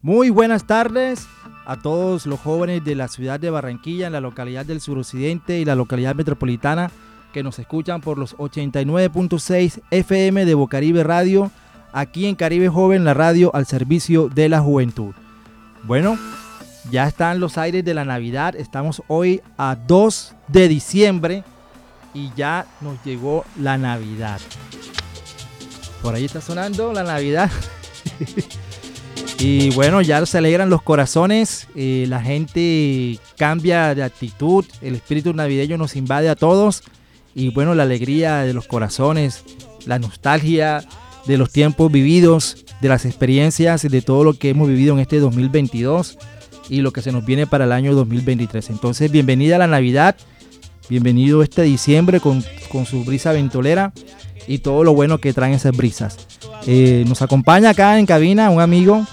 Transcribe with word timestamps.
Muy 0.00 0.30
buenas 0.30 0.64
tardes 0.64 1.26
a 1.66 1.76
todos 1.76 2.24
los 2.26 2.38
jóvenes 2.38 2.84
de 2.84 2.94
la 2.94 3.08
ciudad 3.08 3.40
de 3.40 3.50
Barranquilla, 3.50 4.06
en 4.06 4.12
la 4.12 4.20
localidad 4.20 4.64
del 4.64 4.80
suroccidente 4.80 5.58
y 5.58 5.64
la 5.64 5.74
localidad 5.74 6.14
metropolitana 6.14 6.92
que 7.32 7.42
nos 7.42 7.58
escuchan 7.58 8.00
por 8.00 8.16
los 8.16 8.36
89.6 8.36 9.80
FM 9.90 10.44
de 10.44 10.54
Bocaribe 10.54 11.02
Radio, 11.02 11.50
aquí 11.92 12.26
en 12.26 12.36
Caribe 12.36 12.68
Joven, 12.68 13.04
la 13.04 13.12
radio 13.12 13.50
al 13.56 13.66
servicio 13.66 14.28
de 14.28 14.48
la 14.48 14.60
juventud. 14.60 15.14
Bueno, 15.82 16.16
ya 16.92 17.08
están 17.08 17.40
los 17.40 17.58
aires 17.58 17.84
de 17.84 17.94
la 17.94 18.04
Navidad, 18.04 18.54
estamos 18.54 19.02
hoy 19.08 19.42
a 19.56 19.74
2 19.74 20.34
de 20.46 20.68
diciembre 20.68 21.42
y 22.14 22.30
ya 22.36 22.66
nos 22.80 23.02
llegó 23.04 23.44
la 23.60 23.76
Navidad. 23.76 24.40
Por 26.02 26.14
ahí 26.14 26.24
está 26.24 26.40
sonando 26.40 26.92
la 26.92 27.02
Navidad. 27.02 27.50
Y 29.40 29.70
bueno, 29.70 30.02
ya 30.02 30.24
se 30.26 30.38
alegran 30.38 30.68
los 30.68 30.82
corazones, 30.82 31.68
eh, 31.76 32.06
la 32.08 32.20
gente 32.20 33.20
cambia 33.36 33.94
de 33.94 34.02
actitud, 34.02 34.64
el 34.82 34.96
espíritu 34.96 35.32
navideño 35.32 35.78
nos 35.78 35.94
invade 35.94 36.28
a 36.28 36.34
todos 36.34 36.82
y 37.36 37.50
bueno, 37.50 37.76
la 37.76 37.84
alegría 37.84 38.38
de 38.38 38.52
los 38.52 38.66
corazones, 38.66 39.44
la 39.86 40.00
nostalgia 40.00 40.84
de 41.26 41.38
los 41.38 41.52
tiempos 41.52 41.92
vividos, 41.92 42.64
de 42.80 42.88
las 42.88 43.04
experiencias, 43.04 43.82
de 43.82 44.02
todo 44.02 44.24
lo 44.24 44.34
que 44.34 44.48
hemos 44.50 44.68
vivido 44.68 44.94
en 44.94 45.00
este 45.00 45.20
2022 45.20 46.18
y 46.68 46.80
lo 46.80 46.92
que 46.92 47.00
se 47.00 47.12
nos 47.12 47.24
viene 47.24 47.46
para 47.46 47.64
el 47.64 47.70
año 47.72 47.94
2023. 47.94 48.70
Entonces, 48.70 49.12
bienvenida 49.12 49.54
a 49.54 49.60
la 49.60 49.68
Navidad, 49.68 50.16
bienvenido 50.88 51.44
este 51.44 51.62
diciembre 51.62 52.18
con, 52.18 52.44
con 52.72 52.86
su 52.86 53.04
brisa 53.04 53.30
ventolera 53.30 53.92
y 54.48 54.58
todo 54.58 54.82
lo 54.82 54.94
bueno 54.94 55.18
que 55.18 55.32
traen 55.32 55.54
esas 55.54 55.76
brisas. 55.76 56.16
Eh, 56.66 57.04
nos 57.06 57.22
acompaña 57.22 57.70
acá 57.70 58.00
en 58.00 58.06
cabina 58.06 58.50
un 58.50 58.60
amigo 58.60 59.06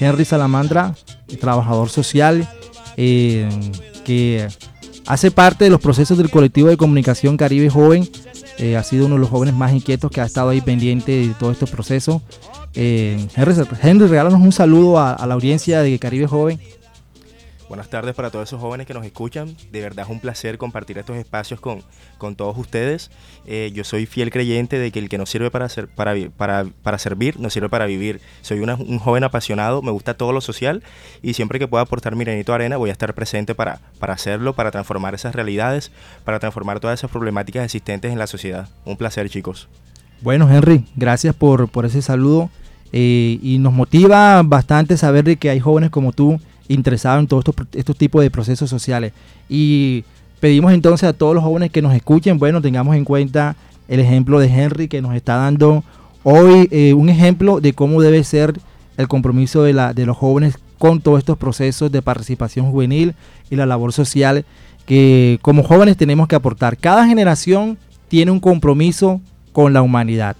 Henry 0.00 0.24
Salamandra, 0.24 0.94
trabajador 1.40 1.88
social, 1.88 2.48
eh, 2.96 3.48
que 4.04 4.48
hace 5.06 5.30
parte 5.30 5.64
de 5.64 5.70
los 5.70 5.80
procesos 5.80 6.18
del 6.18 6.30
colectivo 6.30 6.68
de 6.68 6.76
comunicación 6.76 7.36
Caribe 7.36 7.70
Joven. 7.70 8.08
Eh, 8.58 8.76
ha 8.76 8.82
sido 8.82 9.06
uno 9.06 9.14
de 9.14 9.20
los 9.20 9.30
jóvenes 9.30 9.54
más 9.54 9.72
inquietos 9.72 10.10
que 10.10 10.20
ha 10.20 10.24
estado 10.24 10.50
ahí 10.50 10.60
pendiente 10.60 11.12
de 11.12 11.34
todo 11.38 11.50
este 11.50 11.66
proceso. 11.66 12.22
Eh, 12.74 13.26
Henry, 13.34 13.54
Henry, 13.82 14.06
regálanos 14.06 14.40
un 14.40 14.52
saludo 14.52 14.98
a 14.98 15.26
la 15.26 15.34
audiencia 15.34 15.80
de 15.82 15.98
Caribe 15.98 16.26
Joven. 16.26 16.60
Buenas 17.70 17.88
tardes 17.88 18.16
para 18.16 18.30
todos 18.30 18.48
esos 18.48 18.60
jóvenes 18.60 18.84
que 18.84 18.94
nos 18.94 19.06
escuchan. 19.06 19.54
De 19.70 19.80
verdad 19.80 20.04
es 20.04 20.10
un 20.10 20.18
placer 20.18 20.58
compartir 20.58 20.98
estos 20.98 21.16
espacios 21.16 21.60
con, 21.60 21.84
con 22.18 22.34
todos 22.34 22.58
ustedes. 22.58 23.12
Eh, 23.46 23.70
yo 23.72 23.84
soy 23.84 24.06
fiel 24.06 24.32
creyente 24.32 24.76
de 24.76 24.90
que 24.90 24.98
el 24.98 25.08
que 25.08 25.18
no 25.18 25.24
sirve 25.24 25.52
para, 25.52 25.68
ser, 25.68 25.86
para, 25.86 26.16
para, 26.36 26.66
para 26.82 26.98
servir, 26.98 27.38
no 27.38 27.48
sirve 27.48 27.68
para 27.68 27.86
vivir. 27.86 28.20
Soy 28.40 28.58
un 28.58 28.98
joven 28.98 29.22
apasionado, 29.22 29.82
me 29.82 29.92
gusta 29.92 30.14
todo 30.14 30.32
lo 30.32 30.40
social 30.40 30.82
y 31.22 31.34
siempre 31.34 31.60
que 31.60 31.68
pueda 31.68 31.84
aportar 31.84 32.16
mi 32.16 32.24
granito 32.24 32.50
de 32.50 32.56
arena 32.56 32.76
voy 32.76 32.90
a 32.90 32.92
estar 32.92 33.14
presente 33.14 33.54
para, 33.54 33.78
para 34.00 34.14
hacerlo, 34.14 34.56
para 34.56 34.72
transformar 34.72 35.14
esas 35.14 35.32
realidades, 35.32 35.92
para 36.24 36.40
transformar 36.40 36.80
todas 36.80 36.98
esas 36.98 37.12
problemáticas 37.12 37.64
existentes 37.64 38.10
en 38.10 38.18
la 38.18 38.26
sociedad. 38.26 38.68
Un 38.84 38.96
placer, 38.96 39.30
chicos. 39.30 39.68
Bueno, 40.22 40.50
Henry, 40.50 40.86
gracias 40.96 41.36
por, 41.36 41.68
por 41.68 41.86
ese 41.86 42.02
saludo. 42.02 42.50
Eh, 42.92 43.38
y 43.40 43.58
nos 43.58 43.72
motiva 43.72 44.42
bastante 44.42 44.96
saber 44.96 45.22
de 45.22 45.36
que 45.36 45.50
hay 45.50 45.60
jóvenes 45.60 45.90
como 45.90 46.12
tú 46.12 46.40
interesado 46.70 47.18
en 47.18 47.26
todos 47.26 47.44
estos, 47.74 47.96
tipos 47.96 48.22
de 48.22 48.30
procesos 48.30 48.70
sociales. 48.70 49.12
Y 49.48 50.04
pedimos 50.38 50.72
entonces 50.72 51.08
a 51.08 51.12
todos 51.12 51.34
los 51.34 51.44
jóvenes 51.44 51.70
que 51.70 51.82
nos 51.82 51.94
escuchen, 51.94 52.38
bueno, 52.38 52.62
tengamos 52.62 52.96
en 52.96 53.04
cuenta 53.04 53.56
el 53.88 54.00
ejemplo 54.00 54.38
de 54.38 54.46
Henry 54.46 54.88
que 54.88 55.02
nos 55.02 55.14
está 55.14 55.36
dando 55.36 55.82
hoy 56.22 56.68
eh, 56.70 56.94
un 56.94 57.08
ejemplo 57.08 57.60
de 57.60 57.72
cómo 57.72 58.00
debe 58.00 58.22
ser 58.24 58.54
el 58.96 59.08
compromiso 59.08 59.64
de, 59.64 59.72
los 59.72 60.16
jóvenes 60.16 60.58
con 60.78 61.00
todos 61.00 61.18
estos 61.18 61.36
procesos 61.36 61.90
de 61.90 62.02
participación 62.02 62.70
juvenil 62.70 63.14
y 63.50 63.56
la 63.56 63.66
labor 63.66 63.92
social 63.92 64.44
que 64.86 65.38
como 65.42 65.62
jóvenes 65.62 65.96
tenemos 65.96 66.28
que 66.28 66.36
aportar. 66.36 66.76
Cada 66.76 67.06
generación 67.06 67.78
tiene 68.08 68.30
un 68.30 68.40
compromiso 68.40 69.20
con 69.52 69.72
la 69.72 69.82
humanidad. 69.82 70.36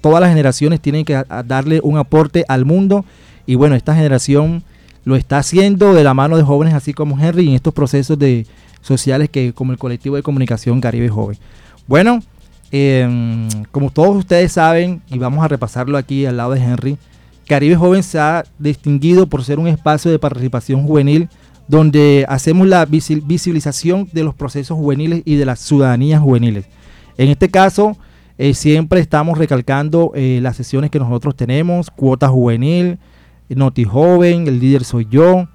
Todas 0.00 0.20
las 0.20 0.30
generaciones 0.30 0.80
tienen 0.80 1.04
que 1.04 1.22
darle 1.44 1.80
un 1.82 1.98
aporte 1.98 2.44
al 2.48 2.64
mundo 2.64 3.04
y 3.46 3.54
bueno, 3.54 3.74
esta 3.74 3.94
generación 3.94 4.62
lo 5.08 5.16
está 5.16 5.38
haciendo 5.38 5.94
de 5.94 6.04
la 6.04 6.12
mano 6.12 6.36
de 6.36 6.42
jóvenes 6.42 6.74
así 6.74 6.92
como 6.92 7.18
Henry 7.18 7.48
en 7.48 7.54
estos 7.54 7.72
procesos 7.72 8.18
de 8.18 8.46
sociales 8.82 9.30
que 9.30 9.54
como 9.54 9.72
el 9.72 9.78
colectivo 9.78 10.16
de 10.16 10.22
comunicación 10.22 10.82
Caribe 10.82 11.08
Joven. 11.08 11.38
Bueno, 11.86 12.20
em, 12.70 13.48
como 13.70 13.90
todos 13.90 14.14
ustedes 14.16 14.52
saben, 14.52 15.00
y 15.08 15.16
vamos 15.16 15.42
a 15.42 15.48
repasarlo 15.48 15.96
aquí 15.96 16.26
al 16.26 16.36
lado 16.36 16.52
de 16.52 16.60
Henry, 16.60 16.98
Caribe 17.46 17.74
Joven 17.74 18.02
se 18.02 18.18
ha 18.18 18.44
distinguido 18.58 19.26
por 19.26 19.42
ser 19.44 19.58
un 19.58 19.66
espacio 19.66 20.10
de 20.10 20.18
participación 20.18 20.86
juvenil 20.86 21.30
donde 21.68 22.26
hacemos 22.28 22.66
la 22.66 22.84
visibilización 22.84 24.10
de 24.12 24.24
los 24.24 24.34
procesos 24.34 24.76
juveniles 24.76 25.22
y 25.24 25.36
de 25.36 25.46
las 25.46 25.58
ciudadanías 25.60 26.20
juveniles. 26.20 26.66
En 27.16 27.30
este 27.30 27.48
caso, 27.48 27.96
eh, 28.36 28.52
siempre 28.52 29.00
estamos 29.00 29.38
recalcando 29.38 30.12
eh, 30.14 30.40
las 30.42 30.56
sesiones 30.56 30.90
que 30.90 30.98
nosotros 30.98 31.34
tenemos, 31.34 31.90
cuota 31.90 32.28
juvenil, 32.28 32.98
Noti 33.56 33.84
Joven, 33.84 34.46
El 34.46 34.60
Líder 34.60 34.84
Soy 34.84 35.06
Yo, 35.10 35.48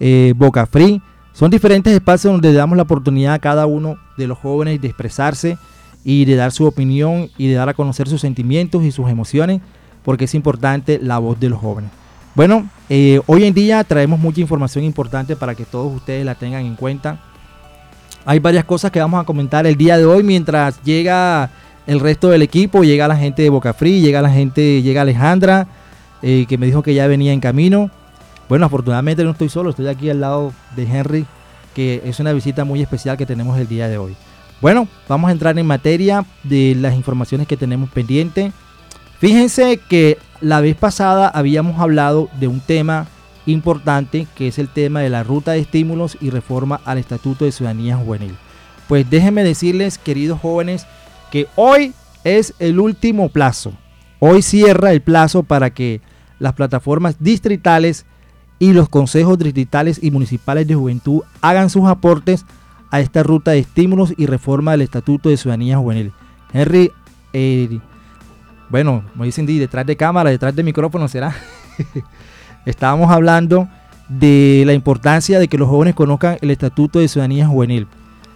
eh, 0.00 0.32
Boca 0.36 0.66
Free. 0.66 1.00
Son 1.32 1.50
diferentes 1.50 1.92
espacios 1.92 2.32
donde 2.32 2.52
damos 2.52 2.76
la 2.76 2.82
oportunidad 2.82 3.34
a 3.34 3.38
cada 3.38 3.66
uno 3.66 3.96
de 4.16 4.26
los 4.26 4.38
jóvenes 4.38 4.80
de 4.80 4.88
expresarse 4.88 5.58
y 6.04 6.24
de 6.24 6.36
dar 6.36 6.52
su 6.52 6.66
opinión 6.66 7.30
y 7.38 7.48
de 7.48 7.54
dar 7.54 7.68
a 7.68 7.74
conocer 7.74 8.08
sus 8.08 8.20
sentimientos 8.20 8.82
y 8.84 8.92
sus 8.92 9.08
emociones, 9.08 9.60
porque 10.04 10.24
es 10.24 10.34
importante 10.34 10.98
la 11.00 11.18
voz 11.18 11.38
de 11.40 11.48
los 11.48 11.60
jóvenes. 11.60 11.90
Bueno, 12.34 12.68
eh, 12.88 13.20
hoy 13.26 13.44
en 13.44 13.54
día 13.54 13.84
traemos 13.84 14.18
mucha 14.18 14.40
información 14.40 14.84
importante 14.84 15.36
para 15.36 15.54
que 15.54 15.64
todos 15.64 15.94
ustedes 15.94 16.24
la 16.24 16.34
tengan 16.34 16.64
en 16.64 16.76
cuenta. 16.76 17.20
Hay 18.24 18.38
varias 18.38 18.64
cosas 18.64 18.90
que 18.90 19.00
vamos 19.00 19.20
a 19.20 19.24
comentar 19.24 19.66
el 19.66 19.76
día 19.76 19.98
de 19.98 20.04
hoy 20.04 20.22
mientras 20.22 20.82
llega 20.82 21.50
el 21.86 22.00
resto 22.00 22.28
del 22.28 22.42
equipo, 22.42 22.84
llega 22.84 23.08
la 23.08 23.16
gente 23.16 23.42
de 23.42 23.50
Boca 23.50 23.74
Free, 23.74 24.00
llega 24.00 24.22
la 24.22 24.30
gente, 24.30 24.80
llega 24.82 25.02
Alejandra, 25.02 25.66
eh, 26.22 26.46
que 26.48 26.58
me 26.58 26.66
dijo 26.66 26.82
que 26.82 26.94
ya 26.94 27.06
venía 27.06 27.32
en 27.32 27.40
camino. 27.40 27.90
Bueno, 28.48 28.66
afortunadamente 28.66 29.24
no 29.24 29.30
estoy 29.30 29.48
solo, 29.48 29.70
estoy 29.70 29.88
aquí 29.88 30.10
al 30.10 30.20
lado 30.20 30.52
de 30.76 30.84
Henry, 30.84 31.26
que 31.74 32.02
es 32.04 32.20
una 32.20 32.32
visita 32.32 32.64
muy 32.64 32.82
especial 32.82 33.16
que 33.16 33.26
tenemos 33.26 33.58
el 33.58 33.68
día 33.68 33.88
de 33.88 33.98
hoy. 33.98 34.14
Bueno, 34.60 34.86
vamos 35.08 35.28
a 35.28 35.32
entrar 35.32 35.58
en 35.58 35.66
materia 35.66 36.24
de 36.44 36.76
las 36.78 36.94
informaciones 36.94 37.48
que 37.48 37.56
tenemos 37.56 37.90
pendiente. 37.90 38.52
Fíjense 39.18 39.78
que 39.88 40.18
la 40.40 40.60
vez 40.60 40.76
pasada 40.76 41.28
habíamos 41.28 41.80
hablado 41.80 42.28
de 42.38 42.48
un 42.48 42.60
tema 42.60 43.06
importante 43.46 44.26
que 44.36 44.48
es 44.48 44.58
el 44.58 44.68
tema 44.68 45.00
de 45.00 45.10
la 45.10 45.24
ruta 45.24 45.52
de 45.52 45.58
estímulos 45.60 46.16
y 46.20 46.30
reforma 46.30 46.80
al 46.84 46.98
Estatuto 46.98 47.44
de 47.44 47.52
Ciudadanía 47.52 47.96
Juvenil. 47.96 48.36
Pues 48.86 49.08
déjenme 49.08 49.42
decirles, 49.42 49.98
queridos 49.98 50.40
jóvenes, 50.40 50.86
que 51.30 51.48
hoy 51.56 51.94
es 52.24 52.54
el 52.58 52.78
último 52.78 53.30
plazo. 53.30 53.72
Hoy 54.20 54.42
cierra 54.42 54.92
el 54.92 55.00
plazo 55.00 55.42
para 55.42 55.70
que 55.70 56.00
las 56.42 56.54
plataformas 56.54 57.16
distritales 57.20 58.04
y 58.58 58.72
los 58.72 58.88
consejos 58.88 59.38
distritales 59.38 60.00
y 60.02 60.10
municipales 60.10 60.66
de 60.66 60.74
juventud 60.74 61.22
hagan 61.40 61.70
sus 61.70 61.86
aportes 61.88 62.44
a 62.90 63.00
esta 63.00 63.22
ruta 63.22 63.52
de 63.52 63.60
estímulos 63.60 64.12
y 64.16 64.26
reforma 64.26 64.72
del 64.72 64.82
Estatuto 64.82 65.28
de 65.28 65.36
Ciudadanía 65.36 65.78
Juvenil. 65.78 66.12
Henry, 66.52 66.90
eh, 67.32 67.78
bueno, 68.68 69.04
me 69.14 69.24
dicen 69.24 69.46
detrás 69.46 69.86
de 69.86 69.96
cámara, 69.96 70.30
detrás 70.30 70.54
de 70.54 70.64
micrófono 70.64 71.06
será. 71.06 71.32
Estábamos 72.66 73.10
hablando 73.10 73.68
de 74.08 74.64
la 74.66 74.74
importancia 74.74 75.38
de 75.38 75.46
que 75.46 75.58
los 75.58 75.68
jóvenes 75.68 75.94
conozcan 75.94 76.38
el 76.40 76.50
Estatuto 76.50 76.98
de 76.98 77.06
Ciudadanía 77.06 77.46
Juvenil. 77.46 77.86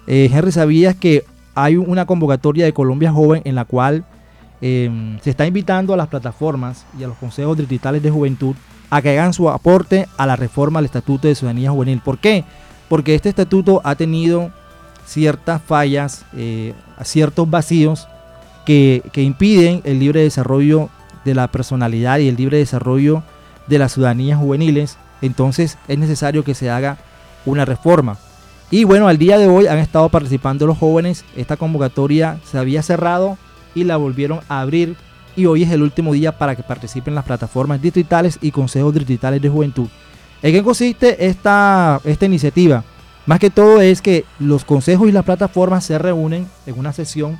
Eh, 0.07 0.31
Henry, 0.33 0.53
¿sabías 0.53 0.95
que 0.95 1.25
hay 1.57 1.77
una 1.77 2.07
convocatoria 2.07 2.67
de 2.67 2.73
Colombia 2.73 3.11
Joven 3.11 3.43
en 3.45 3.57
la 3.57 3.65
cual 3.65 4.05
Em, 4.61 5.19
se 5.21 5.31
está 5.31 5.47
invitando 5.47 5.93
a 5.93 5.97
las 5.97 6.09
plataformas 6.09 6.87
y 6.99 7.05
a 7.05 7.09
los 7.09 7.19
consejos 7.19 7.59
distritales 7.59 8.03
de 8.03 8.11
juventud 8.11 8.57
a 8.89 9.03
que 9.03 9.11
hagan 9.11 9.35
su 9.35 9.51
aporte 9.51 10.09
a 10.17 10.27
la 10.27 10.37
reforma 10.37 10.79
al 10.79 10.87
Estatuto 10.87 11.29
de 11.29 11.35
Ciudadanía 11.35 11.71
Juvenil. 11.71 12.01
¿Por 12.03 12.19
qué? 12.19 12.45
Porque 12.89 13.15
este 13.15 13.29
estatuto 13.29 13.81
ha 13.85 13.97
tenido 13.97 14.51
ciertas 15.05 15.61
fallas, 15.61 16.25
eh, 16.35 16.73
ciertos 17.03 17.51
vacíos 17.51 18.09
que, 18.65 19.03
que, 19.13 19.23
impiden 19.23 19.83
el 19.85 19.99
libre 19.99 20.23
desarrollo 20.23 20.89
de 21.25 21.35
la 21.35 21.49
personalidad 21.49 22.19
y 22.19 22.29
el 22.29 22.37
libre 22.37 22.59
desarrollo 22.59 23.23
de 23.67 23.79
las 23.79 23.93
ciudadanías 23.93 24.39
juveniles. 24.39 24.97
Entonces 25.21 25.79
es 25.89 25.99
necesario 25.99 26.45
que 26.45 26.55
se 26.55 26.71
haga 26.71 26.97
una 27.45 27.65
reforma. 27.65 28.17
Y 28.71 28.85
bueno, 28.85 29.07
al 29.07 29.19
día 29.19 29.39
de 29.39 29.49
hoy 29.49 29.67
han 29.67 29.79
estado 29.79 30.09
participando 30.09 30.67
los 30.67 30.79
jóvenes. 30.79 31.25
Esta 31.37 31.57
convocatoria 31.57 32.39
se 32.45 32.59
había 32.59 32.83
cerrado 32.83 33.37
y 33.77 33.85
la 33.85 33.97
volvieron 33.99 34.41
a 34.49 34.61
abrir 34.61 34.97
y 35.37 35.45
hoy 35.47 35.63
es 35.63 35.71
el 35.71 35.83
último 35.83 36.15
día 36.15 36.37
para 36.39 36.57
que 36.57 36.63
participen 36.63 37.15
las 37.15 37.27
plataformas 37.27 37.81
distritales 37.81 38.39
y 38.41 38.51
consejos 38.51 38.95
distritales 38.95 39.41
de 39.41 39.51
juventud. 39.51 39.87
¿En 40.43 40.53
qué 40.53 40.63
consiste 40.63 41.27
esta, 41.27 42.01
esta 42.05 42.25
iniciativa? 42.25 42.83
Más 43.27 43.39
que 43.39 43.51
todo 43.51 43.81
es 43.81 44.01
que 44.01 44.25
los 44.39 44.65
consejos 44.65 45.09
y 45.09 45.13
las 45.13 45.25
plataformas 45.25 45.85
se 45.85 45.99
reúnen 45.99 46.49
en 46.65 46.79
una 46.79 46.93
sesión 46.93 47.39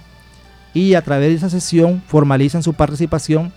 y 0.75 0.95
a 0.95 1.03
través 1.03 1.31
de 1.31 1.37
esa 1.37 1.49
sesión 1.49 2.03
formalizan 2.07 2.63
su 2.63 2.75
participación 2.75 3.51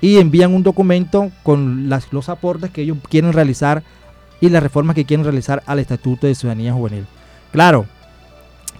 y 0.00 0.18
envían 0.18 0.54
un 0.54 0.62
documento 0.62 1.32
con 1.42 1.88
los 1.88 2.28
aportes 2.28 2.70
que 2.70 2.82
ellos 2.82 2.98
quieren 3.08 3.32
realizar 3.32 3.82
y 4.40 4.48
las 4.48 4.62
reformas 4.62 4.94
que 4.94 5.04
quieren 5.04 5.24
realizar 5.24 5.62
al 5.66 5.80
Estatuto 5.80 6.26
de 6.26 6.34
Ciudadanía 6.34 6.72
Juvenil. 6.72 7.06
Claro, 7.50 7.86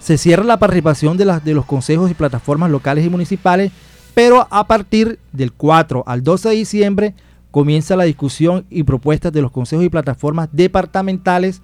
se 0.03 0.17
cierra 0.17 0.43
la 0.43 0.59
participación 0.59 1.15
de, 1.15 1.53
los 1.53 1.65
consejos 1.65 2.11
y 2.11 2.13
plataformas 2.13 2.69
locales 2.69 3.05
y 3.05 3.09
municipales, 3.09 3.71
pero 4.13 4.45
a 4.51 4.67
partir 4.67 5.17
del 5.31 5.53
4 5.53 6.03
al 6.05 6.23
12 6.23 6.49
de 6.49 6.55
diciembre 6.55 7.15
comienza 7.51 7.95
la 7.95 8.03
discusión 8.03 8.65
y 8.69 8.83
propuestas 8.83 9.31
de 9.31 9.41
los 9.41 9.51
consejos 9.51 9.85
y 9.85 9.89
plataformas 9.89 10.49
departamentales 10.51 11.61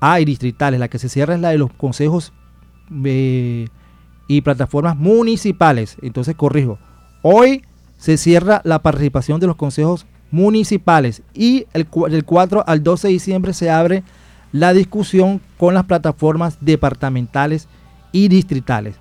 ah, 0.00 0.18
y 0.20 0.24
distritales. 0.24 0.80
La 0.80 0.88
que 0.88 0.98
se 0.98 1.10
cierra 1.10 1.34
es 1.34 1.40
la 1.42 1.50
de 1.50 1.58
los 1.58 1.70
consejos 1.70 2.32
eh, 3.04 3.68
y 4.26 4.40
plataformas 4.40 4.96
municipales. 4.96 5.98
Entonces 6.00 6.34
corrijo. 6.34 6.78
Hoy 7.20 7.62
se 7.98 8.16
cierra 8.16 8.62
la 8.64 8.78
participación 8.78 9.38
de 9.38 9.48
los 9.48 9.56
consejos 9.56 10.06
municipales 10.30 11.20
y 11.34 11.66
el, 11.74 11.86
del 12.08 12.24
4 12.24 12.64
al 12.66 12.82
12 12.82 13.08
de 13.08 13.12
diciembre 13.12 13.52
se 13.52 13.68
abre 13.68 14.02
la 14.52 14.72
discusión 14.72 15.40
con 15.58 15.74
las 15.74 15.84
plataformas 15.84 16.58
departamentales 16.60 17.68
y 18.12 18.28
distritales. 18.28 18.96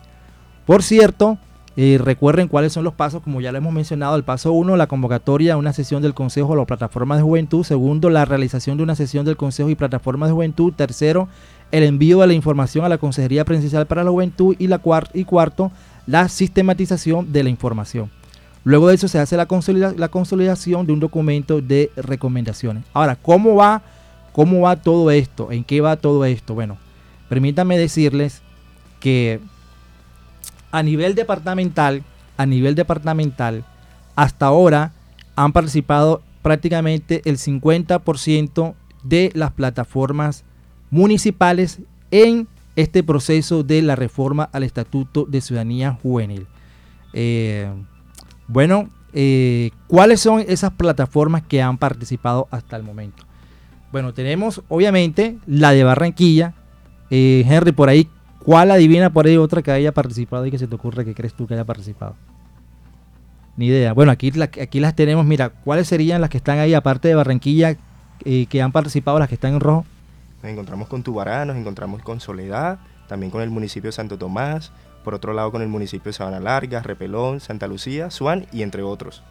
Por 0.66 0.84
cierto, 0.84 1.38
eh, 1.78 2.00
recuerden 2.02 2.48
cuáles 2.48 2.72
son 2.72 2.86
los 2.86 2.94
pasos, 2.94 3.22
como 3.22 3.42
ya 3.42 3.52
lo 3.52 3.58
hemos 3.58 3.74
mencionado. 3.74 4.16
El 4.16 4.24
paso 4.24 4.54
1, 4.54 4.78
la 4.78 4.88
convocatoria 4.88 5.54
a 5.54 5.58
una 5.58 5.74
sesión 5.74 6.02
del 6.02 6.14
Consejo 6.14 6.54
o 6.54 6.56
la 6.56 6.66
plataforma 6.66 7.18
de 7.18 7.24
juventud. 7.24 7.64
Segundo, 7.64 8.10
la 8.10 8.26
realización 8.26 8.78
de 8.78 8.84
una 8.84 8.96
sesión 8.96 9.26
del 9.26 9.36
Consejo 9.36 9.70
y 9.70 9.76
plataforma 9.76 10.28
de 10.28 10.34
juventud. 10.34 10.74
Tercero, 10.74 11.28
el 11.72 11.84
envío 11.84 12.22
de 12.22 12.28
la 12.28 12.34
información 12.34 12.86
a 12.86 12.90
la 12.90 12.98
Consejería 12.98 13.44
Presidencial 13.44 13.88
para 13.88 14.04
la 14.04 14.12
Juventud. 14.12 14.56
Y, 14.58 14.68
la 14.68 14.82
y 15.14 15.26
cuarto, 15.26 15.72
la 16.08 16.30
sistematización 16.30 17.34
de 17.34 17.44
la 17.44 17.50
información. 17.50 18.10
Luego 18.64 18.88
de 18.88 18.96
eso 18.96 19.08
se 19.08 19.20
hace 19.20 19.38
la, 19.38 19.46
la 19.98 20.08
consolidación 20.08 20.88
de 20.88 20.94
un 20.94 21.00
documento 21.00 21.62
de 21.62 21.92
recomendaciones. 21.98 22.84
Ahora, 22.94 23.16
¿cómo 23.16 23.56
va, 23.56 23.84
¿cómo 24.36 24.60
va 24.60 24.76
todo 24.76 25.12
esto? 25.12 25.54
¿En 25.54 25.64
qué 25.64 25.80
va 25.80 25.96
todo 25.96 26.26
esto? 26.26 26.54
Bueno, 26.56 26.78
permítanme 27.30 27.78
decirles 27.78 28.42
que 29.00 29.40
a 30.74 30.84
nivel 30.84 31.16
departamental, 31.16 32.04
a 32.36 32.46
nivel 32.46 32.76
departamental, 32.76 33.64
hasta 34.14 34.48
ahora 34.48 34.92
han 35.38 35.54
participado 35.54 36.22
prácticamente 36.42 37.22
el 37.24 37.38
50% 37.38 38.76
de 39.04 39.32
las 39.36 39.54
plataformas 39.54 40.44
municipales 40.92 41.80
en 42.12 42.50
este 42.76 43.04
proceso 43.04 43.64
de 43.64 43.82
la 43.84 43.96
reforma 43.96 44.50
al 44.52 44.64
Estatuto 44.64 45.24
de 45.24 45.40
Ciudadanía 45.40 45.98
Juvenil. 46.04 46.46
Eh, 47.14 47.72
bueno, 48.50 48.90
eh, 49.14 49.72
¿cuáles 49.88 50.20
son 50.20 50.44
esas 50.46 50.72
plataformas 50.72 51.42
que 51.44 51.62
han 51.62 51.78
participado 51.78 52.50
hasta 52.52 52.76
el 52.76 52.84
momento? 52.84 53.26
Bueno, 53.96 54.14
tenemos 54.14 54.62
obviamente 54.68 55.38
la 55.48 55.72
de 55.72 55.86
Barranquilla. 55.86 56.54
Eh, 57.10 57.46
Henry, 57.48 57.72
por 57.72 57.88
ahí, 57.88 58.10
¿cuál 58.40 58.72
adivina 58.72 59.10
por 59.10 59.26
ahí 59.26 59.38
otra 59.38 59.62
que 59.62 59.72
haya 59.72 59.94
participado 59.94 60.46
y 60.46 60.52
que 60.52 60.60
se 60.60 60.68
te 60.68 60.76
ocurre 60.76 61.06
que 61.06 61.16
crees 61.16 61.34
tú 61.34 61.48
que 61.48 61.54
haya 61.54 61.64
participado? 61.64 62.18
Ni 63.56 63.68
idea. 63.68 63.94
Bueno, 63.94 64.12
aquí, 64.12 64.34
aquí 64.42 64.82
las 64.82 64.98
tenemos. 64.98 65.26
Mira, 65.26 65.48
¿cuáles 65.48 65.88
serían 65.88 66.20
las 66.20 66.30
que 66.30 66.36
están 66.36 66.60
ahí, 66.60 66.74
aparte 66.74 67.08
de 67.08 67.16
Barranquilla, 67.16 67.78
eh, 68.26 68.48
que 68.48 68.62
han 68.62 68.74
participado, 68.74 69.18
las 69.18 69.30
que 69.30 69.36
están 69.36 69.54
en 69.54 69.60
rojo? 69.62 69.86
Nos 70.44 70.52
encontramos 70.52 70.90
con 70.90 71.02
Tubará, 71.02 71.46
nos 71.46 71.56
encontramos 71.56 72.02
con 72.02 72.20
Soledad, 72.20 72.80
también 73.08 73.32
con 73.32 73.44
el 73.44 73.50
municipio 73.50 73.88
de 73.88 73.94
Santo 73.94 74.18
Tomás, 74.18 74.74
por 75.06 75.14
otro 75.14 75.32
lado 75.32 75.54
con 75.54 75.62
el 75.62 75.70
municipio 75.70 76.10
de 76.10 76.14
Sabana 76.18 76.42
Larga, 76.42 76.82
Repelón, 76.82 77.40
Santa 77.40 77.66
Lucía, 77.68 78.12
Suán 78.12 78.46
y 78.52 78.62
entre 78.62 78.84
otros. 78.84 79.24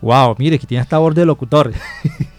Wow, 0.00 0.34
mire 0.36 0.58
que 0.58 0.66
tiene 0.66 0.82
esta 0.82 0.98
voz 0.98 1.14
de 1.14 1.24
locutor. 1.24 1.72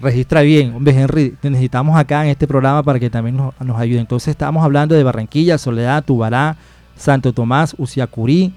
Registra 0.00 0.42
bien. 0.42 0.74
Hombre, 0.74 0.94
Henry, 0.96 1.30
te 1.40 1.50
necesitamos 1.50 1.98
acá 1.98 2.22
en 2.24 2.30
este 2.30 2.46
programa 2.46 2.84
para 2.84 3.00
que 3.00 3.10
también 3.10 3.36
nos, 3.36 3.76
ayude. 3.76 3.98
Entonces 3.98 4.28
estamos 4.28 4.64
hablando 4.64 4.94
de 4.94 5.02
Barranquilla, 5.02 5.58
Soledad, 5.58 6.04
Tubará, 6.04 6.56
Santo 6.96 7.32
Tomás, 7.32 7.74
Uciacurí, 7.78 8.52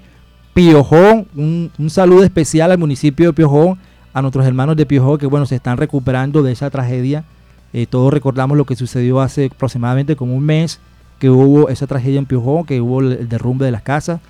Piojón. 0.54 1.26
Un, 1.34 1.90
saludo 1.90 2.22
especial 2.22 2.70
al 2.70 2.78
municipio 2.78 3.26
de 3.26 3.32
Piojón, 3.32 3.76
a 4.14 4.22
nuestros 4.22 4.46
hermanos 4.46 4.76
de 4.76 4.86
Piojón 4.86 5.18
que 5.18 5.26
bueno, 5.26 5.44
se 5.46 5.56
están 5.56 5.78
recuperando 5.78 6.44
de 6.44 6.52
esa 6.52 6.70
tragedia. 6.70 7.24
Eh, 7.72 7.86
todos 7.86 8.12
recordamos 8.12 8.56
lo 8.56 8.64
que 8.64 8.76
sucedió 8.76 9.20
hace 9.20 9.46
aproximadamente 9.46 10.14
como 10.14 10.36
un 10.36 10.44
mes 10.44 10.78
que 11.18 11.28
hubo 11.28 11.68
esa 11.70 11.88
tragedia 11.88 12.18
en 12.18 12.26
Piojón, 12.26 12.64
que 12.64 12.80
hubo 12.80 13.00
el, 13.00 13.28
derrumbe 13.28 13.64
de 13.64 13.72
las 13.72 13.82
casas. 13.82 14.20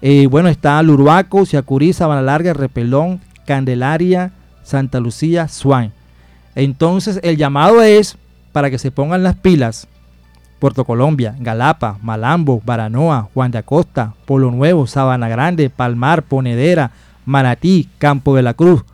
Eh, 0.00 0.28
bueno, 0.30 0.48
está 0.48 0.82
Lurbaco, 0.82 1.44
Siacurí, 1.44 1.92
Sabana 1.92 2.22
Larga, 2.22 2.54
Repelón, 2.54 3.20
Candelaria, 3.46 4.32
Santa 4.62 4.98
Lucía, 5.00 5.48
Swan. 5.48 5.92
Entonces 6.54 7.20
el 7.22 7.36
llamado 7.36 7.82
es 7.82 8.16
para 8.52 8.70
que 8.70 8.78
se 8.78 8.90
pongan 8.90 9.22
las 9.22 9.36
pilas. 9.36 9.88
Puerto 10.58 10.84
Colombia, 10.84 11.34
Galapa, 11.40 11.98
Malambo, 12.02 12.62
Baranoa, 12.64 13.28
Juan 13.34 13.50
de 13.50 13.58
Acosta, 13.58 14.14
Polo 14.24 14.50
Nuevo, 14.50 14.86
Sabana 14.86 15.28
Grande, 15.28 15.68
Palmar, 15.68 16.22
Ponedera, 16.22 16.92
Manatí, 17.26 17.88
Campo 17.98 18.34
de 18.34 18.42
la 18.42 18.54
Cruz. 18.54 18.84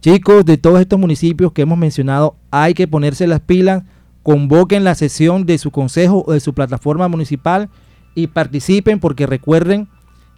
Chicos, 0.00 0.46
de 0.46 0.56
todos 0.56 0.80
estos 0.80 0.98
municipios 0.98 1.52
que 1.52 1.62
hemos 1.62 1.76
mencionado, 1.76 2.36
hay 2.50 2.72
que 2.72 2.88
ponerse 2.88 3.26
las 3.26 3.40
pilas 3.40 3.82
convoquen 4.22 4.84
la 4.84 4.94
sesión 4.94 5.46
de 5.46 5.58
su 5.58 5.70
consejo 5.70 6.24
o 6.26 6.32
de 6.32 6.40
su 6.40 6.54
plataforma 6.54 7.08
municipal 7.08 7.68
y 8.14 8.28
participen 8.28 9.00
porque 9.00 9.26
recuerden 9.26 9.88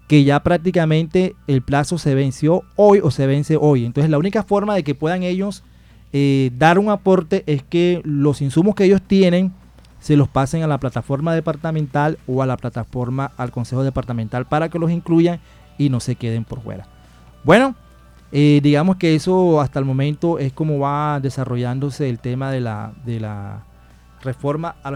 que 0.09 0.25
ya 0.25 0.43
prácticamente 0.43 1.35
el 1.47 1.63
plazo 1.63 1.99
se 1.99 2.15
venció 2.15 2.63
hoy 2.77 3.01
o 3.03 3.11
se 3.11 3.27
vence 3.27 3.57
hoy. 3.61 3.85
Entonces 3.85 4.11
la 4.11 4.19
única 4.19 4.43
forma 4.43 4.75
de 4.75 4.85
que 4.85 4.95
puedan 4.95 5.23
ellos 5.23 5.65
eh, 6.13 6.51
dar 6.59 6.79
un 6.79 6.91
aporte 6.91 7.43
es 7.47 7.63
que 7.63 8.03
los 8.05 8.43
insumos 8.43 8.75
que 8.75 8.85
ellos 8.85 9.01
tienen 9.01 9.53
se 9.99 10.17
los 10.17 10.29
pasen 10.29 10.63
a 10.63 10.67
la 10.67 10.79
plataforma 10.79 11.35
departamental 11.35 12.19
o 12.27 12.43
a 12.43 12.47
la 12.47 12.57
plataforma 12.59 13.33
al 13.39 13.51
consejo 13.51 13.83
departamental 13.83 14.47
para 14.47 14.69
que 14.69 14.79
los 14.79 14.91
incluyan 14.91 15.41
y 15.79 15.89
no 15.89 16.01
se 16.01 16.17
queden 16.17 16.45
por 16.45 16.61
fuera. 16.61 16.87
Bueno, 17.45 17.75
eh, 18.31 18.61
digamos 18.63 18.97
que 18.97 19.15
eso 19.15 19.61
hasta 19.61 19.79
el 19.79 19.85
momento 19.85 20.39
es 20.39 20.53
como 20.53 20.79
va 20.79 21.19
desarrollándose 21.21 22.11
el 22.11 22.19
tema 22.19 22.51
de 22.51 22.61
la, 22.61 22.93
de 23.07 23.21
la 23.21 23.65
reforma 24.23 24.77
a 24.83 24.91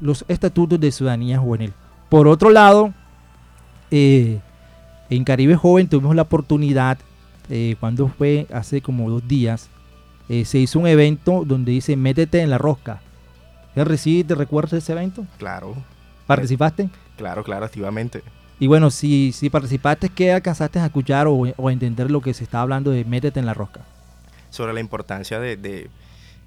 los, 0.00 0.24
estatutos 0.26 0.80
de 0.80 0.90
ciudadanía 0.90 1.38
juvenil. 1.38 1.72
Por 2.08 2.26
otro 2.26 2.50
lado, 2.50 2.92
eh, 3.92 4.40
en 5.08 5.24
Caribe 5.24 5.54
Joven 5.54 5.88
tuvimos 5.88 6.16
la 6.16 6.22
oportunidad, 6.22 6.98
cuando 7.80 8.08
fue 8.08 8.46
hace 8.50 8.80
como 8.80 9.10
dos 9.10 9.28
días, 9.28 9.68
eh, 10.32 10.46
se 10.46 10.58
hizo 10.58 10.78
un 10.78 10.86
evento 10.86 11.44
donde 11.46 11.72
dice 11.72 11.94
métete 11.94 12.40
en 12.40 12.48
la 12.48 12.56
rosca. 12.56 13.02
¿Te 13.74 14.24
te 14.24 14.34
recuerdas 14.34 14.70
de 14.72 14.78
ese 14.78 14.92
evento? 14.92 15.26
Claro. 15.38 15.74
¿Participaste? 16.26 16.88
Claro, 17.16 17.44
claro, 17.44 17.66
activamente. 17.66 18.22
Y 18.58 18.66
bueno, 18.66 18.90
si, 18.90 19.32
si 19.32 19.50
participaste, 19.50 20.08
¿qué 20.08 20.32
alcanzaste 20.32 20.78
a 20.78 20.86
escuchar 20.86 21.26
o, 21.26 21.44
a 21.44 21.72
entender 21.72 22.10
lo 22.10 22.22
que 22.22 22.32
se 22.32 22.44
está 22.44 22.62
hablando 22.62 22.90
de 22.90 23.04
métete 23.04 23.40
en 23.40 23.46
la 23.46 23.52
rosca? 23.52 23.80
Sobre 24.48 24.72
la 24.72 24.80
importancia 24.80 25.38
de 25.38 25.56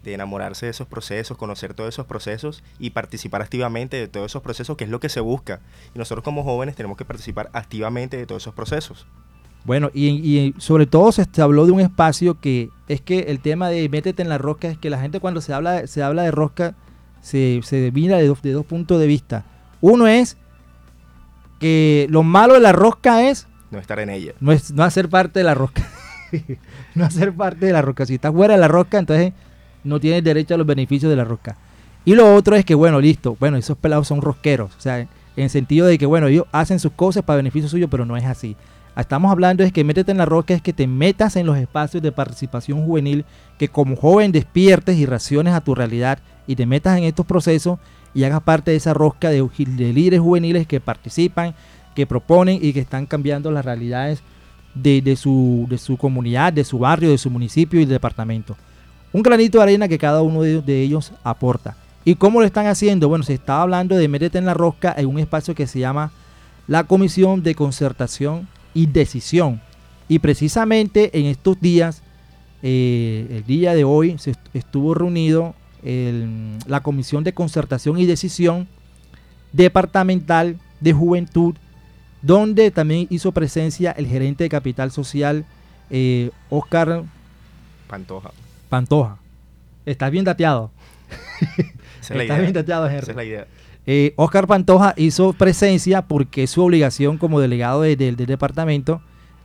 de 0.05 0.13
enamorarse 0.13 0.67
de 0.67 0.69
esos 0.69 0.87
procesos, 0.87 1.35
conocer 1.35 1.73
todos 1.73 1.93
esos 1.93 2.05
procesos 2.05 2.63
y 2.79 2.91
participar 2.91 3.41
activamente 3.41 3.97
de 3.97 4.07
todos 4.07 4.31
esos 4.31 4.43
procesos, 4.43 4.77
que 4.77 4.83
es 4.85 4.89
lo 4.89 4.99
que 4.99 5.09
se 5.09 5.19
busca. 5.19 5.59
Y 5.93 5.99
nosotros 5.99 6.23
como 6.23 6.43
jóvenes 6.43 6.75
tenemos 6.75 6.97
que 6.97 7.05
participar 7.05 7.49
activamente 7.53 8.15
de 8.15 8.25
todos 8.25 8.43
esos 8.43 8.53
procesos. 8.53 9.07
Bueno, 9.65 9.89
y, 9.93 10.53
sobre 10.59 10.85
todo 10.85 11.11
se 11.11 11.25
habló 11.41 11.65
de 11.65 11.71
un 11.71 11.81
espacio 11.81 12.39
que 12.39 12.69
es 12.87 13.01
que 13.01 13.21
el 13.21 13.39
tema 13.39 13.69
de 13.69 13.89
métete 13.89 14.21
en 14.21 14.29
la 14.29 14.37
rosca 14.37 14.67
es 14.67 14.77
que 14.77 14.91
la 14.91 14.99
gente 14.99 15.19
cuando 15.19 15.41
se 15.41 15.53
habla, 15.53 15.87
se 15.87 16.03
habla 16.03 16.23
de 16.23 16.31
rosca 16.31 16.75
se, 17.21 17.61
se 17.63 17.91
mira 17.91 18.17
de 18.17 18.27
dos, 18.27 18.41
de 18.43 18.51
dos 18.51 18.65
puntos 18.65 18.99
de 18.99 19.07
vista. 19.07 19.43
Uno 19.81 20.05
es 20.05 20.37
que 21.59 22.05
lo 22.11 22.21
malo 22.21 22.53
de 22.53 22.59
la 22.59 22.71
rosca 22.71 23.27
es... 23.27 23.47
No 23.71 23.79
estar 23.79 23.99
en 23.99 24.11
ella. 24.11 24.33
No, 24.39 24.51
es, 24.51 24.71
no 24.71 24.83
hacer 24.83 25.09
parte 25.09 25.39
de 25.39 25.43
la 25.43 25.55
rosca. 25.55 25.87
no 26.95 27.03
hacer 27.03 27.33
parte 27.33 27.65
de 27.65 27.73
la 27.73 27.81
rosca. 27.81 28.05
Si 28.05 28.15
estás 28.15 28.31
fuera 28.31 28.53
de 28.53 28.59
la 28.59 28.67
rosca, 28.67 28.99
entonces 28.99 29.33
no 29.83 29.99
tiene 29.99 30.21
derecho 30.21 30.53
a 30.53 30.57
los 30.57 30.67
beneficios 30.67 31.09
de 31.09 31.15
la 31.15 31.23
rosca. 31.23 31.57
Y 32.05 32.13
lo 32.13 32.35
otro 32.35 32.55
es 32.55 32.63
que, 32.63 32.75
bueno, 32.75 33.01
listo, 33.01 33.35
bueno, 33.39 33.57
esos 33.57 33.77
pelados 33.77 34.07
son 34.07 34.21
rosqueros, 34.21 34.75
o 34.77 34.79
sea, 34.79 34.99
en 34.99 35.09
el 35.35 35.49
sentido 35.49 35.87
de 35.87 35.97
que, 35.97 36.05
bueno, 36.05 36.27
ellos 36.27 36.45
hacen 36.51 36.79
sus 36.79 36.91
cosas 36.91 37.23
para 37.23 37.37
beneficio 37.37 37.67
suyo, 37.67 37.89
pero 37.89 38.05
no 38.05 38.15
es 38.15 38.25
así. 38.25 38.55
Estamos 38.95 39.29
hablando 39.29 39.63
es 39.63 39.73
que 39.73 39.83
métete 39.83 40.11
en 40.11 40.17
la 40.17 40.25
rosca, 40.25 40.53
es 40.53 40.61
que 40.61 40.71
te 40.71 40.87
metas 40.87 41.35
en 41.35 41.45
los 41.45 41.57
espacios 41.57 42.01
de 42.01 42.13
participación 42.13 42.85
juvenil, 42.85 43.25
que 43.57 43.67
como 43.67 43.95
joven 43.95 44.31
despiertes 44.31 44.97
y 44.97 45.05
raciones 45.05 45.53
a 45.53 45.61
tu 45.61 45.75
realidad 45.75 46.19
y 46.47 46.55
te 46.55 46.65
metas 46.65 46.97
en 46.97 47.03
estos 47.03 47.25
procesos 47.25 47.77
y 48.13 48.23
hagas 48.23 48.41
parte 48.41 48.71
de 48.71 48.77
esa 48.77 48.93
rosca 48.93 49.29
de, 49.29 49.45
de 49.57 49.93
líderes 49.93 50.21
juveniles 50.21 50.65
que 50.65 50.79
participan, 50.79 51.53
que 51.93 52.07
proponen 52.07 52.59
y 52.61 52.71
que 52.71 52.79
están 52.79 53.05
cambiando 53.05 53.51
las 53.51 53.65
realidades 53.65 54.21
de, 54.73 55.01
de, 55.01 55.17
su, 55.17 55.65
de 55.69 55.77
su 55.77 55.97
comunidad, 55.97 56.53
de 56.53 56.63
su 56.63 56.79
barrio, 56.79 57.09
de 57.09 57.17
su 57.17 57.29
municipio 57.29 57.81
y 57.81 57.85
departamento. 57.85 58.55
Un 59.11 59.23
granito 59.23 59.57
de 59.57 59.63
arena 59.63 59.87
que 59.87 59.97
cada 59.97 60.21
uno 60.21 60.41
de 60.41 60.81
ellos 60.81 61.11
aporta. 61.23 61.75
¿Y 62.05 62.15
cómo 62.15 62.39
lo 62.39 62.45
están 62.45 62.67
haciendo? 62.67 63.09
Bueno, 63.09 63.23
se 63.23 63.33
está 63.33 63.61
hablando 63.61 63.95
de 63.95 64.07
métete 64.07 64.37
en 64.37 64.45
la 64.45 64.53
rosca 64.53 64.93
en 64.95 65.07
un 65.07 65.19
espacio 65.19 65.55
que 65.55 65.67
se 65.67 65.79
llama 65.79 66.11
la 66.67 66.83
Comisión 66.83 67.43
de 67.43 67.55
Concertación 67.55 68.47
y 68.75 68.85
Decisión. 68.85 69.61
Y 70.07 70.19
precisamente 70.19 71.17
en 71.17 71.25
estos 71.25 71.59
días, 71.59 72.03
eh, 72.61 73.25
el 73.31 73.45
día 73.45 73.73
de 73.73 73.83
hoy, 73.83 74.19
se 74.19 74.35
estuvo 74.53 74.93
reunido 74.93 75.55
la 76.67 76.79
Comisión 76.81 77.23
de 77.23 77.33
Concertación 77.33 77.99
y 77.99 78.07
Decisión 78.07 78.67
Departamental 79.53 80.59
de 80.79 80.93
Juventud, 80.93 81.55
donde 82.23 82.71
también 82.71 83.05
hizo 83.11 83.31
presencia 83.31 83.91
el 83.91 84.07
gerente 84.07 84.43
de 84.43 84.49
Capital 84.49 84.91
Social, 84.91 85.45
eh, 85.91 86.31
Oscar 86.49 87.03
Pantoja. 87.87 88.31
Pantoja. 88.67 89.17
Estás 89.85 90.09
bien 90.09 90.25
dateado. 90.25 90.71
Estás 92.01 92.39
bien 92.39 92.53
dateado, 92.53 92.87
Esa 92.87 93.11
es 93.11 93.15
la 93.15 93.23
idea. 93.23 93.47
Eh, 93.87 94.13
Oscar 94.15 94.47
Pantoja 94.47 94.93
hizo 94.97 95.33
presencia 95.33 96.01
porque 96.01 96.43
es 96.43 96.51
su 96.51 96.63
obligación 96.63 97.17
como 97.17 97.39
delegado 97.39 97.81
del 97.81 98.15
departamento 98.15 99.01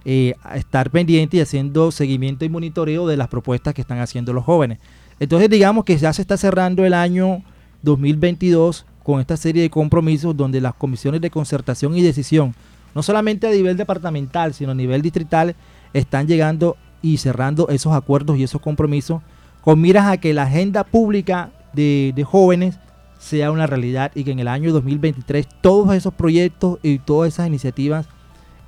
eh, 0.07 0.35
estar 0.55 0.91
pendiente 0.91 1.37
y 1.37 1.41
haciendo 1.41 1.91
seguimiento 1.91 2.47
y 2.47 2.49
monitoreo 2.49 3.07
de 3.07 3.19
las 3.19 3.29
propuestas 3.29 3.75
que 3.75 3.83
están 3.83 3.99
haciendo 3.99 4.33
los 4.33 4.45
jóvenes. 4.45 4.79
Entonces 5.19 5.51
digamos 5.51 5.85
que 5.85 5.99
ya 5.99 6.13
se 6.15 6.23
está 6.23 6.39
cerrando 6.39 6.87
el 6.87 6.95
año 6.95 7.43
2022 7.83 8.87
con 9.03 9.21
esta 9.21 9.37
serie 9.37 9.63
de 9.63 9.71
compromisos 9.71 10.35
donde 10.35 10.61
las 10.61 10.75
comisiones 10.75 11.21
de 11.21 11.31
concertación 11.31 11.95
y 11.97 12.03
decisión, 12.03 12.55
no 12.95 13.03
solamente 13.03 13.47
a 13.47 13.51
nivel 13.51 13.77
departamental, 13.77 14.55
sino 14.55 14.73
a 14.73 14.75
nivel 14.75 15.03
distrital, 15.03 15.55
están 15.93 16.27
llegando 16.27 16.77
y 17.03 17.19
cerrando 17.19 17.69
esos 17.69 17.93
acuerdos 17.93 18.39
y 18.39 18.45
esos 18.45 18.61
compromisos 18.61 19.21
con 19.61 19.81
miras 19.81 20.07
a 20.07 20.17
que 20.17 20.33
la 20.33 20.45
agenda 20.45 20.85
pública 20.85 21.51
de, 21.75 22.25
jóvenes 22.27 22.79
sea 23.21 23.50
una 23.50 23.67
realidad 23.67 24.11
y 24.15 24.25
que 24.25 24.33
en 24.33 24.39
el 24.41 24.49
año 24.49 24.73
2023 24.73 25.47
todos 25.61 25.95
esos 25.95 26.15
proyectos 26.15 26.79
y 26.83 26.99
todas 26.99 27.35
esas 27.35 27.47
iniciativas 27.47 28.07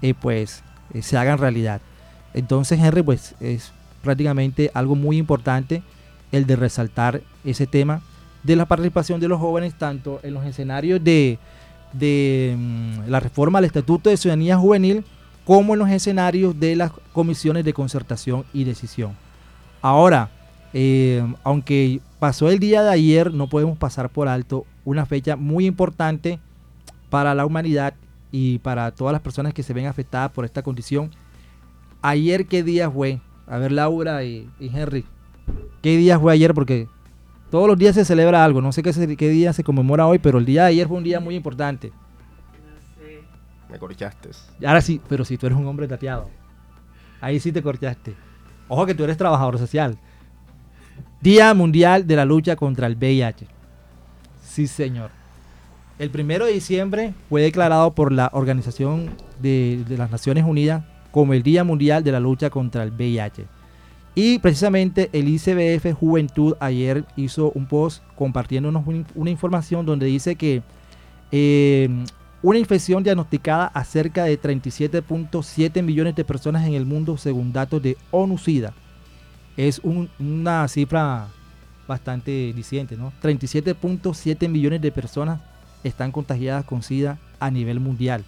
eh, 0.03 0.15
pues 0.15 0.63
eh, 0.93 1.03
se 1.03 1.17
hagan 1.17 1.39
realidad. 1.39 1.81
Entonces 2.35 2.79
Henry 2.79 3.03
pues 3.03 3.35
es 3.41 3.73
prácticamente 4.03 4.71
algo 4.75 4.95
muy 4.95 5.17
importante 5.17 5.83
el 6.33 6.47
de 6.47 6.57
resaltar 6.57 7.23
ese 7.45 7.67
tema 7.67 8.03
de 8.43 8.57
la 8.57 8.67
participación 8.67 9.21
de 9.21 9.29
los 9.29 9.41
jóvenes 9.41 9.75
tanto 9.75 10.21
en 10.23 10.35
los 10.35 10.45
escenarios 10.45 11.03
de, 11.03 11.39
de 11.95 12.55
mm, 12.59 13.09
la 13.09 13.21
reforma 13.21 13.59
al 13.59 13.65
Estatuto 13.65 14.11
de 14.11 14.19
Ciudadanía 14.19 14.59
Juvenil 14.59 15.05
como 15.47 15.73
en 15.73 15.79
los 15.79 15.89
escenarios 15.89 16.59
de 16.61 16.77
las 16.77 16.93
comisiones 17.13 17.65
de 17.65 17.73
concertación 17.73 18.45
y 18.53 18.65
decisión. 18.65 19.13
Ahora, 19.81 20.29
eh, 20.73 21.25
aunque 21.45 22.01
pasó 22.19 22.49
el 22.49 22.59
día 22.59 22.83
de 22.83 22.91
ayer, 22.91 23.33
no 23.33 23.49
podemos 23.49 23.77
pasar 23.79 24.11
por 24.11 24.29
alto 24.29 24.65
una 24.85 25.07
fecha 25.07 25.37
muy 25.37 25.67
importante 25.67 26.39
para 27.11 27.35
la 27.35 27.45
humanidad 27.45 27.95
y 28.31 28.59
para 28.61 28.91
todas 28.93 29.13
las 29.13 29.21
personas 29.21 29.53
que 29.53 29.63
se 29.63 29.75
ven 29.75 29.87
afectadas 29.87 30.31
por 30.31 30.45
esta 30.45 30.63
condición. 30.63 31.11
Ayer, 32.01 32.47
¿qué 32.47 32.63
día 32.63 32.91
fue? 32.91 33.21
A 33.47 33.59
ver, 33.59 33.73
Laura 33.73 34.25
y, 34.25 34.49
Henry, 34.61 35.05
¿qué 35.83 35.97
día 35.97 36.19
fue 36.19 36.33
ayer? 36.33 36.55
Porque 36.55 36.89
todos 37.51 37.69
los 37.69 37.77
días 37.77 37.95
se 37.95 38.05
celebra 38.05 38.43
algo, 38.43 38.63
no 38.63 38.73
sé 38.73 38.83
qué, 38.83 39.17
qué 39.17 39.29
día 39.29 39.53
se 39.53 39.63
conmemora 39.63 40.07
hoy, 40.07 40.19
pero 40.19 40.39
el 40.39 40.47
día 40.47 40.63
de 40.63 40.69
ayer 40.69 40.89
fue 40.89 40.97
un 40.97 41.05
día 41.05 41.21
muy 41.21 41.37
importante. 41.37 41.93
Me 43.69 43.79
corchaste. 43.79 44.31
Ahora 44.67 44.81
sí, 44.81 45.01
pero 45.09 45.25
si 45.25 45.39
tú 45.39 45.47
eres 45.47 45.59
un 45.59 45.67
hombre 45.67 45.89
tateado. 45.89 46.29
Ahí 47.21 47.41
sí 47.41 47.53
te 47.53 47.63
corchaste. 47.63 48.15
Ojo 48.69 48.85
que 48.85 48.95
tú 48.95 49.05
eres 49.05 49.17
trabajador 49.17 49.59
social. 49.59 49.99
Día 51.23 51.55
Mundial 51.55 52.05
de 52.05 52.17
la 52.17 52.25
Lucha 52.25 52.57
contra 52.57 52.89
el 52.89 52.97
VIH. 52.97 53.47
Sí, 54.43 54.67
señor. 54.67 55.13
El 56.01 56.11
primero 56.11 56.47
de 56.47 56.53
diciembre 56.53 57.15
fue 57.29 57.43
declarado 57.43 57.95
por 57.95 58.11
la 58.11 58.29
Organización 58.33 59.11
de, 59.41 59.85
las 59.91 60.11
Naciones 60.11 60.43
Unidas 60.43 60.83
como 61.13 61.33
el 61.33 61.45
Día 61.45 61.63
Mundial 61.63 62.03
de 62.03 62.11
la 62.11 62.19
Lucha 62.19 62.51
contra 62.51 62.83
el 62.83 62.91
VIH. 62.91 63.45
Y 64.17 64.41
precisamente 64.41 65.11
el 65.13 65.29
ICBF 65.29 65.97
Juventud 65.97 66.57
ayer 66.59 67.05
hizo 67.15 67.53
un 67.55 67.67
post 67.67 68.03
compartiéndonos 68.17 68.85
una 69.15 69.31
información 69.31 69.87
donde 69.87 70.07
dice 70.07 70.35
que 70.35 70.63
eh, 71.31 71.89
una 72.43 72.59
infección 72.59 73.05
diagnosticada 73.05 73.67
a 73.67 73.85
cerca 73.85 74.25
de 74.25 74.41
37.7 74.41 75.83
millones 75.85 76.17
de 76.17 76.25
personas 76.25 76.67
en 76.67 76.75
el 76.75 76.85
mundo 76.85 77.17
según 77.17 77.53
datos 77.53 77.81
de 77.81 77.97
ONU-SIDA. 78.11 78.75
Es 79.57 79.81
una 79.85 80.67
cifra 80.69 81.29
bastante 81.87 82.53
diciente, 82.55 82.97
¿no? 82.97 83.13
37.7 83.23 84.49
millones 84.49 84.81
de 84.81 84.93
personas 84.93 85.41
están 85.85 86.13
contagiadas 86.13 86.65
con 86.65 86.83
SIDA 86.83 87.19
a 87.39 87.51
nivel 87.51 87.81
mundial. 87.81 88.25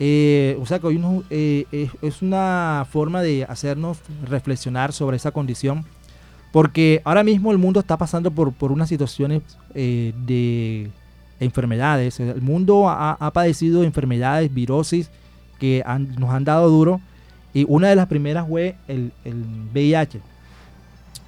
Eh, 0.00 0.56
o 0.60 0.66
sea 0.66 0.78
que 0.78 0.86
hoy 0.86 1.00
eh, 1.30 1.90
es 2.02 2.22
una 2.22 2.86
forma 2.90 3.20
de 3.22 3.44
hacernos 3.44 3.98
reflexionar 4.24 4.92
sobre 4.92 5.16
esa 5.16 5.32
condición, 5.32 5.84
porque 6.52 7.02
ahora 7.04 7.24
mismo 7.24 7.50
el 7.50 7.58
mundo 7.58 7.80
está 7.80 7.96
pasando 7.96 8.30
por, 8.30 8.52
por 8.52 8.72
unas 8.72 8.88
situaciones 8.88 9.42
eh, 9.74 10.12
de 10.24 10.90
enfermedades. 11.40 12.20
El 12.20 12.42
mundo 12.42 12.88
ha, 12.88 13.30
padecido 13.32 13.82
enfermedades, 13.82 14.52
virosis 14.52 15.10
que 15.58 15.82
nos 16.18 16.30
han 16.30 16.44
dado 16.44 16.68
duro. 16.68 17.00
Y 17.54 17.64
una 17.68 17.88
de 17.88 17.96
las 17.96 18.06
primeras 18.06 18.46
fue 18.46 18.76
el, 18.88 19.12
el, 19.24 19.42
VIH. 19.72 20.20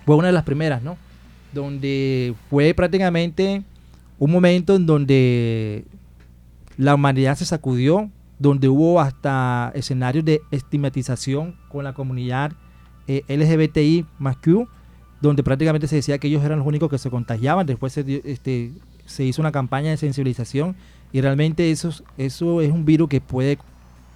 Fue 0.05 0.17
una 0.17 0.29
de 0.29 0.33
las 0.33 0.45
primeras, 0.45 0.83
¿no? 0.83 0.97
Donde 1.53 2.35
fue 2.49 2.75
prácticamente 2.75 3.63
un 4.19 4.31
momento 4.31 4.77
en 4.77 4.87
donde 4.87 5.85
la 6.77 6.95
humanidad 6.95 7.37
se 7.37 7.45
sacudió, 7.45 8.11
donde 8.39 8.69
hubo 8.69 9.01
hasta 9.01 9.73
escenarios 9.75 10.25
de 10.25 10.41
estigmatización 10.51 11.57
con 11.69 11.85
la 11.85 11.93
comunidad 11.93 12.53
eh, 13.07 13.23
LGBTI 13.29 14.07
más 14.19 14.37
Q, 14.37 14.69
donde 15.21 15.43
prácticamente 15.43 15.89
se 15.89 15.97
decía 15.97 16.19
que 16.19 16.29
ellos 16.29 16.45
eran 16.45 16.59
los 16.59 16.67
únicos 16.67 16.89
que 16.89 16.99
se 16.99 17.11
contagiaban. 17.11 17.67
Después 17.67 17.93
se, 17.93 18.23
este, 18.25 18.73
se 19.05 19.25
hizo 19.25 19.43
una 19.43 19.53
campaña 19.53 19.91
de 19.91 19.97
sensibilización 19.97 20.77
y 21.13 21.21
realmente 21.21 21.71
eso, 21.71 21.91
eso 22.17 22.61
es 22.61 22.71
un 22.71 22.85
virus 22.85 23.09
que 23.09 23.21
puede 23.21 23.59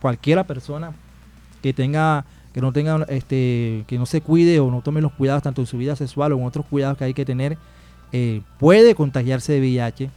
cualquiera 0.00 0.44
persona 0.44 0.92
que 1.64 1.72
tenga 1.72 2.26
que 2.52 2.60
no 2.60 2.74
tenga 2.74 3.06
este 3.08 3.84
que 3.86 3.96
no 3.96 4.04
se 4.04 4.20
cuide 4.20 4.60
o 4.60 4.70
no 4.70 4.82
tome 4.82 5.00
los 5.00 5.12
cuidados 5.12 5.42
tanto 5.42 5.62
en 5.62 5.66
su 5.66 5.78
vida 5.78 5.96
sexual 5.96 6.34
o 6.34 6.36
en 6.36 6.44
otros 6.44 6.66
cuidados 6.66 6.98
que 6.98 7.04
hay 7.04 7.14
que 7.14 7.24
tener 7.24 7.56
eh, 8.12 8.42
puede 8.58 8.94
contagiarse 8.94 9.54
de 9.54 9.60
VIH 9.60 10.10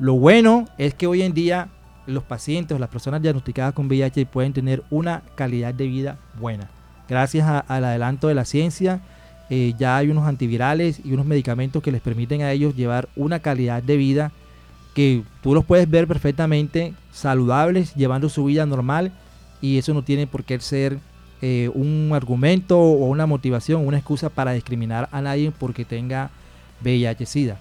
lo 0.00 0.14
bueno 0.14 0.66
es 0.78 0.92
que 0.94 1.06
hoy 1.06 1.22
en 1.22 1.34
día 1.34 1.68
los 2.08 2.24
pacientes 2.24 2.74
o 2.74 2.80
las 2.80 2.88
personas 2.88 3.22
diagnosticadas 3.22 3.74
con 3.74 3.86
VIH 3.86 4.26
pueden 4.26 4.52
tener 4.52 4.82
una 4.90 5.22
calidad 5.36 5.72
de 5.72 5.86
vida 5.86 6.18
buena. 6.40 6.68
Gracias 7.08 7.46
al 7.68 7.84
adelanto 7.84 8.26
de 8.26 8.34
la 8.34 8.44
ciencia 8.44 9.00
eh, 9.50 9.74
ya 9.78 9.96
hay 9.96 10.10
unos 10.10 10.26
antivirales 10.26 11.00
y 11.04 11.12
unos 11.12 11.26
medicamentos 11.26 11.80
que 11.80 11.92
les 11.92 12.00
permiten 12.00 12.42
a 12.42 12.50
ellos 12.50 12.74
llevar 12.74 13.08
una 13.14 13.38
calidad 13.38 13.84
de 13.84 13.96
vida 13.96 14.32
que 14.94 15.22
tú 15.42 15.54
los 15.54 15.64
puedes 15.64 15.88
ver 15.88 16.08
perfectamente 16.08 16.94
saludables, 17.12 17.94
llevando 17.94 18.28
su 18.28 18.44
vida 18.46 18.66
normal 18.66 19.12
y 19.62 19.78
eso 19.78 19.94
no 19.94 20.02
tiene 20.02 20.26
por 20.26 20.44
qué 20.44 20.60
ser 20.60 20.98
eh, 21.40 21.70
un 21.72 22.10
argumento 22.14 22.78
o 22.78 23.06
una 23.06 23.26
motivación, 23.26 23.86
una 23.86 23.96
excusa 23.96 24.28
para 24.28 24.52
discriminar 24.52 25.08
a 25.12 25.22
nadie 25.22 25.50
porque 25.50 25.86
tenga 25.86 26.30
VIH-Sida. 26.84 27.58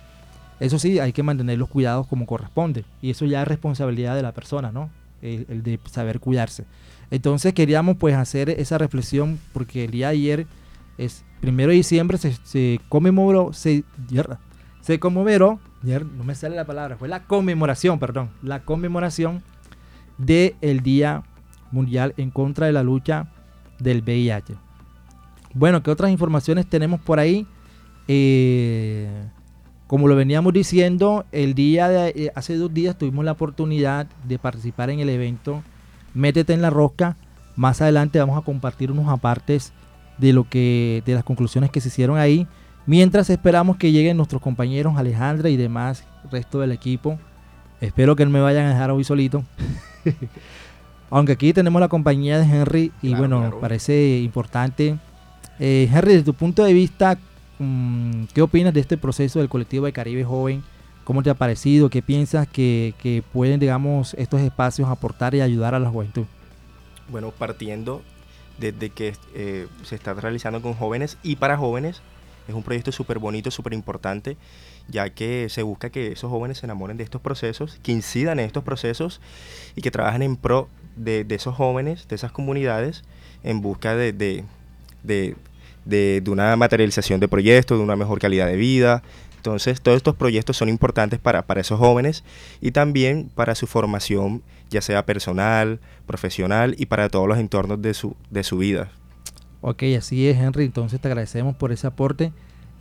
Eso 0.59 0.77
sí, 0.77 0.99
hay 0.99 1.13
que 1.13 1.23
mantener 1.23 1.57
los 1.57 1.69
cuidados 1.69 2.05
como 2.07 2.25
corresponde 2.25 2.83
y 3.01 3.11
eso 3.11 3.25
ya 3.25 3.41
es 3.41 3.47
responsabilidad 3.47 4.15
de 4.15 4.23
la 4.23 4.33
persona, 4.33 4.71
¿no? 4.71 4.89
El, 5.21 5.63
de 5.63 5.79
saber 5.89 6.19
cuidarse. 6.19 6.65
Entonces 7.11 7.53
queríamos 7.53 7.97
pues 7.97 8.15
hacer 8.15 8.49
esa 8.49 8.77
reflexión 8.77 9.39
porque 9.53 9.85
el 9.85 9.91
día 9.91 10.07
de 10.07 10.13
ayer 10.13 10.47
es 10.97 11.23
primero 11.39 11.69
de 11.69 11.77
diciembre 11.77 12.17
se, 12.17 12.79
conmemoró, 12.89 13.53
se, 13.53 13.83
se 14.81 14.99
conmemoró, 14.99 15.59
no 15.83 16.23
me 16.23 16.35
sale 16.35 16.55
la 16.55 16.65
palabra, 16.65 16.97
fue 16.97 17.07
la 17.07 17.23
conmemoración, 17.23 17.99
perdón, 17.99 18.29
la 18.43 18.63
conmemoración 18.63 19.43
del 20.19 20.81
Día 20.83 21.23
Mundial 21.71 22.13
en 22.17 22.31
contra 22.31 22.67
de 22.67 22.73
la 22.73 22.83
lucha 22.83 23.27
del 23.79 24.01
VIH. 24.01 24.55
Bueno, 25.53 25.83
¿qué 25.83 25.91
otras 25.91 26.11
informaciones 26.11 26.67
tenemos 26.67 26.99
por 27.01 27.19
ahí? 27.19 27.45
Eh, 28.07 29.09
como 29.87 30.07
lo 30.07 30.15
veníamos 30.15 30.53
diciendo, 30.53 31.25
el 31.31 31.53
día 31.53 31.89
de 31.89 32.09
eh, 32.09 32.31
hace 32.35 32.55
dos 32.55 32.73
días 32.73 32.97
tuvimos 32.97 33.25
la 33.25 33.33
oportunidad 33.33 34.07
de 34.23 34.39
participar 34.39 34.89
en 34.89 34.99
el 34.99 35.09
evento 35.09 35.63
Métete 36.13 36.53
en 36.53 36.61
la 36.61 36.69
rosca. 36.69 37.15
Más 37.55 37.81
adelante 37.81 38.19
vamos 38.19 38.37
a 38.37 38.45
compartir 38.45 38.91
unos 38.91 39.07
apartes 39.09 39.73
de 40.17 40.33
lo 40.33 40.47
que 40.47 41.03
de 41.05 41.13
las 41.13 41.23
conclusiones 41.23 41.71
que 41.71 41.81
se 41.81 41.87
hicieron 41.87 42.17
ahí, 42.17 42.47
mientras 42.85 43.29
esperamos 43.29 43.77
que 43.77 43.91
lleguen 43.91 44.17
nuestros 44.17 44.41
compañeros 44.41 44.97
Alejandra 44.97 45.49
y 45.49 45.57
demás 45.57 46.05
resto 46.29 46.59
del 46.59 46.71
equipo. 46.71 47.19
Espero 47.79 48.15
que 48.15 48.25
no 48.25 48.31
me 48.31 48.41
vayan 48.41 48.65
a 48.65 48.69
dejar 48.69 48.91
hoy 48.91 49.03
solito. 49.03 49.43
Aunque 51.11 51.33
aquí 51.33 51.51
tenemos 51.51 51.79
la 51.81 51.89
compañía 51.89 52.39
de 52.39 52.45
Henry 52.45 52.91
y 53.01 53.13
bueno, 53.13 53.57
parece 53.59 54.19
importante. 54.19 54.97
Eh, 55.59 55.89
Henry, 55.93 56.13
desde 56.13 56.23
tu 56.23 56.33
punto 56.33 56.63
de 56.63 56.73
vista, 56.73 57.19
mm, 57.59 58.23
¿qué 58.33 58.41
opinas 58.41 58.73
de 58.73 58.79
este 58.79 58.97
proceso 58.97 59.39
del 59.39 59.49
colectivo 59.49 59.85
de 59.85 59.91
Caribe 59.91 60.23
Joven? 60.23 60.63
¿Cómo 61.03 61.21
te 61.21 61.29
ha 61.29 61.33
parecido? 61.33 61.89
¿Qué 61.89 62.01
piensas 62.01 62.47
que, 62.47 62.93
que 62.97 63.23
pueden, 63.33 63.59
digamos, 63.59 64.13
estos 64.13 64.39
espacios 64.39 64.87
aportar 64.87 65.35
y 65.35 65.41
ayudar 65.41 65.75
a 65.75 65.79
la 65.79 65.89
juventud? 65.89 66.25
Bueno, 67.09 67.31
partiendo 67.31 68.01
desde 68.57 68.89
que 68.89 69.13
eh, 69.35 69.67
se 69.83 69.95
está 69.95 70.13
realizando 70.13 70.61
con 70.61 70.75
jóvenes 70.75 71.17
y 71.23 71.35
para 71.35 71.57
jóvenes. 71.57 72.01
Es 72.47 72.55
un 72.55 72.63
proyecto 72.63 72.91
súper 72.91 73.19
bonito, 73.19 73.51
súper 73.51 73.73
importante, 73.73 74.37
ya 74.87 75.09
que 75.09 75.47
se 75.49 75.61
busca 75.61 75.89
que 75.89 76.13
esos 76.13 76.29
jóvenes 76.29 76.59
se 76.59 76.65
enamoren 76.65 76.97
de 76.97 77.03
estos 77.03 77.21
procesos, 77.21 77.79
que 77.83 77.91
incidan 77.91 78.39
en 78.39 78.45
estos 78.45 78.63
procesos 78.63 79.21
y 79.75 79.81
que 79.81 79.91
trabajen 79.91 80.21
en 80.21 80.37
pro 80.37 80.69
de, 80.95 81.25
esos 81.29 81.55
jóvenes, 81.55 82.07
de 82.07 82.15
esas 82.15 82.31
comunidades, 82.31 83.03
en 83.43 83.61
busca 83.61 83.95
de, 83.95 84.13
de, 84.13 85.35
de, 85.85 86.23
una 86.27 86.55
materialización 86.55 87.19
de 87.19 87.27
proyectos, 87.27 87.77
de 87.77 87.83
una 87.83 87.95
mejor 87.95 88.19
calidad 88.19 88.47
de 88.47 88.55
vida. 88.55 89.03
Entonces, 89.37 89.81
todos 89.81 89.97
estos 89.97 90.15
proyectos 90.15 90.57
son 90.57 90.69
importantes 90.69 91.19
para, 91.19 91.41
para 91.41 91.61
esos 91.61 91.79
jóvenes 91.79 92.23
y 92.61 92.71
también 92.71 93.31
para 93.33 93.55
su 93.55 93.65
formación, 93.65 94.43
ya 94.69 94.81
sea 94.81 95.05
personal, 95.05 95.79
profesional 96.05 96.75
y 96.77 96.85
para 96.85 97.09
todos 97.09 97.27
los 97.27 97.39
entornos 97.39 97.81
de 97.81 97.93
su, 97.93 98.15
de 98.29 98.43
su 98.43 98.59
vida. 98.59 98.91
Ok, 99.61 99.83
así 99.97 100.27
es, 100.27 100.37
Henry. 100.37 100.65
Entonces 100.65 100.99
te 100.99 101.07
agradecemos 101.07 101.55
por 101.55 101.71
ese 101.71 101.87
aporte. 101.87 102.31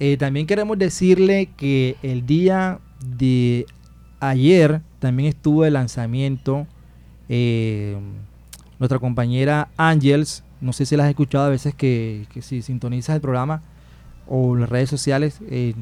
Eh, 0.01 0.17
también 0.17 0.47
queremos 0.47 0.79
decirle 0.79 1.51
que 1.57 1.97
el 2.03 2.25
día 2.27 2.79
de 3.05 3.67
ayer 4.19 4.81
también 4.99 5.29
estuvo 5.29 5.65
el 5.65 5.75
lanzamiento. 5.75 6.67
Eh, 7.33 7.97
nuestra 8.81 8.99
compañera 8.99 9.69
Angels, 9.77 10.43
no 10.61 10.73
sé 10.73 10.85
si 10.85 10.97
la 10.97 11.05
has 11.05 11.11
escuchado 11.11 11.45
a 11.45 11.49
veces 11.49 11.77
que, 11.77 12.27
si 12.41 12.61
sintonizas 12.61 13.15
el 13.15 13.21
programa 13.21 13.63
o 14.27 14.57
las 14.57 14.69
redes 14.69 14.91
sociales. 14.91 15.39
Eh, 15.49 15.75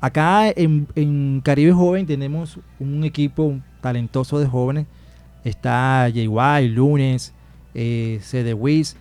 acá 0.00 0.48
en, 0.48 1.40
Caribe 1.42 1.72
Joven 1.72 2.06
tenemos 2.06 2.60
un 2.78 3.02
equipo 3.02 3.58
talentoso 3.80 4.38
de 4.38 4.46
jóvenes. 4.46 4.86
Está 5.42 6.08
JY, 6.08 6.68
Lunes, 6.68 7.34
eh, 7.74 8.20
CD 8.22 8.54
Wiz 8.54 8.96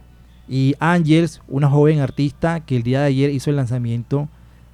y 0.49 0.73
Angels, 0.79 1.41
una 1.47 1.69
joven 1.69 1.99
artista 1.99 2.61
que 2.61 2.77
el 2.77 2.83
día 2.83 3.01
de 3.01 3.07
ayer 3.07 3.29
hizo 3.29 3.51
el 3.51 3.55
lanzamiento 3.55 4.29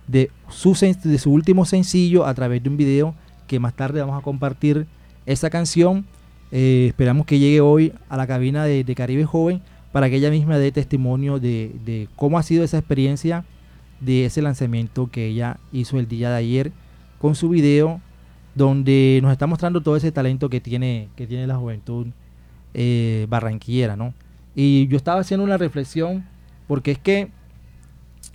de 0.07 0.31
su, 0.47 0.73
de 1.03 1.17
su 1.17 1.33
último 1.33 1.65
sencillo 1.65 2.25
a 2.25 2.33
través 2.33 2.63
de 2.63 2.69
un 2.69 2.77
video 2.77 3.13
que 3.47 3.59
más 3.59 3.73
tarde 3.73 3.99
vamos 3.99 4.17
a 4.17 4.23
compartir 4.23 4.87
esa 5.25 5.49
canción. 5.49 6.05
Eh, 6.55 6.85
esperamos 6.89 7.25
que 7.25 7.39
llegue 7.39 7.61
hoy 7.61 7.93
a 8.09 8.15
la 8.15 8.27
cabina 8.27 8.63
de, 8.65 8.85
Caribe 8.93 9.25
Joven 9.25 9.59
para 9.91 10.07
que 10.07 10.17
ella 10.17 10.29
misma 10.29 10.59
dé 10.59 10.71
testimonio 10.71 11.39
de, 11.39 12.07
cómo 12.15 12.37
ha 12.37 12.43
sido 12.43 12.63
esa 12.63 12.77
experiencia 12.77 13.43
de 14.01 14.25
ese 14.25 14.43
lanzamiento 14.43 15.09
que 15.09 15.25
ella 15.25 15.57
hizo 15.71 15.97
el 15.97 16.07
día 16.07 16.29
de 16.29 16.35
ayer 16.35 16.71
con 17.17 17.33
su 17.33 17.49
video 17.49 18.01
donde 18.53 19.19
nos 19.23 19.31
está 19.31 19.47
mostrando 19.47 19.81
todo 19.81 19.95
ese 19.95 20.11
talento 20.11 20.47
que 20.47 20.61
tiene, 20.61 21.09
que 21.15 21.25
tiene 21.25 21.47
la 21.47 21.55
juventud 21.55 22.05
eh, 22.75 23.25
barranquillera, 23.29 23.95
¿no? 23.95 24.13
Y 24.53 24.87
yo 24.89 24.97
estaba 24.97 25.21
haciendo 25.21 25.43
una 25.43 25.57
reflexión 25.57 26.23
porque 26.67 26.91
es 26.91 26.99
que 26.99 27.31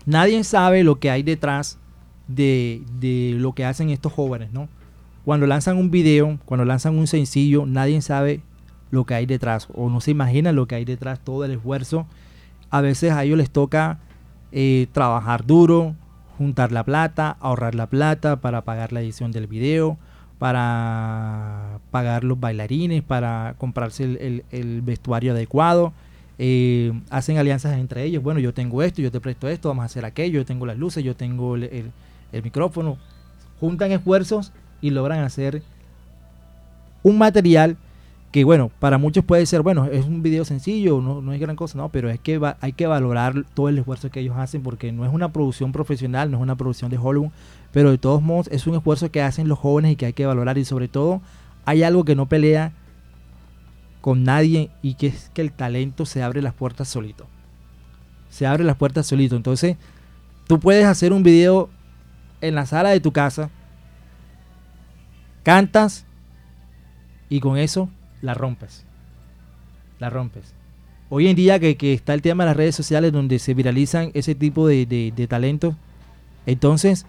nadie 0.07 0.43
sabe 0.43 0.83
lo 0.83 0.99
que 0.99 1.13
hay 1.13 1.23
detrás 1.23 1.79
de, 2.27 2.83
lo 3.37 3.53
que 3.53 3.65
hacen 3.65 3.91
estos 3.91 4.13
jóvenes, 4.13 4.53
¿no? 4.53 4.69
Cuando 5.29 5.47
lanzan 5.47 5.77
un 5.77 5.91
video, 5.91 6.39
cuando 6.47 6.65
lanzan 6.65 6.97
un 6.97 7.07
sencillo, 7.07 7.67
nadie 7.67 8.01
sabe 8.01 8.41
lo 8.91 9.05
que 9.05 9.13
hay 9.13 9.27
detrás 9.27 9.69
o 9.75 9.91
no 9.91 10.01
se 10.01 10.11
imagina 10.11 10.53
lo 10.53 10.67
que 10.67 10.77
hay 10.77 10.87
detrás, 10.87 11.21
todo 11.21 11.45
el 11.45 11.51
esfuerzo. 11.51 12.07
A 12.71 12.81
veces 12.81 13.13
a 13.13 13.25
ellos 13.25 13.37
les 13.37 13.51
toca 13.51 13.99
eh, 14.53 14.87
trabajar 14.93 15.45
duro, 15.45 15.95
juntar 16.39 16.73
la 16.73 16.83
plata, 16.83 17.37
ahorrar 17.41 17.75
la 17.75 17.89
plata 17.89 18.41
para 18.41 18.63
pagar 18.63 18.95
la 18.95 19.03
edición 19.03 19.31
del 19.31 19.49
video, 19.49 19.99
para 20.39 21.81
pagar 21.91 22.25
los 22.25 22.41
bailarines, 22.41 23.03
para 23.03 23.55
comprarse 23.59 24.45
el 24.51 24.81
vestuario 24.81 25.33
adecuado 25.33 25.93
eh, 26.39 26.93
hacen 27.11 27.37
alianzas 27.37 27.77
entre 27.77 28.05
ellos. 28.05 28.23
Bueno, 28.23 28.41
yo 28.41 28.55
tengo 28.55 28.83
esto, 28.83 29.03
yo 29.03 29.11
te 29.11 29.21
presto 29.21 29.49
esto, 29.49 29.69
vamos 29.69 29.83
a 29.83 29.87
hacer 29.87 30.05
aquello, 30.05 30.39
yo 30.39 30.47
tengo 30.47 30.65
las 30.65 30.79
luces, 30.79 31.05
yo 31.05 31.17
tengo 31.17 31.57
el, 31.57 31.93
micrófono. 32.43 32.97
Juntan 33.61 33.91
esfuerzos 33.91 34.53
y 34.81 34.91
logran 34.91 35.21
hacer 35.21 35.63
un 37.03 37.19
material 37.19 37.77
que, 38.31 38.45
bueno, 38.45 38.71
para 38.79 38.99
muchos 38.99 39.25
puede 39.25 39.47
ser, 39.47 39.63
bueno, 39.63 39.87
es 39.87 40.05
un 40.05 40.23
video 40.23 40.45
sencillo, 40.45 41.01
no, 41.01 41.23
no 41.23 41.33
es 41.33 41.41
gran 41.41 41.57
cosa, 41.57 41.79
no, 41.79 41.89
pero 41.89 42.11
es 42.11 42.21
que 42.21 42.41
hay 42.61 42.73
que 42.73 42.87
valorar 42.87 43.45
todo 43.55 43.69
el 43.69 43.79
esfuerzo 43.79 44.11
que 44.11 44.21
ellos 44.21 44.37
hacen 44.37 44.63
porque 44.63 44.93
no 44.93 45.07
es 45.07 45.13
una 45.13 45.33
producción 45.33 45.73
profesional, 45.73 46.31
no 46.31 46.37
es 46.37 46.43
una 46.43 46.57
producción 46.57 46.91
de 46.91 46.99
Hollywood, 46.99 47.31
pero 47.73 47.91
de 47.91 47.99
todos 47.99 48.21
modos 48.21 48.49
es 48.53 48.67
un 48.67 48.75
esfuerzo 48.75 49.11
que 49.11 49.23
hacen 49.23 49.49
los 49.49 49.59
jóvenes 49.59 49.93
y 49.93 49.97
que 49.97 50.07
hay 50.07 50.13
que 50.13 50.27
valorar 50.27 50.59
y 50.59 50.65
sobre 50.65 50.89
todo 50.89 51.23
hay 51.65 51.83
algo 51.83 52.05
que 52.05 52.15
no 52.15 52.27
pelea 52.27 52.73
con 54.01 54.25
nadie 54.25 54.71
y 54.83 54.95
que 54.95 55.09
es 55.09 55.31
que 55.35 55.43
el 55.43 55.53
talento 55.53 56.07
se 56.07 56.23
abre 56.23 56.43
las 56.43 56.55
puertas 56.55 56.89
solito. 56.89 57.27
Se 58.31 58.47
abre 58.47 58.65
las 58.65 58.77
puertas 58.77 59.07
solito. 59.07 59.37
Entonces, 59.37 59.77
tú 60.47 60.61
puedes 60.61 60.85
hacer 60.85 61.13
un 61.13 61.23
video 61.23 61.71
en 62.41 62.55
la 62.55 62.67
sala 62.67 62.91
de 62.91 63.01
tu 63.01 63.13
casa, 63.13 63.51
cantas 65.49 66.05
y 67.31 67.41
con 67.41 67.57
eso 67.57 67.89
la 68.21 68.35
rompes. 68.35 68.85
La 69.99 70.11
rompes. 70.11 70.53
Hoy 71.09 71.27
en 71.29 71.37
día 71.37 71.59
que, 71.59 71.75
está 71.95 72.13
el 72.13 72.21
tema 72.21 72.45
de 72.45 72.51
las 72.51 72.57
redes 72.59 72.77
sociales 72.77 73.13
donde 73.13 73.39
se 73.39 73.55
viralizan 73.55 74.11
ese 74.13 74.35
tipo 74.35 74.69
de, 74.69 74.85
de, 74.85 75.27
talentos, 75.27 75.75
entonces 76.45 77.07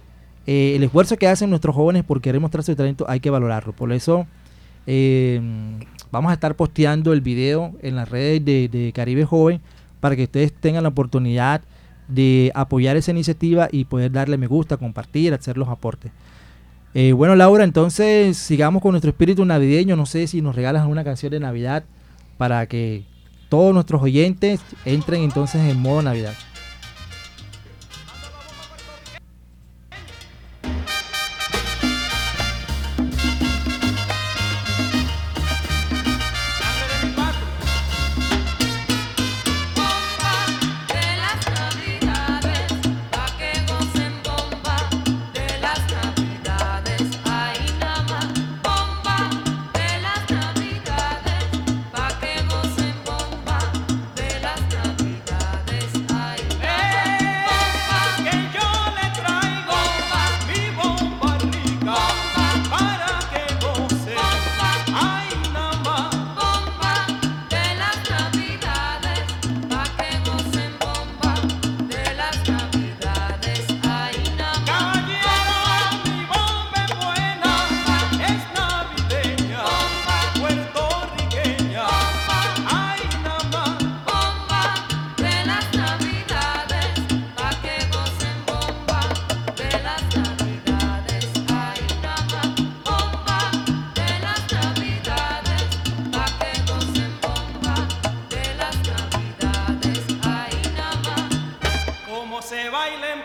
eh, 0.47 0.77
el 0.77 0.83
esfuerzo 0.83 1.17
que 1.17 1.27
hacen 1.27 1.49
nuestros 1.49 1.75
jóvenes 1.75 2.05
por 2.05 2.21
querer 2.21 2.39
mostrar 2.39 2.63
su 2.63 2.73
talento 2.77 3.05
hay 3.09 3.19
que 3.19 3.29
valorarlo. 3.29 3.73
Por 3.73 3.91
eso 3.91 4.25
eh, 4.87 5.41
Vamos 6.09 6.31
a 6.31 6.33
estar 6.33 6.55
posteando 6.55 7.11
el 7.11 7.19
video 7.19 7.73
en 7.81 7.97
las 7.97 8.07
redes 8.07 8.45
de, 8.45 8.91
Caribe 8.95 9.25
Joven 9.25 9.59
para 9.99 10.15
que 10.15 10.23
ustedes 10.23 10.53
tengan 10.53 10.83
la 10.83 10.89
oportunidad 10.89 11.61
de 12.07 12.53
apoyar 12.55 12.95
esa 12.95 13.11
iniciativa 13.11 13.67
y 13.69 13.83
poder 13.83 14.13
darle 14.13 14.37
me 14.37 14.47
gusta, 14.47 14.77
compartir, 14.77 15.33
hacer 15.33 15.57
los 15.57 15.67
aportes. 15.67 16.13
Eh, 16.93 17.13
bueno, 17.13 17.35
Laura, 17.35 17.63
entonces 17.63 18.37
sigamos 18.37 18.81
con 18.81 18.91
nuestro 18.91 19.11
espíritu 19.11 19.45
navideño. 19.45 19.95
No 19.95 20.05
sé 20.05 20.27
si 20.27 20.41
nos 20.41 20.55
regalas 20.55 20.87
una 20.87 21.03
canción 21.03 21.31
de 21.31 21.39
Navidad 21.39 21.83
para 22.37 22.65
que 22.65 23.03
todos 23.49 23.73
nuestros 23.73 24.01
oyentes 24.01 24.59
entren 24.85 25.21
entonces 25.23 25.61
en 25.61 25.79
modo 25.79 26.01
Navidad. 26.01 26.33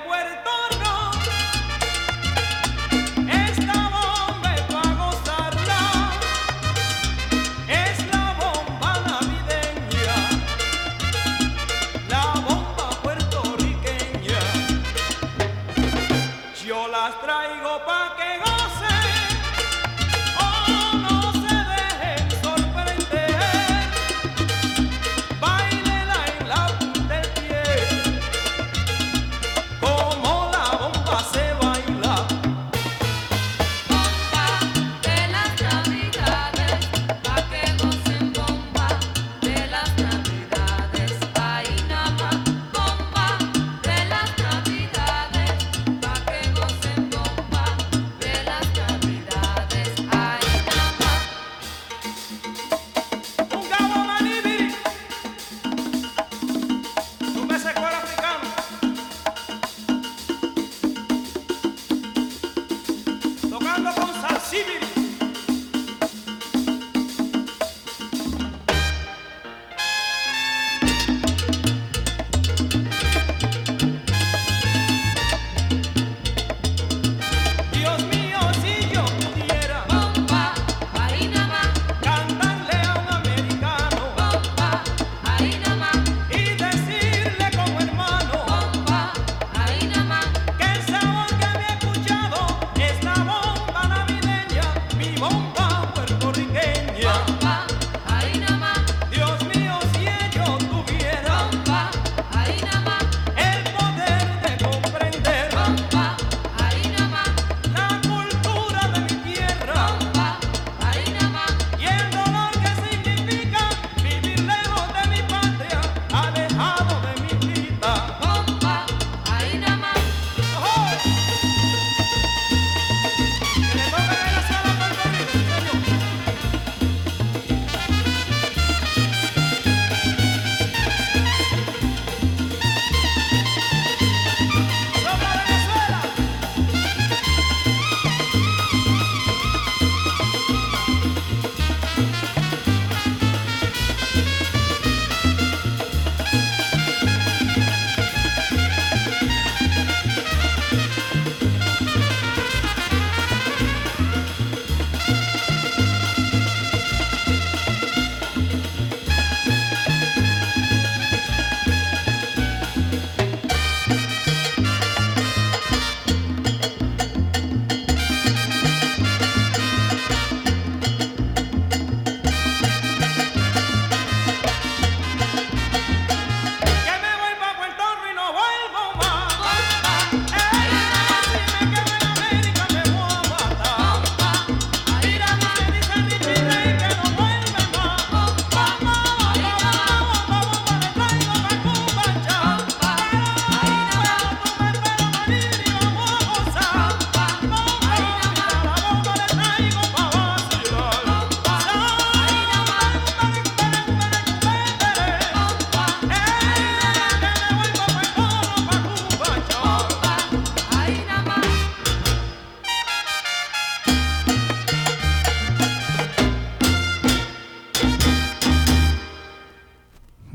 puerto 0.05 0.64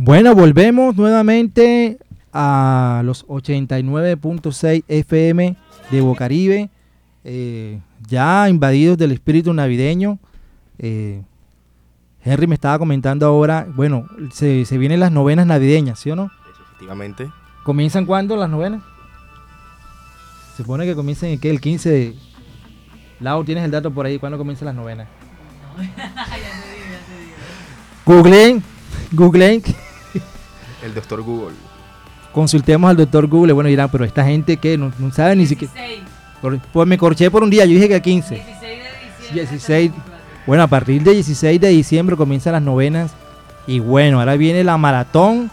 Bueno, 0.09 0.33
volvemos 0.33 0.95
nuevamente 0.95 1.99
a 2.33 3.03
los 3.05 3.27
89.6 3.27 4.83
FM 4.87 5.55
de 5.91 6.01
Bocaribe, 6.01 6.71
eh, 7.23 7.79
ya 8.07 8.49
invadidos 8.49 8.97
del 8.97 9.11
espíritu 9.11 9.53
navideño. 9.53 10.17
Eh, 10.79 11.21
Henry 12.23 12.47
me 12.47 12.55
estaba 12.55 12.79
comentando 12.79 13.27
ahora, 13.27 13.67
bueno, 13.75 14.07
se, 14.33 14.65
vienen 14.79 14.99
las 14.99 15.11
novenas 15.11 15.45
navideñas, 15.45 15.99
¿sí 15.99 16.09
o 16.09 16.15
no? 16.15 16.31
Efectivamente. 16.69 17.29
¿Comienzan 17.63 18.07
cuándo 18.07 18.35
las 18.35 18.49
novenas? 18.49 18.81
Se 20.57 20.63
supone 20.63 20.87
que 20.87 20.95
comiencen 20.95 21.39
el, 21.39 21.47
el 21.47 21.61
15 21.61 21.89
de... 21.91 22.15
Lau, 23.19 23.43
¿tienes 23.43 23.63
el 23.63 23.69
dato 23.69 23.91
por 23.91 24.07
ahí? 24.07 24.17
¿Cuándo 24.17 24.39
comienzan 24.39 24.65
las 24.65 24.75
novenas? 24.75 25.07
No, 25.77 25.83
ya 25.83 25.93
te 25.93 26.71
digo, 26.71 26.85
ya 26.89 27.05
te 27.05 27.21
digo. 27.21 28.23
Googleen, 28.23 28.63
googleen. 29.11 29.61
El 30.83 30.93
doctor 30.93 31.21
Google. 31.21 31.55
Consultemos 32.31 32.89
al 32.89 32.97
doctor 32.97 33.27
Google. 33.27 33.53
Bueno, 33.53 33.69
dirán, 33.69 33.89
pero 33.89 34.05
esta 34.05 34.23
gente 34.23 34.57
que 34.57 34.77
no, 34.77 34.91
sabe 35.13 35.35
ni 35.35 35.45
siquiera. 35.45 35.73
Pues 36.71 36.87
me 36.87 36.97
corché 36.97 37.29
por 37.29 37.43
un 37.43 37.49
día, 37.49 37.65
yo 37.65 37.73
dije 37.73 37.89
que 37.89 38.01
15. 38.01 38.35
16 38.35 38.61
de 38.61 38.67
diciembre. 38.67 39.47
16. 39.49 39.91
Bueno, 40.47 40.63
a 40.63 40.67
partir 40.67 41.03
del 41.03 41.15
16 41.15 41.59
de 41.59 41.67
diciembre 41.69 42.15
comienzan 42.15 42.53
las 42.53 42.61
novenas. 42.61 43.11
Y 43.67 43.79
bueno, 43.79 44.19
ahora 44.19 44.35
viene 44.35 44.63
la 44.63 44.77
maratón 44.77 45.51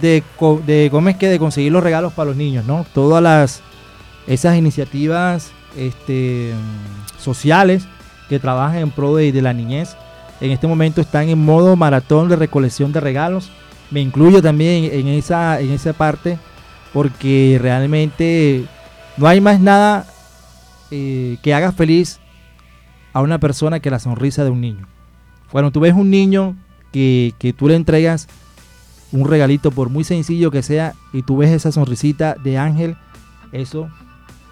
de, 0.00 0.22
de 0.66 0.88
¿cómo 0.90 1.08
es 1.08 1.16
que? 1.16 1.28
De 1.28 1.38
conseguir 1.38 1.72
los 1.72 1.82
regalos 1.82 2.12
para 2.12 2.28
los 2.28 2.36
niños, 2.36 2.64
¿no? 2.64 2.84
Todas 2.92 3.22
las 3.22 3.62
esas 4.26 4.56
iniciativas 4.56 5.52
este, 5.76 6.52
sociales 7.18 7.86
que 8.28 8.38
trabajan 8.38 8.78
en 8.78 8.90
pro 8.90 9.16
de 9.16 9.42
la 9.42 9.52
niñez. 9.52 9.96
En 10.40 10.50
este 10.50 10.66
momento 10.66 11.00
están 11.00 11.28
en 11.28 11.38
modo 11.38 11.76
maratón 11.76 12.28
de 12.28 12.36
recolección 12.36 12.92
de 12.92 13.00
regalos 13.00 13.50
me 13.90 14.00
incluyo 14.00 14.42
también 14.42 14.84
en 14.92 15.08
esa, 15.08 15.60
en 15.60 15.70
esa 15.70 15.92
parte 15.92 16.38
porque 16.92 17.58
realmente 17.60 18.64
no 19.16 19.26
hay 19.26 19.40
más 19.40 19.60
nada 19.60 20.06
eh, 20.90 21.38
que 21.42 21.54
haga 21.54 21.72
feliz 21.72 22.20
a 23.12 23.20
una 23.20 23.38
persona 23.38 23.80
que 23.80 23.90
la 23.90 23.98
sonrisa 23.98 24.44
de 24.44 24.50
un 24.50 24.60
niño. 24.60 24.86
Cuando 25.50 25.70
tú 25.70 25.80
ves 25.80 25.94
un 25.94 26.10
niño 26.10 26.56
que, 26.92 27.34
que 27.38 27.52
tú 27.52 27.68
le 27.68 27.76
entregas 27.76 28.28
un 29.12 29.28
regalito, 29.28 29.70
por 29.70 29.90
muy 29.90 30.04
sencillo 30.04 30.50
que 30.50 30.62
sea, 30.62 30.94
y 31.12 31.22
tú 31.22 31.36
ves 31.36 31.50
esa 31.50 31.70
sonrisita 31.70 32.34
de 32.42 32.58
ángel, 32.58 32.96
eso 33.52 33.88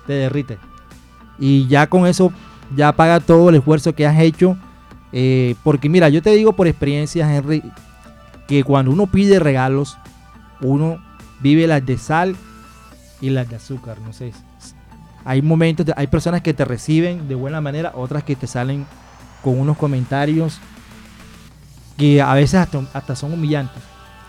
te 0.07 0.13
derrite. 0.13 0.59
Y 1.39 1.67
ya 1.67 1.89
con 1.89 2.07
eso 2.07 2.33
ya 2.77 2.93
paga 2.93 3.21
todo 3.21 3.49
el 3.49 3.57
esfuerzo 3.57 3.95
que 3.95 4.07
has 4.07 4.21
hecho. 4.21 4.57
Eh, 5.13 5.57
porque 5.63 5.89
mira, 5.89 6.09
yo 6.09 6.23
te 6.23 6.31
digo 6.31 6.53
por 6.53 6.67
experiencia, 6.69 7.35
Henry, 7.35 7.63
que 8.53 8.65
cuando 8.65 8.91
uno 8.91 9.07
pide 9.07 9.39
regalos, 9.39 9.97
uno 10.61 11.03
vive 11.41 11.67
las 11.67 11.85
de 11.87 11.97
sal 11.97 12.37
y 13.21 13.31
las 13.31 13.49
de 13.49 13.57
azúcar. 13.57 13.99
No 14.05 14.13
sé. 14.13 14.33
Hay 15.25 15.41
momentos, 15.41 15.87
hay 15.97 16.07
personas 16.09 16.43
que 16.43 16.53
te 16.53 16.67
reciben 16.67 17.29
de 17.29 17.35
buena 17.35 17.63
manera, 17.63 17.93
otras 17.95 18.25
que 18.25 18.37
te 18.37 18.47
salen 18.47 18.85
con 19.43 19.59
unos 19.59 19.79
comentarios 19.79 20.59
que 21.97 22.21
a 22.21 22.35
veces 22.35 22.67
hasta, 22.93 23.17
son 23.17 23.33
humillantes. 23.33 23.83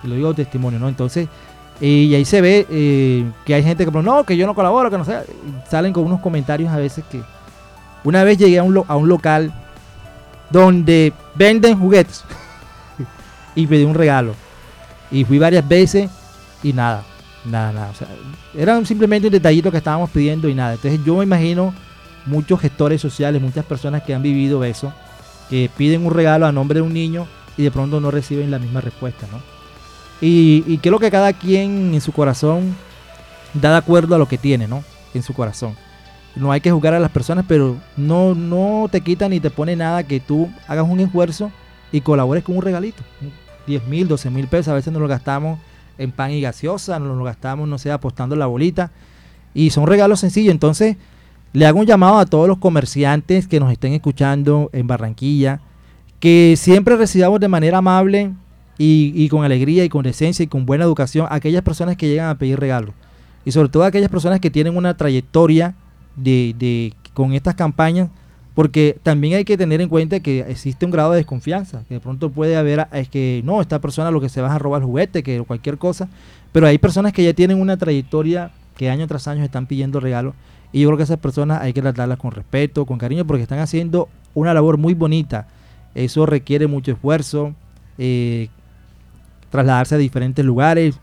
Y 0.03 0.07
lo 0.07 0.15
digo 0.15 0.29
de 0.29 0.45
testimonio, 0.45 0.79
¿no? 0.79 0.87
Entonces, 0.87 1.27
eh, 1.81 1.87
y 1.87 2.15
ahí 2.15 2.23
se 2.23 2.39
ve 2.39 2.65
eh, 2.69 3.29
que 3.45 3.55
hay 3.55 3.63
gente 3.63 3.85
que, 3.85 3.91
no, 3.91 4.23
que 4.23 4.37
yo 4.37 4.45
no 4.45 4.55
colaboro, 4.55 4.89
que 4.89 4.97
no 4.97 5.03
sé. 5.03 5.17
Salen 5.69 5.91
con 5.91 6.05
unos 6.05 6.21
comentarios 6.21 6.71
a 6.71 6.77
veces 6.77 7.03
que. 7.11 7.21
Una 8.05 8.23
vez 8.23 8.37
llegué 8.37 8.59
a 8.59 8.63
un, 8.63 8.83
a 8.87 8.95
un 8.95 9.09
local 9.09 9.53
donde 10.49 11.11
venden 11.35 11.77
juguetes. 11.77 12.23
y 13.55 13.67
pedí 13.67 13.83
un 13.83 13.95
regalo. 13.95 14.35
Y 15.11 15.25
fui 15.25 15.39
varias 15.39 15.67
veces 15.67 16.09
y 16.63 16.73
nada, 16.73 17.03
nada, 17.45 17.71
nada. 17.71 17.89
O 17.91 17.95
sea, 17.95 18.07
era 18.55 18.83
simplemente 18.85 19.27
un 19.27 19.33
detallito 19.33 19.71
que 19.71 19.77
estábamos 19.77 20.09
pidiendo 20.09 20.49
y 20.49 20.55
nada. 20.55 20.73
Entonces 20.73 20.99
yo 21.05 21.17
me 21.17 21.23
imagino 21.23 21.73
muchos 22.25 22.59
gestores 22.59 23.01
sociales, 23.01 23.41
muchas 23.41 23.65
personas 23.65 24.03
que 24.03 24.13
han 24.13 24.23
vivido 24.23 24.63
eso, 24.63 24.93
que 25.49 25.69
piden 25.75 26.05
un 26.05 26.13
regalo 26.13 26.45
a 26.45 26.51
nombre 26.51 26.79
de 26.79 26.81
un 26.81 26.93
niño 26.93 27.27
y 27.57 27.63
de 27.63 27.71
pronto 27.71 27.99
no 27.99 28.11
reciben 28.11 28.49
la 28.49 28.59
misma 28.59 28.81
respuesta, 28.81 29.27
¿no? 29.31 29.39
Y, 30.21 30.63
y 30.67 30.77
creo 30.77 30.99
que 30.99 31.11
cada 31.11 31.33
quien 31.33 31.93
en 31.93 32.01
su 32.01 32.11
corazón 32.13 32.75
da 33.53 33.71
de 33.71 33.77
acuerdo 33.77 34.15
a 34.15 34.17
lo 34.17 34.27
que 34.27 34.37
tiene, 34.37 34.67
¿no? 34.67 34.83
En 35.13 35.21
su 35.21 35.33
corazón. 35.33 35.75
No 36.35 36.51
hay 36.51 36.61
que 36.61 36.71
juzgar 36.71 36.93
a 36.93 36.99
las 36.99 37.11
personas, 37.11 37.45
pero 37.47 37.77
no, 37.95 38.33
no 38.33 38.87
te 38.89 39.01
quita 39.01 39.29
ni 39.29 39.39
te 39.39 39.51
pone 39.51 39.75
nada 39.75 40.03
que 40.03 40.19
tú 40.19 40.49
hagas 40.67 40.87
un 40.87 40.99
esfuerzo 40.99 41.51
y 41.91 42.01
colabores 42.01 42.43
con 42.43 42.57
un 42.57 42.63
regalito. 42.63 43.03
10 43.67 43.87
mil, 43.87 44.07
12 44.07 44.29
mil 44.29 44.47
pesos, 44.47 44.69
a 44.69 44.75
veces 44.75 44.91
nos 44.91 45.01
lo 45.01 45.07
gastamos 45.07 45.59
en 45.97 46.11
pan 46.11 46.31
y 46.31 46.41
gaseosa, 46.41 46.99
nos 46.99 47.17
lo 47.17 47.23
gastamos, 47.23 47.67
no 47.67 47.77
sé, 47.77 47.91
apostando 47.91 48.35
la 48.35 48.45
bolita. 48.45 48.91
Y 49.53 49.69
son 49.69 49.87
regalos 49.87 50.19
sencillos. 50.19 50.51
Entonces, 50.51 50.97
le 51.53 51.65
hago 51.65 51.79
un 51.79 51.85
llamado 51.85 52.17
a 52.17 52.25
todos 52.25 52.47
los 52.47 52.57
comerciantes 52.57 53.47
que 53.47 53.59
nos 53.59 53.71
estén 53.71 53.93
escuchando 53.93 54.69
en 54.73 54.87
Barranquilla, 54.87 55.61
que 56.19 56.55
siempre 56.57 56.95
recibamos 56.95 57.39
de 57.39 57.47
manera 57.47 57.77
amable 57.77 58.33
y, 58.77 59.29
con 59.29 59.43
alegría 59.43 59.85
y 59.85 59.89
con 59.89 60.03
decencia 60.03 60.43
y 60.43 60.47
con 60.47 60.65
buena 60.65 60.83
educación 60.83 61.27
a 61.29 61.35
aquellas 61.35 61.61
personas 61.61 61.95
que 61.95 62.07
llegan 62.07 62.29
a 62.29 62.37
pedir 62.37 62.59
regalos. 62.59 62.95
Y 63.45 63.51
sobre 63.51 63.69
todo 63.69 63.83
a 63.83 63.87
aquellas 63.87 64.09
personas 64.09 64.39
que 64.39 64.49
tienen 64.49 64.75
una 64.75 64.97
trayectoria 64.97 65.75
de, 66.15 66.55
de, 66.57 66.93
con 67.13 67.33
estas 67.33 67.55
campañas 67.55 68.09
porque 68.55 68.97
también 69.03 69.35
hay 69.35 69.45
que 69.45 69.57
tener 69.57 69.81
en 69.81 69.89
cuenta 69.89 70.19
que 70.19 70.41
existe 70.41 70.85
un 70.85 70.91
grado 70.91 71.11
de 71.11 71.17
desconfianza, 71.17 71.83
que 71.87 71.95
de 71.95 71.99
pronto 71.99 72.29
puede 72.29 72.55
haber, 72.55 72.87
es 72.91 73.09
que 73.09 73.41
no, 73.43 73.61
esta 73.61 73.79
persona 73.79 74.11
lo 74.11 74.21
que 74.21 74.29
se 74.29 74.41
va 74.41 74.53
a 74.53 74.59
robar 74.59 74.83
juguete, 74.83 75.23
que 75.23 75.41
cualquier 75.41 75.77
cosa, 75.77 76.07
pero 76.51 76.67
hay 76.67 76.77
personas 76.77 77.13
que 77.13 77.23
ya 77.23 77.33
tienen 77.33 77.59
una 77.59 77.77
trayectoria 77.77 78.51
que 78.77 78.89
año 78.89 79.07
tras 79.07 79.27
año 79.27 79.43
están 79.43 79.65
pidiendo 79.65 79.99
regalos 79.99 80.35
y 80.73 80.81
yo 80.81 80.89
creo 80.89 80.97
que 80.97 81.03
esas 81.03 81.19
personas 81.19 81.61
hay 81.61 81.71
que 81.71 81.81
tratarlas 81.81 82.17
con 82.17 82.31
respeto, 82.31 82.85
con 82.87 82.97
cariño, 82.97 83.25
porque 83.25 83.43
están 83.43 83.59
haciendo 83.59 84.09
una 84.33 84.55
labor 84.55 84.77
muy 84.77 84.95
bonita. 84.95 85.47
Eso 85.93 86.25
requiere 86.25 86.65
mucho 86.65 86.91
esfuerzo, 86.91 87.53
eh, 87.99 88.49
trasladarse 89.51 89.93
a 89.93 89.99
diferentes 89.99 90.43
lugares, 90.43 90.99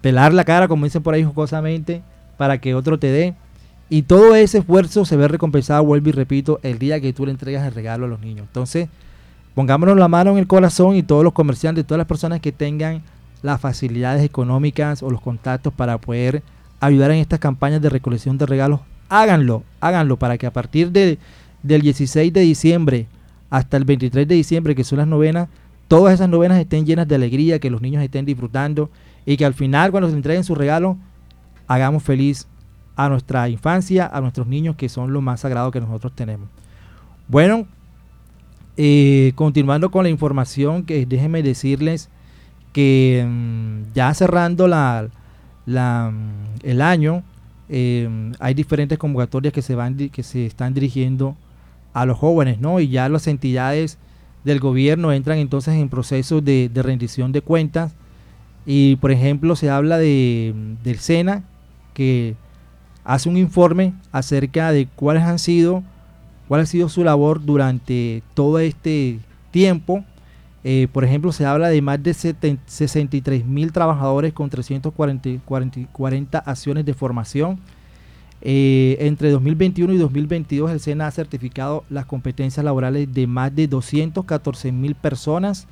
pelar 0.00 0.32
la 0.32 0.44
cara, 0.44 0.68
como 0.68 0.86
dicen 0.86 1.02
por 1.02 1.12
ahí 1.12 1.22
jocosamente, 1.22 2.02
para 2.38 2.58
que 2.58 2.74
otro 2.74 2.98
te 2.98 3.08
dé. 3.08 3.34
Y 3.92 4.02
todo 4.02 4.36
ese 4.36 4.58
esfuerzo 4.58 5.04
se 5.04 5.16
ve 5.16 5.26
recompensado, 5.26 5.84
vuelvo 5.84 6.10
y 6.10 6.12
repito, 6.12 6.60
el 6.62 6.78
día 6.78 7.00
que 7.00 7.12
tú 7.12 7.26
le 7.26 7.32
entregas 7.32 7.66
el 7.66 7.74
regalo 7.74 8.06
a 8.06 8.08
los 8.08 8.20
niños. 8.20 8.46
Entonces, 8.46 8.88
pongámonos 9.56 9.98
la 9.98 10.06
mano 10.06 10.30
en 10.30 10.38
el 10.38 10.46
corazón 10.46 10.94
y 10.94 11.02
todos 11.02 11.24
los 11.24 11.32
comerciantes, 11.32 11.84
todas 11.84 11.98
las 11.98 12.06
personas 12.06 12.40
que 12.40 12.52
tengan 12.52 13.02
las 13.42 13.60
facilidades 13.60 14.22
económicas 14.22 15.02
o 15.02 15.10
los 15.10 15.20
contactos 15.20 15.74
para 15.74 15.98
poder 15.98 16.44
ayudar 16.78 17.10
en 17.10 17.18
estas 17.18 17.40
campañas 17.40 17.82
de 17.82 17.88
recolección 17.88 18.38
de 18.38 18.46
regalos, 18.46 18.80
háganlo, 19.08 19.64
háganlo 19.80 20.16
para 20.18 20.38
que 20.38 20.46
a 20.46 20.52
partir 20.52 20.92
de, 20.92 21.18
del 21.64 21.82
16 21.82 22.32
de 22.32 22.40
diciembre 22.42 23.06
hasta 23.50 23.76
el 23.76 23.84
23 23.84 24.28
de 24.28 24.34
diciembre, 24.36 24.76
que 24.76 24.84
son 24.84 24.98
las 24.98 25.08
novenas, 25.08 25.48
todas 25.88 26.14
esas 26.14 26.28
novenas 26.28 26.60
estén 26.60 26.86
llenas 26.86 27.08
de 27.08 27.16
alegría, 27.16 27.58
que 27.58 27.70
los 27.70 27.82
niños 27.82 28.04
estén 28.04 28.24
disfrutando 28.24 28.88
y 29.26 29.36
que 29.36 29.44
al 29.44 29.54
final 29.54 29.90
cuando 29.90 30.08
se 30.08 30.14
entreguen 30.14 30.44
su 30.44 30.54
regalo, 30.54 30.96
hagamos 31.66 32.04
feliz 32.04 32.46
a 33.04 33.08
nuestra 33.08 33.48
infancia, 33.48 34.10
a 34.12 34.20
nuestros 34.20 34.46
niños, 34.46 34.76
que 34.76 34.88
son 34.88 35.12
lo 35.12 35.22
más 35.22 35.40
sagrado 35.40 35.70
que 35.70 35.80
nosotros 35.80 36.12
tenemos. 36.14 36.48
Bueno, 37.28 37.66
eh, 38.76 39.32
continuando 39.36 39.90
con 39.90 40.04
la 40.04 40.10
información, 40.10 40.84
que 40.84 41.06
déjenme 41.06 41.42
decirles 41.42 42.10
que 42.72 43.26
mm, 43.26 43.94
ya 43.94 44.12
cerrando 44.12 44.68
la, 44.68 45.08
la, 45.64 46.12
mm, 46.12 46.60
el 46.62 46.82
año, 46.82 47.22
em, 47.70 48.32
hay 48.38 48.52
diferentes 48.54 48.98
convocatorias 48.98 49.54
que 49.54 49.62
se, 49.62 49.74
van, 49.74 49.96
que 49.96 50.22
se 50.22 50.44
están 50.44 50.74
dirigiendo 50.74 51.36
a 51.94 52.04
los 52.04 52.18
jóvenes, 52.18 52.60
¿no? 52.60 52.80
Y 52.80 52.88
ya 52.88 53.08
las 53.08 53.26
entidades 53.26 53.98
del 54.44 54.60
gobierno 54.60 55.12
entran 55.12 55.38
entonces 55.38 55.74
en 55.74 55.88
procesos 55.88 56.44
de, 56.44 56.68
de 56.68 56.82
rendición 56.82 57.32
de 57.32 57.40
cuentas. 57.40 57.94
Y 58.66 58.96
por 58.96 59.10
ejemplo, 59.10 59.56
se 59.56 59.70
habla 59.70 59.96
de, 59.98 60.54
del 60.84 60.98
SENA, 60.98 61.44
que 61.94 62.36
hace 63.10 63.28
un 63.28 63.36
informe 63.36 63.92
acerca 64.12 64.70
de 64.70 64.86
cuáles 64.86 65.24
han 65.24 65.40
sido, 65.40 65.82
cuál 66.46 66.60
ha 66.60 66.66
sido 66.66 66.88
su 66.88 67.02
labor 67.02 67.44
durante 67.44 68.22
todo 68.34 68.60
este 68.60 69.18
tiempo. 69.50 70.04
Eh, 70.62 70.86
por 70.92 71.02
ejemplo, 71.02 71.32
se 71.32 71.44
habla 71.44 71.70
de 71.70 71.82
más 71.82 72.00
de 72.00 72.14
63 72.14 73.44
mil 73.44 73.72
trabajadores 73.72 74.32
con 74.32 74.48
340 74.48 76.38
acciones 76.38 76.86
de 76.86 76.94
formación. 76.94 77.58
Eh, 78.42 78.96
entre 79.00 79.30
2021 79.30 79.92
y 79.92 79.98
2022 79.98 80.70
el 80.70 80.78
SENA 80.78 81.08
ha 81.08 81.10
certificado 81.10 81.84
las 81.90 82.06
competencias 82.06 82.64
laborales 82.64 83.12
de 83.12 83.26
más 83.26 83.52
de 83.52 83.66
214 83.66 84.70
mil 84.70 84.94
personas. 84.94 85.66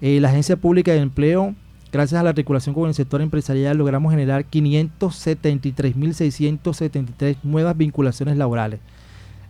Eh, 0.00 0.18
la 0.18 0.30
Agencia 0.30 0.56
Pública 0.56 0.90
de 0.90 0.98
Empleo 0.98 1.54
Gracias 1.92 2.20
a 2.20 2.22
la 2.22 2.30
articulación 2.30 2.72
con 2.74 2.88
el 2.88 2.94
sector 2.94 3.20
empresarial 3.20 3.76
logramos 3.76 4.12
generar 4.12 4.46
573.673 4.48 7.38
nuevas 7.42 7.76
vinculaciones 7.76 8.36
laborales. 8.36 8.78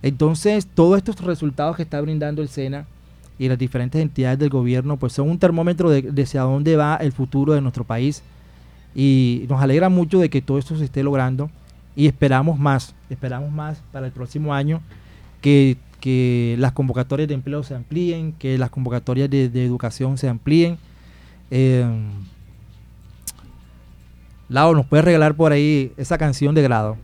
Entonces, 0.03 0.67
todos 0.67 0.97
estos 0.97 1.21
resultados 1.21 1.77
que 1.77 1.83
está 1.83 2.01
brindando 2.01 2.41
el 2.41 2.49
SENA 2.49 2.87
y 3.39 3.49
las 3.49 3.59
diferentes 3.59 4.01
entidades 4.01 4.39
del 4.39 4.49
gobierno 4.49 4.97
pues 4.97 5.13
son 5.13 5.29
un 5.29 5.39
termómetro 5.39 5.91
de, 5.91 6.11
hacia 6.23 6.41
dónde 6.43 6.77
va 6.77 6.97
el 6.97 7.13
futuro 7.13 7.53
de 7.53 7.61
nuestro 7.61 7.85
país 7.85 8.23
y 8.95 9.45
nos 9.49 9.61
alegra 9.61 9.91
mucho 9.91 10.19
de 10.19 10.31
que 10.31 10.41
todo 10.41 10.59
esto 10.59 10.77
se 10.77 10.85
esté 10.85 11.03
logrando 11.03 11.51
y 11.95 12.07
esperamos 12.07 12.59
más, 12.59 12.95
esperamos 13.11 13.53
más 13.53 13.83
para 13.93 14.07
el 14.07 14.13
próximo 14.13 14.55
año 14.55 14.81
que, 15.43 15.77
que 16.01 16.57
las 16.59 16.73
convocatorias 16.73 17.29
de 17.29 17.35
empleo 17.35 17.63
se 17.63 17.75
amplíen, 17.75 18.33
que 18.33 18.57
las 18.57 18.71
convocatorias 18.71 19.29
de, 19.29 19.51
de 19.51 19.67
educación 19.67 20.17
se 20.17 20.29
amplíen. 20.29 20.79
Eh, 21.51 21.85
Lau, 24.51 24.75
¿nos 24.75 24.85
puedes 24.85 25.05
regalar 25.05 25.35
por 25.35 25.53
ahí 25.53 25.93
esa 25.97 26.19
canción 26.19 26.57
de 26.57 26.63
grado? 26.63 26.97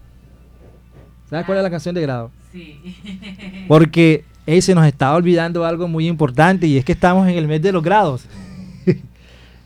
¿Sabes 1.30 1.46
cuál 1.46 1.58
es 1.58 1.64
la 1.64 1.70
canción 1.70 1.94
de 1.94 2.02
grado? 2.02 2.32
Sí. 2.52 2.80
Porque 3.68 4.24
ey, 4.46 4.60
se 4.60 4.74
nos 4.74 4.84
estaba 4.84 5.14
olvidando 5.14 5.64
algo 5.64 5.86
muy 5.86 6.08
importante 6.08 6.66
y 6.66 6.76
es 6.76 6.84
que 6.84 6.90
estamos 6.90 7.28
en 7.28 7.36
el 7.36 7.46
mes 7.46 7.62
de 7.62 7.70
los 7.70 7.84
grados. 7.84 8.24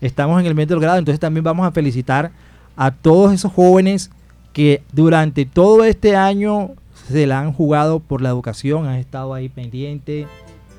estamos 0.02 0.38
en 0.40 0.46
el 0.46 0.54
mes 0.54 0.68
de 0.68 0.74
los 0.74 0.82
grados, 0.82 0.98
entonces 0.98 1.18
también 1.18 1.42
vamos 1.42 1.66
a 1.66 1.70
felicitar 1.72 2.30
a 2.76 2.90
todos 2.90 3.32
esos 3.32 3.50
jóvenes 3.50 4.10
que 4.52 4.82
durante 4.92 5.46
todo 5.46 5.84
este 5.84 6.16
año 6.16 6.72
se 7.08 7.26
la 7.26 7.40
han 7.40 7.54
jugado 7.54 8.00
por 8.00 8.20
la 8.20 8.28
educación, 8.28 8.86
han 8.86 8.96
estado 8.96 9.32
ahí 9.32 9.48
pendientes, 9.48 10.26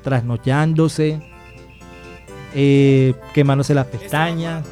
trasnochándose, 0.04 1.20
eh, 2.54 3.14
quemándose 3.34 3.74
las 3.74 3.86
pestañas, 3.86 4.64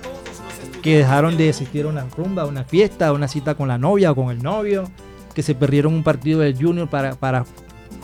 que 0.82 0.98
dejaron 0.98 1.36
de 1.36 1.50
asistir 1.50 1.84
a 1.84 1.88
una 1.88 2.06
rumba, 2.16 2.42
a 2.42 2.46
una 2.46 2.64
fiesta, 2.64 3.08
a 3.08 3.12
una 3.12 3.28
cita 3.28 3.54
con 3.54 3.68
la 3.68 3.78
novia 3.78 4.12
o 4.12 4.14
con 4.14 4.30
el 4.30 4.42
novio, 4.42 4.84
que 5.34 5.42
se 5.42 5.54
perdieron 5.54 5.94
un 5.94 6.02
partido 6.02 6.40
del 6.40 6.56
junior 6.56 6.88
para, 6.88 7.14
para 7.14 7.44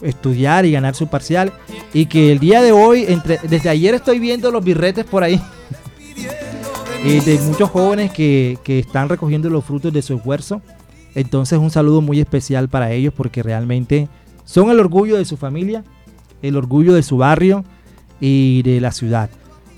estudiar 0.02 0.66
y 0.66 0.72
ganar 0.72 0.94
su 0.94 1.08
parcial, 1.08 1.52
y 1.92 2.06
que 2.06 2.32
el 2.32 2.38
día 2.38 2.62
de 2.62 2.72
hoy, 2.72 3.04
entre, 3.08 3.38
desde 3.48 3.68
ayer 3.68 3.94
estoy 3.94 4.18
viendo 4.18 4.50
los 4.50 4.64
birretes 4.64 5.04
por 5.04 5.22
ahí, 5.22 5.40
eh, 7.04 7.20
de 7.24 7.38
muchos 7.40 7.70
jóvenes 7.70 8.12
que, 8.12 8.58
que 8.62 8.78
están 8.78 9.08
recogiendo 9.08 9.48
los 9.50 9.64
frutos 9.64 9.92
de 9.92 10.02
su 10.02 10.14
esfuerzo. 10.14 10.62
Entonces 11.14 11.58
un 11.58 11.70
saludo 11.70 12.02
muy 12.02 12.20
especial 12.20 12.68
para 12.68 12.92
ellos 12.92 13.14
porque 13.16 13.42
realmente 13.42 14.08
son 14.44 14.70
el 14.70 14.78
orgullo 14.78 15.16
de 15.16 15.24
su 15.24 15.38
familia, 15.38 15.82
el 16.42 16.56
orgullo 16.56 16.92
de 16.92 17.02
su 17.02 17.16
barrio 17.16 17.64
y 18.20 18.62
de 18.62 18.80
la 18.82 18.92
ciudad. 18.92 19.30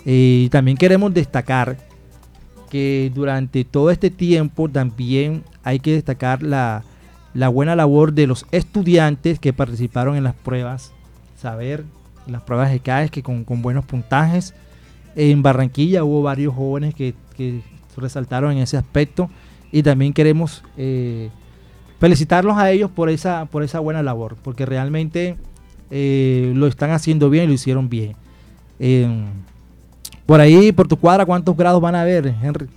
Y 0.05 0.49
también 0.49 0.77
queremos 0.77 1.15
destacar 1.15 1.88
que 2.69 3.11
durante 3.15 3.65
todo 3.65 3.91
este 3.91 4.11
tiempo 4.11 4.69
también 4.69 5.43
hay 5.65 5.81
que 5.81 5.93
destacar 5.93 6.43
la, 6.43 6.85
la 7.35 7.49
buena 7.49 7.77
labor 7.77 8.13
de 8.13 8.27
los 8.27 8.47
estudiantes 8.53 9.39
que 9.39 9.53
participaron 9.53 10.17
en 10.17 10.25
las 10.25 10.35
pruebas, 10.35 10.93
saber, 11.37 11.85
las 12.27 12.43
pruebas 12.43 12.71
de 12.71 12.81
CAES 12.81 13.11
que 13.11 13.23
con, 13.23 13.45
buenos 13.45 13.85
puntajes. 13.85 14.55
En 15.17 15.43
Barranquilla 15.43 16.05
hubo 16.05 16.23
varios 16.23 16.55
jóvenes 16.55 16.95
que, 16.95 17.15
que 17.37 17.63
resaltaron 17.97 18.53
en 18.53 18.59
ese 18.59 18.77
aspecto 18.77 19.29
y 19.73 19.83
también 19.83 20.13
queremos 20.13 20.63
eh, 20.77 21.31
felicitarlos 21.99 22.57
a 22.57 22.71
ellos 22.71 22.91
por 22.91 23.11
esa, 23.11 23.47
por 23.47 23.63
esa 23.63 23.81
buena 23.81 24.03
labor, 24.03 24.37
porque 24.43 24.65
realmente 24.67 25.37
eh, 25.91 26.53
lo 26.55 26.67
están 26.67 26.91
haciendo 26.91 27.31
bien 27.31 27.45
y 27.45 27.47
lo 27.49 27.53
hicieron 27.55 27.89
bien. 27.89 28.15
Por 30.29 30.43
ahí, 30.43 30.73
por 30.73 30.87
tu 30.87 30.99
cuadra, 30.99 31.25
¿cuántos 31.25 31.57
grados 31.57 31.81
van 31.81 31.95
a 31.95 32.03
haber, 32.03 32.27
Henry? 32.43 32.69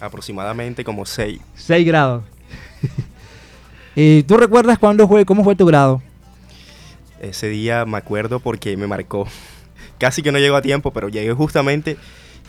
Aproximadamente 0.00 0.82
como 0.84 1.04
6. 1.04 1.38
6 1.54 1.86
grados. 1.86 2.22
Eh, 4.00 4.22
¿Tú 4.28 4.36
recuerdas 4.36 4.78
cuándo 4.78 5.08
fue, 5.08 5.24
cómo 5.24 5.42
fue 5.42 5.56
tu 5.56 5.66
grado? 5.66 6.00
Ese 7.20 7.48
día 7.48 7.84
me 7.84 7.96
acuerdo 7.98 8.38
porque 8.38 8.76
me 8.76 8.86
marcó. 8.86 9.26
Casi 9.98 10.22
que 10.22 10.30
no 10.30 10.38
llego 10.38 10.54
a 10.54 10.62
tiempo, 10.62 10.92
pero 10.92 11.08
llegué 11.08 11.32
justamente 11.32 11.96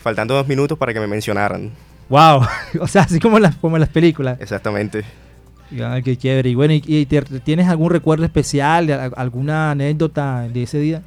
faltando 0.00 0.34
dos 0.34 0.46
minutos 0.46 0.78
para 0.78 0.94
que 0.94 1.00
me 1.00 1.08
mencionaran. 1.08 1.72
Wow, 2.08 2.42
o 2.80 2.86
sea, 2.86 3.02
así 3.02 3.18
como 3.18 3.38
en 3.38 3.42
las, 3.42 3.56
como 3.56 3.74
en 3.76 3.80
las 3.80 3.88
películas. 3.88 4.40
Exactamente. 4.40 5.02
Qué 6.04 6.16
chévere. 6.16 6.50
Y 6.50 6.54
bueno, 6.54 6.72
¿y, 6.74 6.84
y 6.86 7.06
te- 7.06 7.22
tienes 7.40 7.66
algún 7.66 7.90
recuerdo 7.90 8.24
especial, 8.24 8.88
alguna 9.16 9.72
anécdota 9.72 10.42
de 10.42 10.62
ese 10.62 10.78
día? 10.78 11.02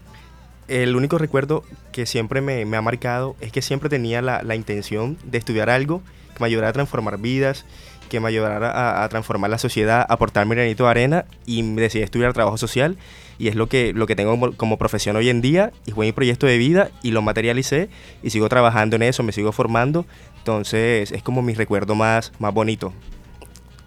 El 0.73 0.95
único 0.95 1.19
recuerdo 1.19 1.63
que 1.91 2.07
siempre 2.07 2.41
me, 2.41 2.63
ha 2.75 2.81
marcado 2.81 3.35
es 3.41 3.51
que 3.51 3.61
siempre 3.61 3.89
tenía 3.89 4.23
la, 4.23 4.55
intención 4.55 5.19
de 5.23 5.37
estudiar 5.37 5.69
algo 5.69 6.01
que 6.33 6.39
me 6.39 6.47
ayudara 6.47 6.69
a 6.69 6.73
transformar 6.73 7.19
vidas, 7.19 7.63
que 8.09 8.19
me 8.19 8.27
ayudara 8.27 9.03
a, 9.03 9.07
transformar 9.07 9.51
la 9.51 9.59
sociedad, 9.59 10.03
aportar 10.09 10.47
mi 10.47 10.55
granito 10.55 10.85
de 10.85 10.89
arena 10.89 11.25
y 11.45 11.61
decidí 11.75 12.01
estudiar 12.01 12.33
trabajo 12.33 12.57
social 12.57 12.97
y 13.37 13.49
es 13.49 13.55
lo 13.55 13.69
que, 13.69 13.93
lo 13.93 14.07
que 14.07 14.15
tengo 14.15 14.31
como, 14.31 14.53
como 14.53 14.79
profesión 14.79 15.15
hoy 15.15 15.29
en 15.29 15.41
día 15.41 15.71
y 15.85 15.91
fue 15.91 16.07
mi 16.07 16.11
proyecto 16.11 16.47
de 16.47 16.57
vida 16.57 16.89
y 17.03 17.11
lo 17.11 17.21
materialicé 17.21 17.89
y 18.23 18.31
sigo 18.31 18.49
trabajando 18.49 18.95
en 18.95 19.03
eso, 19.03 19.21
me 19.21 19.31
sigo 19.31 19.51
formando, 19.51 20.07
entonces 20.39 21.11
es 21.11 21.21
como 21.21 21.43
mi 21.43 21.53
recuerdo 21.53 21.93
más, 21.93 22.31
más 22.39 22.51
bonito. 22.51 22.91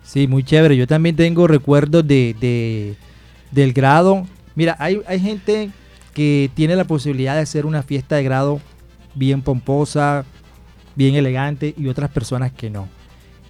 Sí, 0.05 0.29
muy 0.29 0.45
chévere. 0.45 0.77
Yo 0.77 0.87
también 0.87 1.17
tengo 1.17 1.49
recuerdos 1.49 2.07
de, 2.07 2.37
de- 2.39 2.95
del 3.51 3.73
grado. 3.73 4.25
Mira, 4.55 4.77
hay, 4.79 5.03
hay 5.09 5.19
gente 5.19 5.71
que 6.17 6.51
tiene 6.55 6.77
la 6.77 6.85
posibilidad 6.85 7.35
de 7.35 7.43
hacer 7.43 7.67
una 7.67 7.83
fiesta 7.83 8.17
de 8.17 8.23
grado 8.23 8.59
bien 9.15 9.43
pomposa, 9.43 10.25
bien 10.95 11.15
elegante 11.15 11.75
y 11.77 11.89
otras 11.89 12.09
personas 12.09 12.53
que 12.53 12.71
no. 12.71 12.89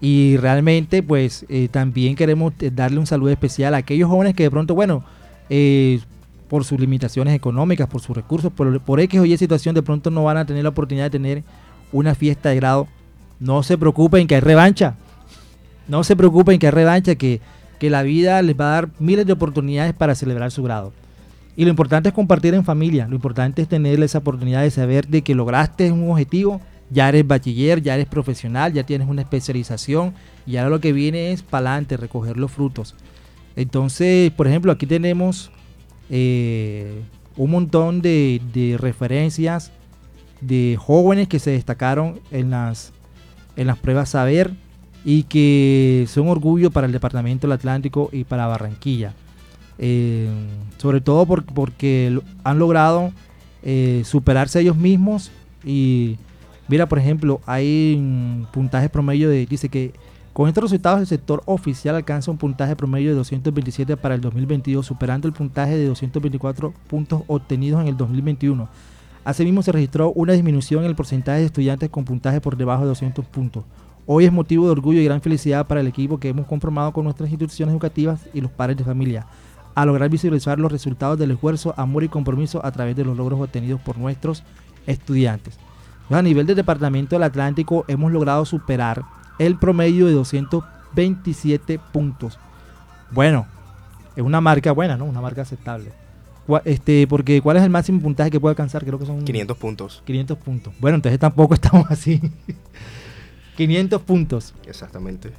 Y 0.01 0.37
realmente, 0.39 1.01
pues 1.01 1.47
eh, 1.49 1.69
también 1.71 2.17
queremos 2.17 2.55
eh, 2.59 2.73
darle 2.75 2.99
un 2.99 3.07
saludo 3.07 3.31
especial 3.31 3.73
a 3.75 3.77
aquellos 3.77 4.11
jóvenes 4.11 4.35
que 4.35 4.43
de 4.43 4.51
pronto, 4.51 4.75
bueno, 4.75 5.05
eh, 5.49 6.01
por 6.49 6.65
sus 6.65 6.81
limitaciones 6.81 7.37
económicas, 7.37 7.87
por 7.87 8.01
sus 8.01 8.17
recursos, 8.17 8.53
por, 8.53 8.81
por 8.81 8.99
X 8.99 9.21
o 9.21 9.25
Y 9.25 9.37
situación, 9.37 9.73
de 9.77 9.85
pronto 9.85 10.11
no 10.11 10.25
van 10.25 10.39
a 10.39 10.45
tener 10.45 10.65
la 10.65 10.71
oportunidad 10.71 11.05
de 11.05 11.11
tener 11.11 11.45
una 11.93 12.17
fiesta 12.17 12.49
de 12.49 12.57
grado. 12.57 12.89
No 13.39 13.63
se 13.63 13.79
preocupen 13.79 14.27
que 14.27 14.35
hay 14.35 14.41
revancha. 14.41 14.97
No 15.87 16.03
se 16.03 16.17
preocupen 16.17 16.59
que 16.59 16.67
hay 16.67 16.73
revancha, 16.73 17.15
que, 17.15 17.41
que 17.79 17.91
la 17.91 18.03
vida 18.03 18.43
les 18.43 18.59
va 18.59 18.71
a 18.71 18.73
dar 18.73 18.89
miles 18.99 19.25
de 19.25 19.35
oportunidades 19.35 19.95
para 19.95 20.17
celebrar 20.17 20.51
su 20.51 20.65
grado. 20.65 20.93
Y 21.57 21.65
lo 21.65 21.71
importante 21.71 22.11
es 22.11 22.15
compartir 22.15 22.53
en 22.55 22.65
familia, 22.65 23.09
lo 23.09 23.15
importante 23.15 23.63
es 23.63 23.69
tener 23.69 24.01
esa 24.03 24.19
oportunidad 24.19 24.63
de 24.63 24.71
saber 24.71 25.09
de 25.09 25.23
que 25.23 25.35
lograste 25.35 25.91
un 25.91 26.11
objetivo, 26.11 26.61
ya 26.91 27.09
eres 27.09 27.27
bachiller, 27.27 27.83
ya 27.83 27.95
eres 27.95 28.07
profesional, 28.07 28.73
ya 28.75 28.85
tienes 28.85 29.09
una 29.09 29.23
especialización 29.23 30.13
y 30.47 30.59
ahora 30.59 30.71
lo 30.71 30.81
que 30.81 30.93
viene 30.93 31.33
es 31.33 31.43
para 31.43 31.71
adelante, 31.71 31.97
recoger 31.97 32.37
los 32.37 32.53
frutos. 32.53 32.95
Entonces, 33.57 34.31
por 34.33 34.47
ejemplo, 34.47 34.71
aquí 34.71 34.87
tenemos 34.87 35.51
eh, 36.11 37.01
un 37.37 37.51
montón 37.51 38.03
de, 38.03 38.41
de 38.53 38.77
referencias 38.79 39.73
de 40.43 40.77
jóvenes 40.79 41.27
que 41.27 41.39
se 41.39 41.53
destacaron 41.53 42.21
en 42.31 42.51
las, 42.51 42.93
en 43.57 43.67
las 43.67 43.79
pruebas 43.79 44.11
saber 44.11 44.53
y 45.05 45.23
que 45.23 46.05
son 46.09 46.29
orgullo 46.29 46.71
para 46.71 46.87
el 46.87 46.93
Departamento 46.93 47.47
del 47.47 47.53
Atlántico 47.53 48.11
y 48.13 48.25
para 48.25 48.47
Barranquilla. 48.47 49.15
Eh, 49.79 50.29
sobre 50.79 51.01
todo 51.01 51.27
por- 51.27 51.45
porque 51.45 52.19
han 52.45 52.59
logrado 52.59 53.13
eh, 53.63 54.03
superarse 54.05 54.61
ellos 54.61 54.77
mismos 54.77 55.31
y 55.65 56.17
mira, 56.69 56.87
por 56.89 56.99
ejemplo, 56.99 57.41
hay 57.47 57.95
un 57.99 58.47
puntaje 58.53 58.89
promedio 58.89 59.29
de, 59.29 59.45
dice 59.47 59.69
que 59.69 59.93
con 60.33 60.49
estos 60.49 60.65
resultados 60.65 61.01
el 61.01 61.07
sector 61.07 61.43
oficial 61.47 61.95
alcanza 61.97 62.31
un 62.31 62.37
puntaje 62.37 62.77
promedio 62.77 63.11
de 63.11 63.17
227 63.17 63.97
para 63.97 64.15
el 64.15 64.21
2022, 64.21 64.85
superando 64.87 65.27
el 65.27 65.35
puntaje 65.35 65.77
de 65.77 65.87
224 65.87 66.73
puntos 66.89 67.23
obtenidos 67.27 67.81
en 67.81 67.89
el 67.89 67.97
2021. 67.97 68.69
Asimismo, 69.25 69.63
se 69.63 69.73
registró 69.73 70.13
una 70.13 70.35
disminución 70.35 70.85
en 70.85 70.91
el 70.91 70.95
porcentaje 70.95 71.41
de 71.41 71.47
estudiantes 71.47 71.89
con 71.91 72.05
puntaje 72.05 72.41
por 72.41 72.57
debajo 72.57 72.83
de 72.83 72.89
200 72.89 73.25
puntos. 73.25 73.65
Hoy 74.07 74.25
es 74.27 74.33
motivo 74.33 74.67
de 74.67 74.73
orgullo 74.73 75.01
y 75.01 75.05
gran 75.05 75.21
felicidad 75.21 75.67
para 75.67 75.81
el 75.81 75.89
equipo 75.89 76.19
que 76.21 76.29
hemos 76.29 76.47
conformado 76.47 76.93
con 76.93 77.03
nuestras 77.05 77.29
instituciones 77.31 77.73
educativas 77.73 78.21
y 78.33 78.41
los 78.41 78.51
padres 78.53 78.77
de 78.77 78.85
familia, 78.85 79.27
a 79.77 79.85
lograr 79.85 80.09
visualizar 80.09 80.59
los 80.59 80.73
resultados 80.73 81.19
del 81.19 81.33
esfuerzo, 81.33 81.75
amor 81.77 82.03
y 82.03 82.09
compromiso 82.09 82.65
a 82.65 82.73
través 82.73 82.97
de 82.97 83.05
los 83.05 83.15
logros 83.15 83.39
obtenidos 83.39 83.79
por 83.83 83.99
nuestros 83.99 84.43
estudiantes. 84.87 85.59
A 86.09 86.23
nivel 86.23 86.47
del 86.47 86.57
Departamento 86.57 87.15
del 87.15 87.25
Atlántico 87.25 87.85
hemos 87.87 88.11
logrado 88.11 88.47
superar 88.47 89.03
el 89.39 89.59
promedio 89.59 90.07
de 90.07 90.13
227 90.13 91.79
puntos. 91.93 92.39
Bueno, 93.11 93.47
es 94.17 94.23
una 94.23 94.41
marca 94.41 94.73
buena, 94.73 94.97
¿no? 94.97 95.05
Una 95.05 95.21
marca 95.21 95.43
aceptable. 95.43 95.93
Este, 96.65 97.07
porque 97.07 97.43
¿cuál 97.43 97.59
es 97.59 97.63
el 97.63 97.71
máximo 97.71 98.01
puntaje 98.01 98.31
que 98.31 98.41
puede 98.41 98.53
alcanzar? 98.53 98.83
Creo 98.83 98.99
que 98.99 99.05
son 99.05 99.27
500 99.27 99.57
puntos. 99.59 100.03
500 100.07 100.39
puntos. 100.39 100.75
Bueno, 100.81 100.95
entonces 100.95 101.21
tampoco 101.21 101.53
estamos 101.55 101.87
así. 101.91 102.23
500 103.59 104.01
puntos. 104.01 104.55
Exactamente. 104.67 105.33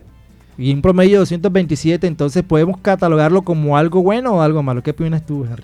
Y 0.58 0.74
un 0.74 0.82
promedio 0.82 1.14
de 1.14 1.18
227, 1.20 2.08
entonces 2.08 2.44
podemos 2.44 2.80
catalogarlo 2.80 3.44
como 3.44 3.78
algo 3.78 4.02
bueno 4.02 4.34
o 4.34 4.42
algo 4.42 4.64
malo. 4.64 4.82
¿Qué 4.82 4.92
opinas 4.92 5.26
tú, 5.26 5.46
Henry? 5.46 5.64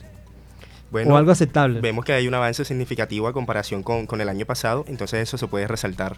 Bueno, 0.92 1.16
o 1.16 1.18
algo 1.18 1.32
aceptable. 1.32 1.82
vemos 1.82 2.06
que 2.06 2.14
hay 2.14 2.28
un 2.28 2.36
avance 2.36 2.64
significativo 2.64 3.28
a 3.28 3.34
comparación 3.34 3.82
con, 3.82 4.06
con 4.06 4.22
el 4.22 4.30
año 4.30 4.46
pasado, 4.46 4.86
entonces 4.88 5.22
eso 5.22 5.40
se 5.40 5.48
puede 5.48 5.68
resaltar. 5.68 6.18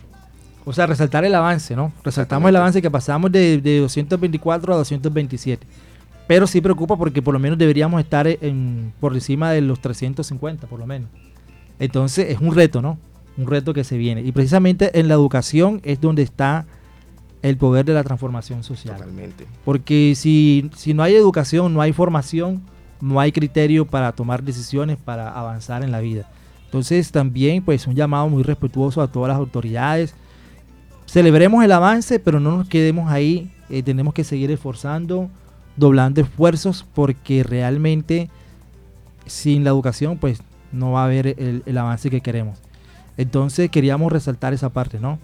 O 0.66 0.74
sea, 0.74 0.86
resaltar 0.86 1.24
el 1.24 1.34
avance, 1.34 1.76
¿no? 1.76 1.94
Resaltamos 2.04 2.50
el 2.50 2.56
avance 2.58 2.82
que 2.82 2.92
pasamos 2.92 3.32
de, 3.32 3.62
de 3.62 3.80
224 3.80 4.74
a 4.74 4.78
227. 4.78 5.66
Pero 6.28 6.48
sí 6.48 6.60
preocupa 6.60 6.98
porque 6.98 7.22
por 7.22 7.34
lo 7.34 7.40
menos 7.40 7.58
deberíamos 7.58 8.02
estar 8.02 8.28
en, 8.28 8.92
por 9.00 9.14
encima 9.14 9.52
de 9.52 9.62
los 9.62 9.80
350, 9.80 10.68
por 10.68 10.80
lo 10.80 10.88
menos. 10.88 11.10
Entonces 11.80 12.32
es 12.32 12.40
un 12.40 12.56
reto, 12.56 12.82
¿no? 12.82 12.98
Un 13.38 13.48
reto 13.48 13.74
que 13.74 13.84
se 13.84 13.98
viene. 13.98 14.22
Y 14.22 14.32
precisamente 14.32 15.00
en 15.00 15.08
la 15.08 15.14
educación 15.14 15.82
es 15.84 16.02
donde 16.02 16.24
está 16.24 16.66
el 17.42 17.58
poder 17.58 17.86
de 17.86 17.94
la 17.94 18.04
transformación 18.04 18.64
social. 18.64 18.98
Totalmente. 18.98 19.46
Porque 19.64 20.14
si, 20.16 20.70
si 20.76 20.94
no 20.94 21.04
hay 21.04 21.16
educación, 21.16 21.74
no 21.74 21.82
hay 21.82 21.94
formación, 21.94 22.62
no 23.02 23.20
hay 23.20 23.32
criterio 23.32 23.86
para 23.86 24.12
tomar 24.12 24.44
decisiones, 24.44 24.98
para 24.98 25.30
avanzar 25.30 25.84
en 25.84 25.92
la 25.92 26.00
vida. 26.00 26.28
Entonces 26.66 27.12
también 27.12 27.64
pues 27.64 27.88
un 27.88 27.96
llamado 27.96 28.28
muy 28.30 28.44
respetuoso 28.44 29.02
a 29.02 29.12
todas 29.12 29.30
las 29.30 29.38
autoridades. 29.38 30.16
Celebremos 31.06 31.64
el 31.64 31.72
avance, 31.72 32.20
pero 32.20 32.40
no 32.40 32.58
nos 32.58 32.68
quedemos 32.68 33.12
ahí. 33.12 33.52
Eh, 33.70 33.84
tenemos 33.84 34.14
que 34.14 34.24
seguir 34.24 34.52
esforzando, 34.52 35.30
doblando 35.78 36.22
esfuerzos, 36.22 36.86
porque 36.94 37.44
realmente 37.44 38.30
sin 39.26 39.64
la 39.64 39.70
educación 39.70 40.18
pues 40.18 40.42
no 40.72 40.92
va 40.92 41.02
a 41.02 41.06
haber 41.06 41.28
el, 41.28 41.64
el 41.66 41.78
avance 41.78 42.10
que 42.10 42.22
queremos. 42.22 42.60
Entonces 43.18 43.70
queríamos 43.70 44.12
resaltar 44.12 44.54
esa 44.54 44.70
parte, 44.70 45.00
¿no? 45.00 45.20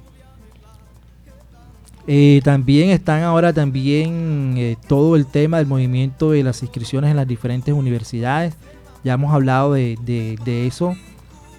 Eh, 2.08 2.42
también 2.44 2.90
están 2.90 3.22
ahora 3.24 3.54
también 3.54 4.56
eh, 4.58 4.76
todo 4.88 5.16
el 5.16 5.26
tema 5.26 5.58
del 5.58 5.68
movimiento 5.68 6.32
de 6.32 6.44
las 6.44 6.62
inscripciones 6.64 7.12
en 7.12 7.18
las 7.18 7.28
diferentes 7.28 7.74
universidades. 7.74 8.56
Ya 9.04 9.14
hemos 9.14 9.34
hablado 9.34 9.74
de, 9.74 9.98
de, 10.04 10.68
eso 10.68 10.96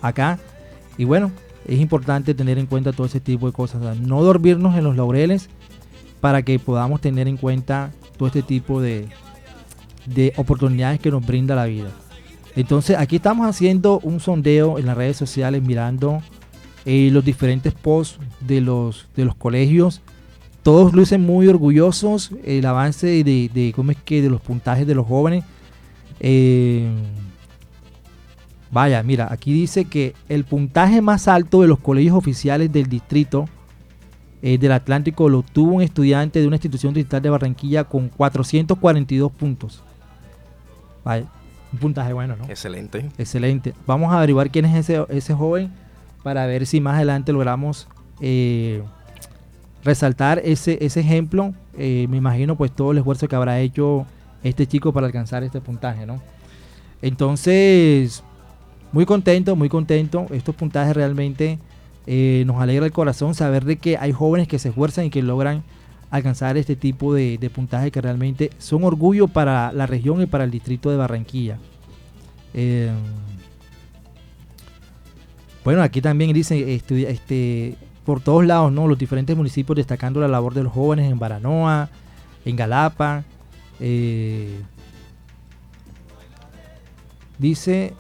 acá. 0.01 0.39
Y 0.99 1.05
bueno, 1.05 1.33
es 1.67 1.81
importante 1.81 2.35
tener 2.35 2.59
en 2.59 2.67
cuenta 2.67 2.93
todo 2.93 3.07
ese 3.07 3.21
tipo 3.21 3.47
de 3.47 3.53
cosas. 3.53 3.99
no 4.01 4.23
dormirnos 4.23 4.77
en 4.77 4.85
los 4.85 4.97
laureles 4.97 5.49
para 6.21 6.43
que 6.43 6.59
podamos 6.59 7.01
tener 7.01 7.29
en 7.29 7.37
cuenta 7.37 7.91
todo 8.17 8.29
este 8.29 8.43
tipo 8.43 8.81
de, 8.81 9.09
de 10.07 10.33
oportunidades 10.37 11.01
que 11.01 11.11
nos 11.11 11.25
brinda 11.25 11.55
la 11.55 11.67
vida. 11.67 11.91
Entonces 12.55 12.97
aquí 12.99 13.17
estamos 13.17 13.47
haciendo 13.47 13.99
un 14.01 14.21
sondeo 14.21 14.79
en 14.79 14.87
las 14.87 14.97
redes 14.97 15.17
sociales 15.17 15.63
mirando 15.63 16.21
eh, 16.85 17.11
los 17.13 17.25
diferentes 17.25 17.73
posts 17.73 18.19
de 18.41 18.61
los, 18.61 19.09
de 19.17 19.25
los 19.25 19.35
colegios 19.35 20.03
todos 20.63 20.93
lucen 20.93 21.21
muy 21.21 21.49
orgullosos 21.49 22.31
el 22.45 22.65
avance 22.67 23.25
de, 23.25 23.73
cómo 23.75 23.91
es 23.91 23.97
que 23.99 24.23
de 24.23 24.31
los 24.31 24.41
puntajes 24.41 24.87
de 24.87 24.95
los 24.95 25.07
jóvenes. 25.07 25.45
Eh, 26.21 26.89
vaya, 28.71 29.03
mira, 29.03 29.29
aquí 29.31 29.53
dice 29.53 29.85
que 29.87 30.15
el 30.29 30.45
puntaje 30.45 31.03
más 31.03 31.27
alto 31.29 31.63
de 31.63 31.69
los 31.69 31.81
colegios 31.81 32.17
oficiales 32.17 32.73
del 32.73 32.89
distrito 32.89 33.47
eh, 34.41 34.59
del 34.59 34.73
Atlántico 34.73 35.29
lo 35.29 35.43
tuvo 35.43 35.75
un 35.75 35.83
estudiante 35.83 36.41
de 36.41 36.47
una 36.47 36.57
institución 36.57 36.95
digital 36.95 37.23
de 37.23 37.31
Barranquilla 37.31 37.85
con 37.85 38.09
442 38.09 39.33
puntos. 39.33 39.83
Vaya, 41.05 41.27
un 41.73 41.79
puntaje 41.79 42.13
bueno, 42.13 42.37
¿no? 42.37 42.45
Excelente. 42.45 43.09
Excelente. 43.19 43.75
Vamos 43.87 44.13
a 44.13 44.19
averiguar 44.19 44.51
quién 44.51 44.65
es 44.65 44.77
ese, 44.77 45.05
ese 45.09 45.35
joven 45.35 45.73
para 46.23 46.47
ver 46.47 46.67
si 46.67 46.81
más 46.81 46.95
adelante 46.95 47.33
logramos 47.33 47.89
eh, 48.21 48.83
resaltar 49.85 50.41
ese, 50.45 50.79
ese 50.85 51.01
ejemplo, 51.01 51.55
eh, 51.77 52.07
me 52.09 52.17
imagino 52.17 52.57
pues 52.57 52.73
todo 52.73 52.93
el 52.93 52.99
esfuerzo 52.99 53.29
que 53.29 53.37
habrá 53.37 53.61
hecho 53.61 54.07
este 54.43 54.67
chico 54.67 54.93
para 54.93 55.07
alcanzar 55.07 55.43
este 55.43 55.61
puntaje, 55.61 56.07
¿no? 56.07 56.21
Entonces, 57.01 58.23
muy 58.93 59.07
contento, 59.07 59.57
muy 59.57 59.69
contento. 59.69 60.27
Estos 60.31 60.55
puntajes 60.55 60.95
realmente 60.95 61.59
eh, 62.07 62.45
nos 62.47 62.61
alegra 62.61 62.87
el 62.87 62.93
corazón 62.93 63.35
saber 63.35 63.65
de 63.65 63.77
que 63.77 63.97
hay 63.97 64.13
jóvenes 64.13 64.49
que 64.49 64.59
se 64.59 64.69
esfuerzan 64.69 65.07
y 65.07 65.11
que 65.11 65.23
logran 65.23 65.63
alcanzar 66.11 66.57
este 66.57 66.77
tipo 66.77 67.15
de, 67.15 67.39
de 67.39 67.51
puntajes 67.51 67.91
que 67.91 68.01
realmente 68.01 68.51
son 68.59 68.85
orgullo 68.85 69.29
para 69.29 69.73
la 69.73 69.87
región 69.87 70.21
y 70.21 70.27
para 70.27 70.45
el 70.45 70.51
distrito 70.51 70.91
de 70.91 70.97
Barranquilla. 70.97 71.59
Eh, 72.55 72.91
bueno, 75.65 75.83
aquí 75.83 76.01
también 76.01 76.33
dice, 76.33 76.75
este, 76.75 77.77
por 78.05 78.21
todos 78.21 78.45
lados, 78.45 78.73
¿no? 78.73 78.87
Los 78.87 78.99
diferentes 78.99 79.37
municipios 79.37 79.77
destacando 79.77 80.21
la 80.21 80.29
labor 80.29 80.55
de 80.55 80.63
los 80.63 80.73
jóvenes 80.73 81.11
en 81.11 81.19
Baranoa, 81.19 81.89
en 82.45 82.57
Galapa. 82.57 83.25
Eh, 83.81 84.61
dice 87.39 87.95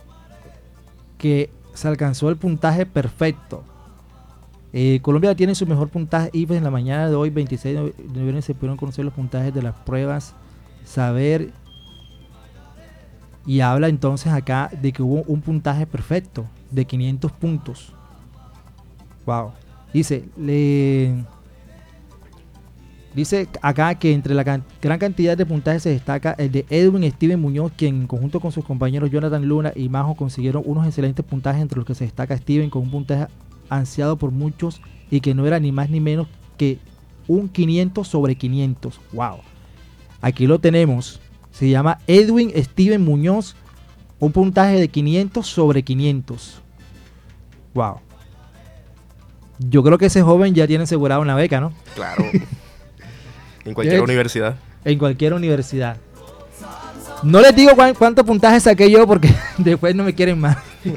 que 1.18 1.50
se 1.74 1.88
alcanzó 1.88 2.30
el 2.30 2.36
puntaje 2.36 2.86
perfecto. 2.86 3.64
Eh, 4.72 5.00
Colombia 5.03 5.34
tiene 5.34 5.55
su 5.55 5.66
mejor 5.66 5.88
puntaje 5.88 6.30
IFES 6.32 6.57
en 6.57 6.64
la 6.64 6.70
mañana 6.70 7.09
de 7.09 7.14
hoy, 7.14 7.30
26 7.30 7.74
de 7.74 7.94
noviembre, 8.09 8.42
se 8.42 8.55
pudieron 8.55 8.78
conocer 8.78 9.05
los 9.05 9.12
puntajes 9.12 9.53
de 9.53 9.62
las 9.62 9.74
pruebas, 9.74 10.34
saber. 10.84 11.53
Y 13.44 13.61
habla 13.61 13.88
entonces 13.88 14.32
acá 14.32 14.70
de 14.80 14.92
que 14.92 15.03
hubo 15.03 15.22
un 15.26 15.42
puntaje 15.42 15.86
perfecto 15.86 16.46
de 16.70 16.84
500 16.86 17.32
puntos. 17.32 17.92
Wow. 19.26 19.53
Dice, 19.93 20.24
dice 23.14 23.49
acá 23.61 23.95
que 23.97 24.12
entre 24.12 24.34
la 24.34 24.43
gran 24.43 24.64
cantidad 24.99 25.36
de 25.36 25.45
puntajes 25.45 25.82
se 25.82 25.90
destaca 25.90 26.34
el 26.38 26.51
de 26.51 26.64
Edwin 26.70 27.11
Steven 27.11 27.38
Muñoz, 27.38 27.72
quien 27.76 28.03
en 28.03 28.07
conjunto 28.07 28.40
con 28.40 28.53
sus 28.53 28.64
compañeros 28.64 29.11
Jonathan 29.11 29.47
Luna 29.47 29.72
y 29.76 29.90
Majo 29.90 30.14
consiguieron 30.14 30.62
unos 30.64 30.86
excelentes 30.86 31.24
puntajes, 31.24 31.61
entre 31.61 31.76
los 31.76 31.86
que 31.86 31.95
se 31.95 32.05
destaca 32.05 32.36
Steven 32.36 32.70
con 32.70 32.82
un 32.82 32.90
puntaje 32.90 33.26
ansiado 33.68 34.16
por 34.16 34.30
muchos 34.30 34.80
y 35.11 35.20
que 35.20 35.34
no 35.34 35.47
era 35.47 35.61
ni 35.61 35.72
más 35.72 35.90
ni 35.90 36.01
menos 36.01 36.26
que 36.57 36.78
un 37.28 37.49
500 37.49 38.09
sobre 38.09 38.34
500. 38.36 39.01
¡Wow! 39.12 39.38
Aquí 40.20 40.47
lo 40.47 40.59
tenemos. 40.59 41.20
Se 41.51 41.68
llama 41.68 41.99
Edwin 42.07 42.51
Steven 42.57 43.05
Muñoz, 43.05 43.57
un 44.18 44.32
puntaje 44.32 44.80
de 44.80 44.88
500 44.88 45.47
sobre 45.47 45.82
500. 45.82 46.62
¡Wow! 47.74 47.97
Yo 49.69 49.83
creo 49.83 49.99
que 49.99 50.07
ese 50.07 50.23
joven 50.23 50.55
ya 50.55 50.67
tiene 50.67 50.85
asegurada 50.85 51.21
una 51.21 51.35
beca, 51.35 51.61
¿no? 51.61 51.73
Claro. 51.95 52.25
en 53.65 53.75
cualquier 53.75 54.03
universidad. 54.03 54.57
En 54.85 54.99
cualquier 54.99 55.35
universidad. 55.35 55.97
No 57.23 57.41
les 57.41 57.55
digo 57.55 57.73
cuántos 57.97 58.27
puntajes 58.27 58.65
saqué 58.65 58.91
yo 58.91 59.07
porque 59.07 59.33
después 59.59 59.95
no 59.95 60.05
me 60.05 60.15
quieren 60.15 60.41
más. 60.41 60.57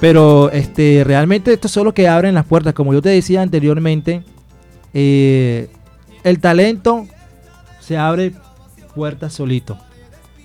Pero 0.00 0.50
este, 0.50 1.04
realmente 1.04 1.52
esto 1.52 1.68
es 1.68 1.76
lo 1.76 1.94
que 1.94 2.08
abren 2.08 2.34
las 2.34 2.44
puertas. 2.44 2.74
Como 2.74 2.92
yo 2.92 3.00
te 3.00 3.10
decía 3.10 3.40
anteriormente, 3.40 4.24
eh, 4.92 5.70
el 6.24 6.40
talento 6.40 7.06
se 7.78 7.96
abre 7.96 8.32
puertas 8.96 9.32
solito. 9.32 9.78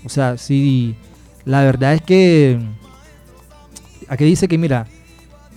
O 0.06 0.10
sea, 0.10 0.38
si 0.38 0.96
la 1.44 1.64
verdad 1.64 1.96
es 1.96 2.04
que 2.04 2.60
aquí 4.08 4.26
dice 4.26 4.48
que 4.48 4.60
mira, 4.60 4.86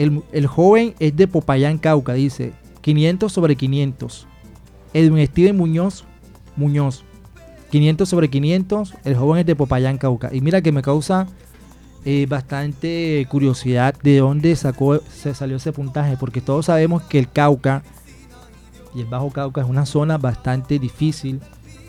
el, 0.00 0.46
joven 0.46 0.94
es 0.98 1.14
de 1.14 1.28
Popayán, 1.28 1.76
Cauca, 1.76 2.14
dice 2.14 2.52
500 2.80 3.30
sobre 3.30 3.56
500. 3.56 4.26
Edwin 4.94 5.26
Steven 5.26 5.56
Muñoz, 5.56 6.04
Muñoz, 6.56 7.04
500 7.70 8.08
sobre 8.08 8.30
500. 8.30 8.94
El 9.04 9.16
joven 9.16 9.40
es 9.40 9.46
de 9.46 9.54
Popayán, 9.54 9.98
Cauca. 9.98 10.30
Y 10.32 10.40
mira 10.40 10.62
que 10.62 10.72
me 10.72 10.80
causa 10.80 11.26
eh, 12.06 12.26
bastante 12.26 13.26
curiosidad 13.28 13.94
de 14.02 14.18
dónde 14.18 14.56
sacó, 14.56 15.00
se 15.00 15.34
salió 15.34 15.56
ese 15.56 15.72
puntaje, 15.72 16.16
porque 16.16 16.40
todos 16.40 16.66
sabemos 16.66 17.02
que 17.02 17.18
el 17.18 17.30
Cauca 17.30 17.82
y 18.94 19.00
el 19.00 19.06
Bajo 19.06 19.30
Cauca 19.30 19.60
es 19.60 19.68
una 19.68 19.84
zona 19.84 20.16
bastante 20.16 20.78
difícil, 20.78 21.40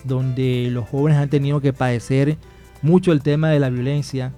donde 0.03 0.68
los 0.70 0.89
jóvenes 0.89 1.18
han 1.18 1.30
tenido 1.30 1.62
que 1.62 1.72
padecer 1.72 2.38
mucho 2.82 3.14
el 3.14 3.22
tema 3.22 3.49
de 3.49 3.59
la 3.59 3.70
violencia, 3.70 4.34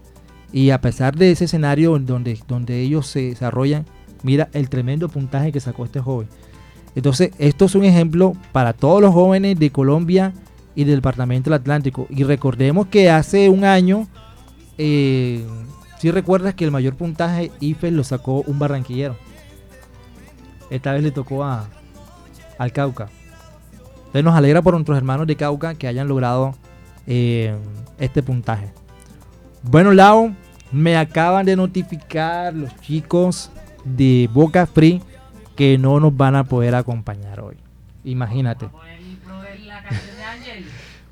y 0.54 0.70
a 0.70 0.80
pesar 0.80 1.16
de 1.16 1.32
ese 1.32 1.46
escenario 1.46 1.98
donde, 2.00 2.40
donde 2.48 2.80
ellos 2.80 3.08
se 3.08 3.30
desarrollan, 3.30 3.86
mira 4.22 4.50
el 4.54 4.70
tremendo 4.70 5.10
puntaje 5.10 5.52
que 5.52 5.60
sacó 5.60 5.84
este 5.84 6.00
joven. 6.00 6.30
Entonces, 6.96 7.32
esto 7.40 7.66
es 7.66 7.74
un 7.74 7.84
ejemplo 7.84 8.34
para 8.52 8.74
todos 8.74 9.02
los 9.02 9.14
jóvenes 9.14 9.58
de 9.58 9.72
Colombia 9.72 10.32
y 10.76 10.84
del 10.84 10.98
Departamento 10.98 11.50
del 11.50 11.60
Atlántico. 11.60 12.06
Y 12.10 12.24
recordemos 12.24 12.88
que 12.88 13.10
hace 13.10 13.50
un 13.50 13.66
año, 13.66 14.08
eh, 14.78 15.44
si 15.98 16.12
recuerdas 16.12 16.54
que 16.54 16.66
el 16.66 16.72
mayor 16.72 16.96
puntaje 16.96 17.52
IFE 17.60 17.90
lo 17.90 18.04
sacó 18.04 18.42
un 18.46 18.60
barranquillero. 18.60 19.18
Esta 20.70 20.94
vez 20.94 21.02
le 21.02 21.12
tocó 21.12 21.44
a, 21.44 21.68
al 22.60 22.72
Cauca. 22.72 23.10
Entonces 23.98 24.24
nos 24.24 24.36
alegra 24.36 24.62
por 24.62 24.76
nuestros 24.76 24.98
hermanos 24.98 25.26
de 25.26 25.36
Cauca 25.36 25.74
que 25.74 25.88
hayan 25.88 26.08
logrado 26.08 26.54
eh, 27.08 27.56
este 27.98 28.22
puntaje. 28.22 28.72
Bueno, 29.64 29.94
Lau, 29.94 30.36
me 30.74 30.98
acaban 30.98 31.46
de 31.46 31.56
notificar 31.56 32.54
los 32.54 32.76
chicos 32.82 33.52
de 33.86 34.28
Boca 34.34 34.66
Free 34.66 35.02
que 35.56 35.78
no 35.78 36.00
nos 36.00 36.18
van 36.18 36.36
a 36.36 36.44
poder 36.44 36.74
acompañar 36.74 37.40
hoy. 37.42 37.56
Imagínate. 38.04 38.68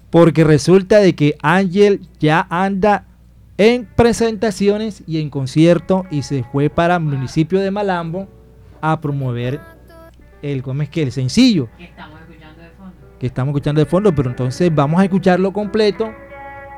Porque 0.09 0.43
resulta 0.43 0.97
de 0.97 1.15
que 1.15 1.37
Ángel 1.41 2.01
ya 2.19 2.47
anda 2.49 3.05
en 3.57 3.85
presentaciones 3.85 5.03
y 5.05 5.21
en 5.21 5.29
concierto 5.29 6.05
y 6.09 6.23
se 6.23 6.43
fue 6.43 6.69
para 6.69 6.95
el 6.95 7.03
municipio 7.03 7.59
de 7.59 7.69
Malambo 7.69 8.27
a 8.81 8.99
promover 8.99 9.61
el, 10.41 10.63
¿cómo 10.63 10.81
es 10.81 10.89
que? 10.89 11.03
el 11.03 11.11
sencillo. 11.11 11.69
Que 11.77 11.85
estamos 11.85 12.19
escuchando 12.19 12.61
de 12.63 12.69
fondo. 12.71 12.95
Que 13.19 13.27
estamos 13.27 13.51
escuchando 13.51 13.79
de 13.79 13.85
fondo, 13.85 14.15
pero 14.15 14.31
entonces 14.31 14.73
vamos 14.73 14.99
a 14.99 15.03
escucharlo 15.03 15.53
completo 15.53 16.11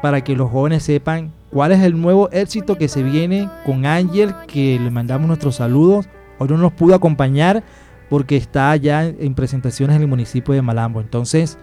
para 0.04 0.22
que 0.22 0.36
los 0.36 0.52
jóvenes 0.52 0.84
sepan 0.84 1.32
cuál 1.50 1.72
es 1.72 1.80
el 1.80 2.02
nuevo 2.02 2.30
éxito 2.34 2.78
que 2.78 2.90
se 2.90 3.02
viene 3.04 3.50
con 3.66 3.86
Ángel, 3.86 4.36
que 4.48 4.78
le 4.78 4.92
mandamos 4.92 5.30
nuestros 5.30 5.56
saludos. 5.56 6.10
Hoy 6.40 6.50
no 6.50 6.58
nos 6.58 6.74
pudo 6.74 6.94
acompañar 6.94 7.64
porque 8.10 8.36
está 8.36 8.76
ya 8.76 9.06
en 9.06 9.34
presentaciones 9.34 9.96
en 9.96 10.02
el 10.02 10.10
municipio 10.10 10.54
de 10.54 10.62
Malambo. 10.62 11.00
Entonces, 11.00 11.58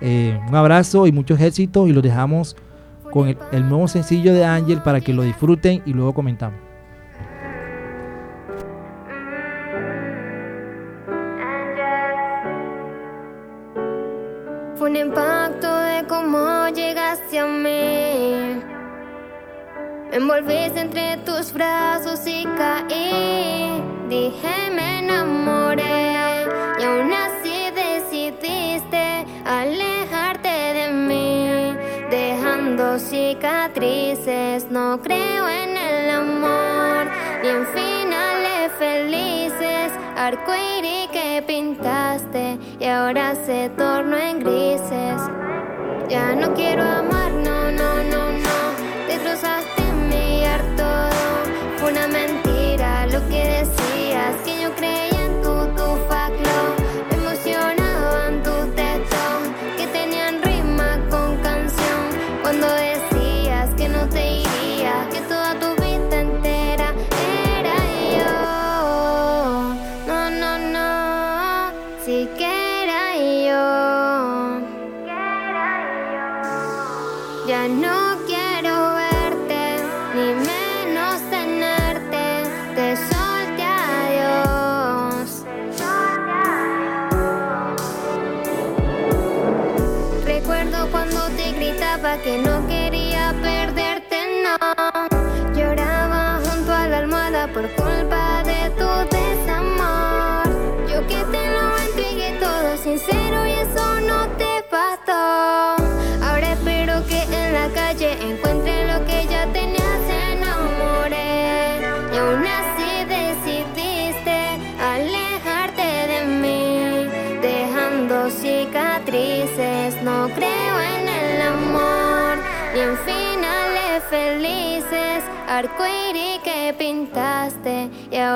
eh, 0.00 0.40
un 0.48 0.54
abrazo 0.54 1.06
y 1.06 1.12
muchos 1.12 1.38
éxitos 1.38 1.86
y 1.86 1.92
los 1.92 2.02
dejamos 2.02 2.56
con 3.10 3.28
el, 3.28 3.68
nuevo 3.68 3.86
sencillo 3.88 4.32
de 4.32 4.46
Ángel 4.46 4.80
para 4.80 5.02
que 5.02 5.12
lo 5.12 5.20
disfruten 5.20 5.82
y 5.84 5.92
luego 5.92 6.14
comentamos. 6.14 6.58
Fue 14.76 14.88
llegaste 16.74 17.38
a 17.38 17.46
mí. 17.46 18.62
Me 20.10 20.16
envolviste 20.16 20.80
entre 20.80 21.16
tus 21.18 21.52
brazos 21.52 22.20
y 22.26 22.44
caí. 22.44 23.82
Dije 24.08 24.70
me 24.74 24.98
enamoré 24.98 26.44
y 26.78 26.82
aún 26.84 27.12
así 27.12 27.70
decidiste 27.74 29.26
alejarte 29.46 30.48
de 30.48 30.92
mí, 30.92 31.76
dejando 32.10 32.98
cicatrices. 32.98 34.70
No 34.70 35.00
creo 35.00 35.48
en 35.48 35.76
el 35.76 36.10
amor 36.10 37.06
ni 37.42 37.48
en 37.48 37.66
finales 37.66 38.72
felices. 38.78 39.92
Arcoíris 40.16 41.08
que 41.10 41.42
pintaste 41.46 42.58
y 42.78 42.84
ahora 42.84 43.34
se 43.46 43.70
tornó 43.70 44.16
en 44.16 44.40
grises. 44.40 45.22
Ya 46.12 46.34
no 46.34 46.52
quiero 46.52 46.82
amar, 46.82 47.11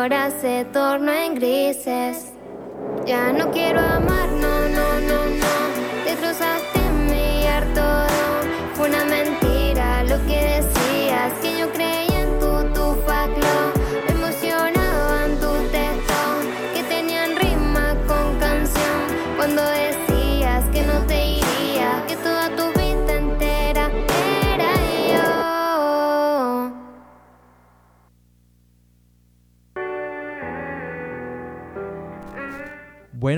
ahora 0.06 0.30
se 0.40 0.64
tornó 0.66 1.12
en 1.12 1.34
grises. 1.34 2.32
Ya 3.06 3.32
no 3.32 3.50
quiero 3.50 3.80
amar, 3.80 4.28
no, 4.28 4.68
no, 4.68 5.00
no, 5.00 5.26
no. 5.26 6.04
Destrozaste 6.04 6.78
mi 7.08 7.44
harto. 7.48 7.82
Fue 8.74 8.88
una 8.88 9.04
mentira 9.04 10.04
lo 10.04 10.24
que 10.28 10.60
decías. 10.60 11.32
Que 11.42 11.58
yo 11.58 11.72
creía 11.72 12.15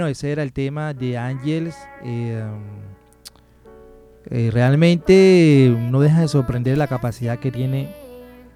ese 0.08 0.32
era 0.32 0.42
el 0.42 0.52
tema 0.52 0.94
de 0.94 1.18
Ángels. 1.18 1.74
eh, 2.04 2.42
eh, 4.30 4.50
realmente 4.52 5.74
no 5.90 6.00
deja 6.00 6.20
de 6.20 6.28
sorprender 6.28 6.76
la 6.76 6.86
capacidad 6.86 7.38
que 7.38 7.50
tiene 7.50 7.94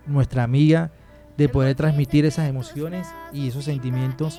nuestra 0.06 0.42
amiga 0.42 0.92
de 1.38 1.48
poder 1.48 1.74
transmitir 1.76 2.26
esas 2.26 2.48
emociones 2.48 3.06
y 3.32 3.48
esos 3.48 3.64
sentimientos. 3.64 4.38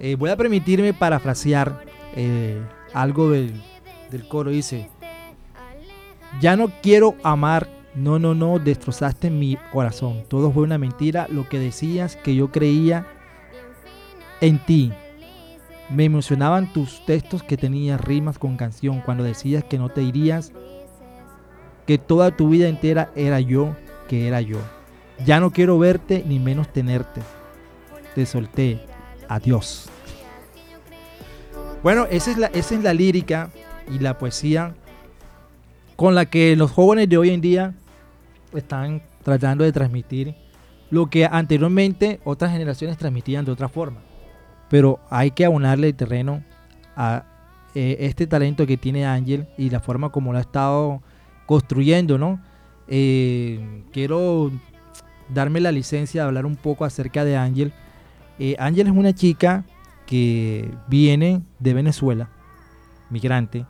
Eh, 0.00 0.14
voy 0.14 0.30
a 0.30 0.36
permitirme 0.36 0.94
parafrasear 0.94 1.84
algo 2.94 3.30
del, 3.30 3.52
del 4.10 4.26
coro. 4.26 4.50
Dice, 4.50 4.88
ya 6.40 6.56
no 6.56 6.72
quiero 6.82 7.14
amar, 7.22 7.68
no, 7.94 8.18
no, 8.18 8.34
no, 8.34 8.58
destrozaste 8.58 9.30
mi 9.30 9.58
corazón. 9.70 10.24
Todo 10.28 10.50
fue 10.50 10.62
una 10.62 10.78
mentira, 10.78 11.26
lo 11.30 11.48
que 11.48 11.58
decías 11.58 12.16
que 12.16 12.34
yo 12.34 12.50
creía 12.50 13.06
en 14.40 14.58
ti. 14.64 14.92
Me 15.90 16.04
emocionaban 16.04 16.70
tus 16.72 17.04
textos 17.06 17.42
que 17.42 17.56
tenías 17.56 18.00
rimas 18.00 18.38
con 18.38 18.56
canción 18.58 19.00
cuando 19.00 19.24
decías 19.24 19.64
que 19.64 19.78
no 19.78 19.88
te 19.88 20.02
irías, 20.02 20.52
que 21.86 21.96
toda 21.96 22.36
tu 22.36 22.50
vida 22.50 22.68
entera 22.68 23.10
era 23.16 23.40
yo, 23.40 23.74
que 24.06 24.28
era 24.28 24.42
yo. 24.42 24.58
Ya 25.24 25.40
no 25.40 25.50
quiero 25.50 25.78
verte 25.78 26.22
ni 26.26 26.38
menos 26.38 26.70
tenerte. 26.70 27.22
Te 28.14 28.26
solté. 28.26 28.80
Adiós. 29.28 29.88
Bueno, 31.82 32.06
esa 32.10 32.30
es 32.32 32.38
la, 32.38 32.46
esa 32.48 32.74
es 32.74 32.82
la 32.82 32.92
lírica 32.92 33.50
y 33.90 33.98
la 33.98 34.18
poesía 34.18 34.74
con 35.96 36.14
la 36.14 36.26
que 36.26 36.54
los 36.54 36.70
jóvenes 36.70 37.08
de 37.08 37.16
hoy 37.16 37.30
en 37.30 37.40
día 37.40 37.74
están 38.54 39.02
tratando 39.22 39.64
de 39.64 39.72
transmitir 39.72 40.34
lo 40.90 41.08
que 41.08 41.26
anteriormente 41.26 42.20
otras 42.24 42.52
generaciones 42.52 42.98
transmitían 42.98 43.44
de 43.44 43.52
otra 43.52 43.68
forma 43.68 44.00
pero 44.68 45.00
hay 45.10 45.30
que 45.30 45.44
abonarle 45.44 45.88
el 45.88 45.94
terreno 45.94 46.42
a 46.96 47.24
eh, 47.74 47.96
este 48.00 48.26
talento 48.26 48.66
que 48.66 48.76
tiene 48.76 49.06
Ángel 49.06 49.46
y 49.56 49.70
la 49.70 49.80
forma 49.80 50.10
como 50.10 50.32
lo 50.32 50.38
ha 50.38 50.42
estado 50.42 51.02
construyendo, 51.46 52.18
¿no? 52.18 52.40
Eh, 52.88 53.84
quiero 53.92 54.50
darme 55.28 55.60
la 55.60 55.72
licencia 55.72 56.22
de 56.22 56.26
hablar 56.26 56.46
un 56.46 56.56
poco 56.56 56.84
acerca 56.84 57.24
de 57.24 57.36
Ángel. 57.36 57.72
Eh, 58.38 58.56
Ángel 58.58 58.86
es 58.86 58.92
una 58.92 59.14
chica 59.14 59.64
que 60.06 60.70
viene 60.88 61.42
de 61.58 61.74
Venezuela, 61.74 62.30
migrante. 63.10 63.66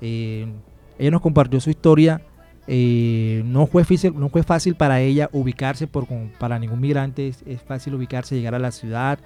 Ella 0.00 1.10
nos 1.10 1.20
compartió 1.20 1.60
su 1.60 1.70
historia. 1.70 2.22
No, 2.66 3.66
fue 3.66 3.84
fácil, 3.84 4.12
no 4.18 4.28
fue 4.28 4.42
fácil 4.42 4.74
para 4.74 5.00
ella 5.00 5.30
ubicarse, 5.32 5.86
por, 5.86 6.06
para 6.38 6.58
ningún 6.58 6.80
migrante 6.80 7.28
es, 7.28 7.42
es 7.46 7.62
fácil 7.62 7.94
ubicarse, 7.94 8.36
llegar 8.36 8.54
a 8.54 8.58
la 8.58 8.70
ciudad, 8.70 9.18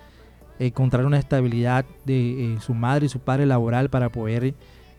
encontrar 0.67 1.05
una 1.07 1.19
estabilidad 1.19 1.85
de 2.05 2.55
eh, 2.55 2.59
su 2.61 2.75
madre 2.75 3.07
y 3.07 3.09
su 3.09 3.21
padre 3.21 3.47
laboral 3.47 3.91
para 3.91 4.11
poder 4.11 4.55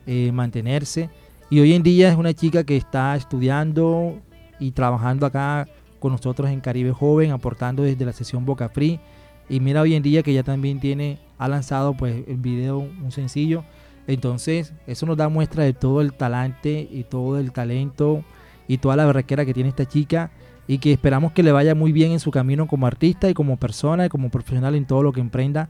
eh, 0.06 0.32
mantenerse. 0.32 1.10
Y 1.50 1.60
hoy 1.60 1.74
en 1.74 1.82
día 1.82 2.08
es 2.10 2.16
una 2.16 2.34
chica 2.34 2.64
que 2.64 2.76
está 2.76 3.14
estudiando 3.16 4.18
y 4.58 4.72
trabajando 4.72 5.26
acá 5.26 5.68
con 5.98 6.12
nosotros 6.12 6.50
en 6.50 6.60
Caribe 6.60 6.92
Joven, 6.92 7.30
aportando 7.30 7.82
desde 7.82 8.04
la 8.04 8.12
sesión 8.12 8.44
Boca 8.44 8.68
Free. 8.68 9.00
Y 9.48 9.60
mira 9.60 9.82
hoy 9.82 9.94
en 9.94 10.02
día 10.02 10.22
que 10.22 10.32
ya 10.32 10.42
también 10.42 10.80
tiene, 10.80 11.18
ha 11.38 11.48
lanzado 11.48 11.94
pues 11.94 12.24
el 12.26 12.36
video, 12.36 12.78
un 12.78 13.12
sencillo. 13.12 13.64
Entonces, 14.06 14.72
eso 14.86 15.06
nos 15.06 15.16
da 15.16 15.28
muestra 15.28 15.64
de 15.64 15.72
todo 15.72 16.00
el 16.00 16.12
talante 16.12 16.88
y 16.90 17.04
todo 17.04 17.38
el 17.38 17.52
talento 17.52 18.24
y 18.68 18.78
toda 18.78 18.96
la 18.96 19.06
berraquera 19.06 19.44
que 19.44 19.54
tiene 19.54 19.68
esta 19.68 19.86
chica 19.86 20.30
y 20.66 20.78
que 20.78 20.92
esperamos 20.92 21.32
que 21.32 21.42
le 21.42 21.52
vaya 21.52 21.74
muy 21.74 21.92
bien 21.92 22.12
en 22.12 22.20
su 22.20 22.30
camino 22.30 22.66
como 22.66 22.86
artista 22.86 23.28
y 23.28 23.34
como 23.34 23.56
persona 23.56 24.06
y 24.06 24.08
como 24.08 24.30
profesional 24.30 24.74
en 24.74 24.86
todo 24.86 25.02
lo 25.02 25.12
que 25.12 25.20
emprenda. 25.20 25.68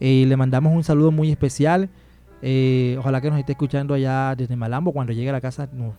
Eh, 0.00 0.24
le 0.26 0.36
mandamos 0.36 0.72
un 0.74 0.84
saludo 0.84 1.10
muy 1.10 1.30
especial 1.30 1.88
Eh, 2.42 2.96
ojalá 2.98 3.20
que 3.20 3.30
nos 3.30 3.38
esté 3.38 3.52
escuchando 3.52 3.94
allá 3.94 4.34
desde 4.36 4.56
Malambo. 4.56 4.92
Cuando 4.92 5.12
llegue 5.12 5.30
a 5.30 5.32
la 5.32 5.40
casa 5.40 5.68
nos, 5.72 5.94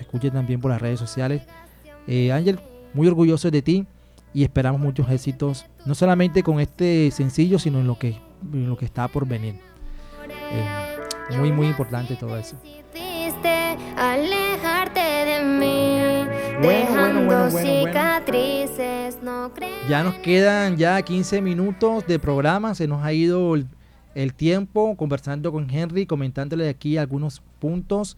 escuche 0.00 0.30
también 0.30 0.60
por 0.60 0.70
las 0.70 0.80
redes 0.80 0.98
sociales. 0.98 1.42
Eh, 2.06 2.32
Ángel, 2.32 2.58
muy 2.94 3.06
orgulloso 3.06 3.50
de 3.50 3.62
ti 3.62 3.86
y 4.32 4.42
esperamos 4.42 4.80
muchos 4.80 5.10
éxitos, 5.10 5.66
no 5.84 5.94
solamente 5.94 6.42
con 6.42 6.58
este 6.58 7.10
sencillo, 7.10 7.58
sino 7.58 7.80
en 7.80 7.86
lo 7.86 7.98
que, 7.98 8.18
en 8.52 8.68
lo 8.68 8.76
que 8.76 8.86
está 8.86 9.08
por 9.08 9.26
venir. 9.26 9.56
Eh, 10.50 11.36
muy, 11.36 11.52
muy 11.52 11.66
importante 11.66 12.16
todo 12.16 12.36
eso. 12.36 12.56
Alejarte 13.96 15.00
de 15.00 15.42
mí, 15.42 15.97
dejando 16.60 17.24
bueno, 17.24 17.26
bueno, 17.26 17.50
bueno. 17.50 17.86
cicatrices. 17.86 19.18
No 19.22 19.52
crees 19.54 19.72
Ya 19.88 20.02
nos 20.02 20.14
quedan 20.16 20.76
ya 20.76 21.00
15 21.02 21.40
minutos 21.42 22.06
de 22.06 22.18
programa, 22.18 22.74
se 22.74 22.86
nos 22.86 23.02
ha 23.02 23.12
ido 23.12 23.54
el, 23.54 23.66
el 24.14 24.34
tiempo 24.34 24.96
conversando 24.96 25.52
con 25.52 25.68
Henry, 25.70 26.06
comentándole 26.06 26.68
aquí 26.68 26.96
algunos 26.98 27.42
puntos. 27.58 28.16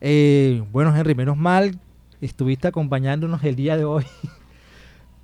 Eh, 0.00 0.62
bueno, 0.72 0.94
Henry, 0.96 1.14
menos 1.14 1.36
mal, 1.36 1.78
estuviste 2.20 2.68
acompañándonos 2.68 3.42
el 3.44 3.56
día 3.56 3.76
de 3.76 3.84
hoy. 3.84 4.04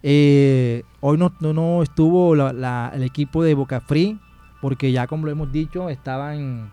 Eh, 0.03 0.82
hoy 1.01 1.18
no, 1.18 1.30
no, 1.41 1.53
no 1.53 1.82
estuvo 1.82 2.34
la- 2.34 2.55
la- 2.55 2.91
el 2.95 3.03
equipo 3.03 3.43
de 3.45 3.53
Boca 3.53 3.82
Free, 3.82 4.18
porque 4.62 4.93
ya 4.93 5.07
como 5.07 5.26
lo 5.26 5.30
hemos 5.30 5.53
dicho, 5.53 5.91
estaban, 5.91 6.72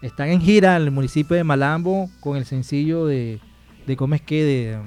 están 0.00 0.30
en 0.30 0.40
gira 0.40 0.74
en 0.76 0.84
el 0.84 0.90
municipio 0.90 1.36
de 1.36 1.44
Malambo 1.44 2.08
con 2.20 2.38
el 2.38 2.46
sencillo 2.46 3.04
de, 3.04 3.38
de 3.86 3.96
¿cómo 3.96 4.14
es 4.14 4.22
que? 4.22 4.44
De, 4.44 4.78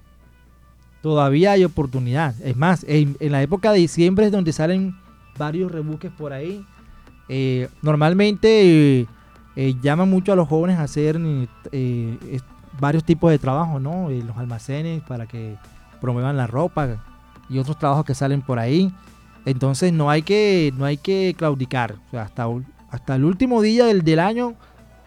Todavía 1.01 1.51
hay 1.51 1.63
oportunidad. 1.63 2.33
Es 2.41 2.55
más, 2.55 2.83
en, 2.87 3.15
en 3.19 3.31
la 3.31 3.43
época 3.43 3.71
de 3.71 3.77
diciembre 3.79 4.25
es 4.25 4.31
donde 4.31 4.53
salen 4.53 4.95
varios 5.37 5.71
rebuques 5.71 6.11
por 6.11 6.33
ahí. 6.33 6.65
Eh, 7.29 7.69
normalmente 7.81 9.01
eh, 9.01 9.07
eh, 9.55 9.75
llaman 9.81 10.09
mucho 10.09 10.33
a 10.33 10.35
los 10.35 10.47
jóvenes 10.47 10.77
a 10.77 10.83
hacer 10.83 11.19
eh, 11.71 12.39
varios 12.79 13.03
tipos 13.03 13.31
de 13.31 13.39
trabajos, 13.39 13.81
¿no? 13.81 14.09
Los 14.09 14.37
almacenes 14.37 15.01
para 15.01 15.25
que 15.25 15.55
promuevan 15.99 16.37
la 16.37 16.47
ropa 16.47 17.03
y 17.49 17.57
otros 17.57 17.77
trabajos 17.79 18.05
que 18.05 18.13
salen 18.13 18.41
por 18.41 18.59
ahí. 18.59 18.93
Entonces 19.45 19.93
no 19.93 20.09
hay 20.09 20.21
que, 20.21 20.73
no 20.77 20.85
hay 20.85 20.97
que 20.97 21.33
claudicar. 21.37 21.95
Hasta, 22.13 22.45
hasta 22.91 23.15
el 23.15 23.25
último 23.25 23.61
día 23.61 23.85
del, 23.85 24.03
del 24.03 24.19
año 24.19 24.53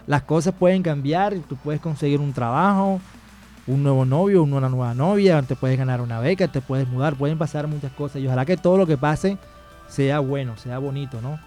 las 0.06 0.22
cosas 0.22 0.52
pueden 0.52 0.82
cambiar. 0.82 1.34
Tú 1.48 1.56
puedes 1.56 1.80
conseguir 1.80 2.20
un 2.20 2.32
trabajo, 2.32 3.00
un 3.66 3.82
nuevo 3.82 4.04
novio, 4.04 4.42
una 4.42 4.68
nueva 4.68 4.94
novia, 4.94 5.40
te 5.42 5.54
puedes 5.54 5.78
ganar 5.78 6.00
una 6.00 6.18
beca, 6.18 6.48
te 6.48 6.60
puedes 6.60 6.88
mudar, 6.88 7.14
pueden 7.14 7.38
pasar 7.38 7.68
muchas 7.68 7.92
cosas. 7.92 8.20
Y 8.20 8.26
ojalá 8.26 8.44
que 8.44 8.56
todo 8.56 8.76
lo 8.78 8.86
que 8.86 8.96
pase 8.96 9.38
sea 9.90 10.20
bueno, 10.20 10.56
sea 10.56 10.78
bonito, 10.78 11.20
¿no? 11.20 11.38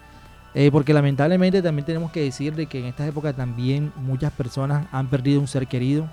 Eh, 0.54 0.70
porque 0.70 0.94
lamentablemente 0.94 1.62
también 1.62 1.84
tenemos 1.84 2.12
que 2.12 2.20
decir 2.20 2.54
de 2.54 2.66
que 2.66 2.78
en 2.78 2.84
esta 2.84 3.04
época 3.06 3.32
también 3.32 3.92
muchas 3.96 4.32
personas 4.32 4.86
han 4.92 5.08
perdido 5.08 5.40
un 5.40 5.48
ser 5.48 5.66
querido, 5.66 6.06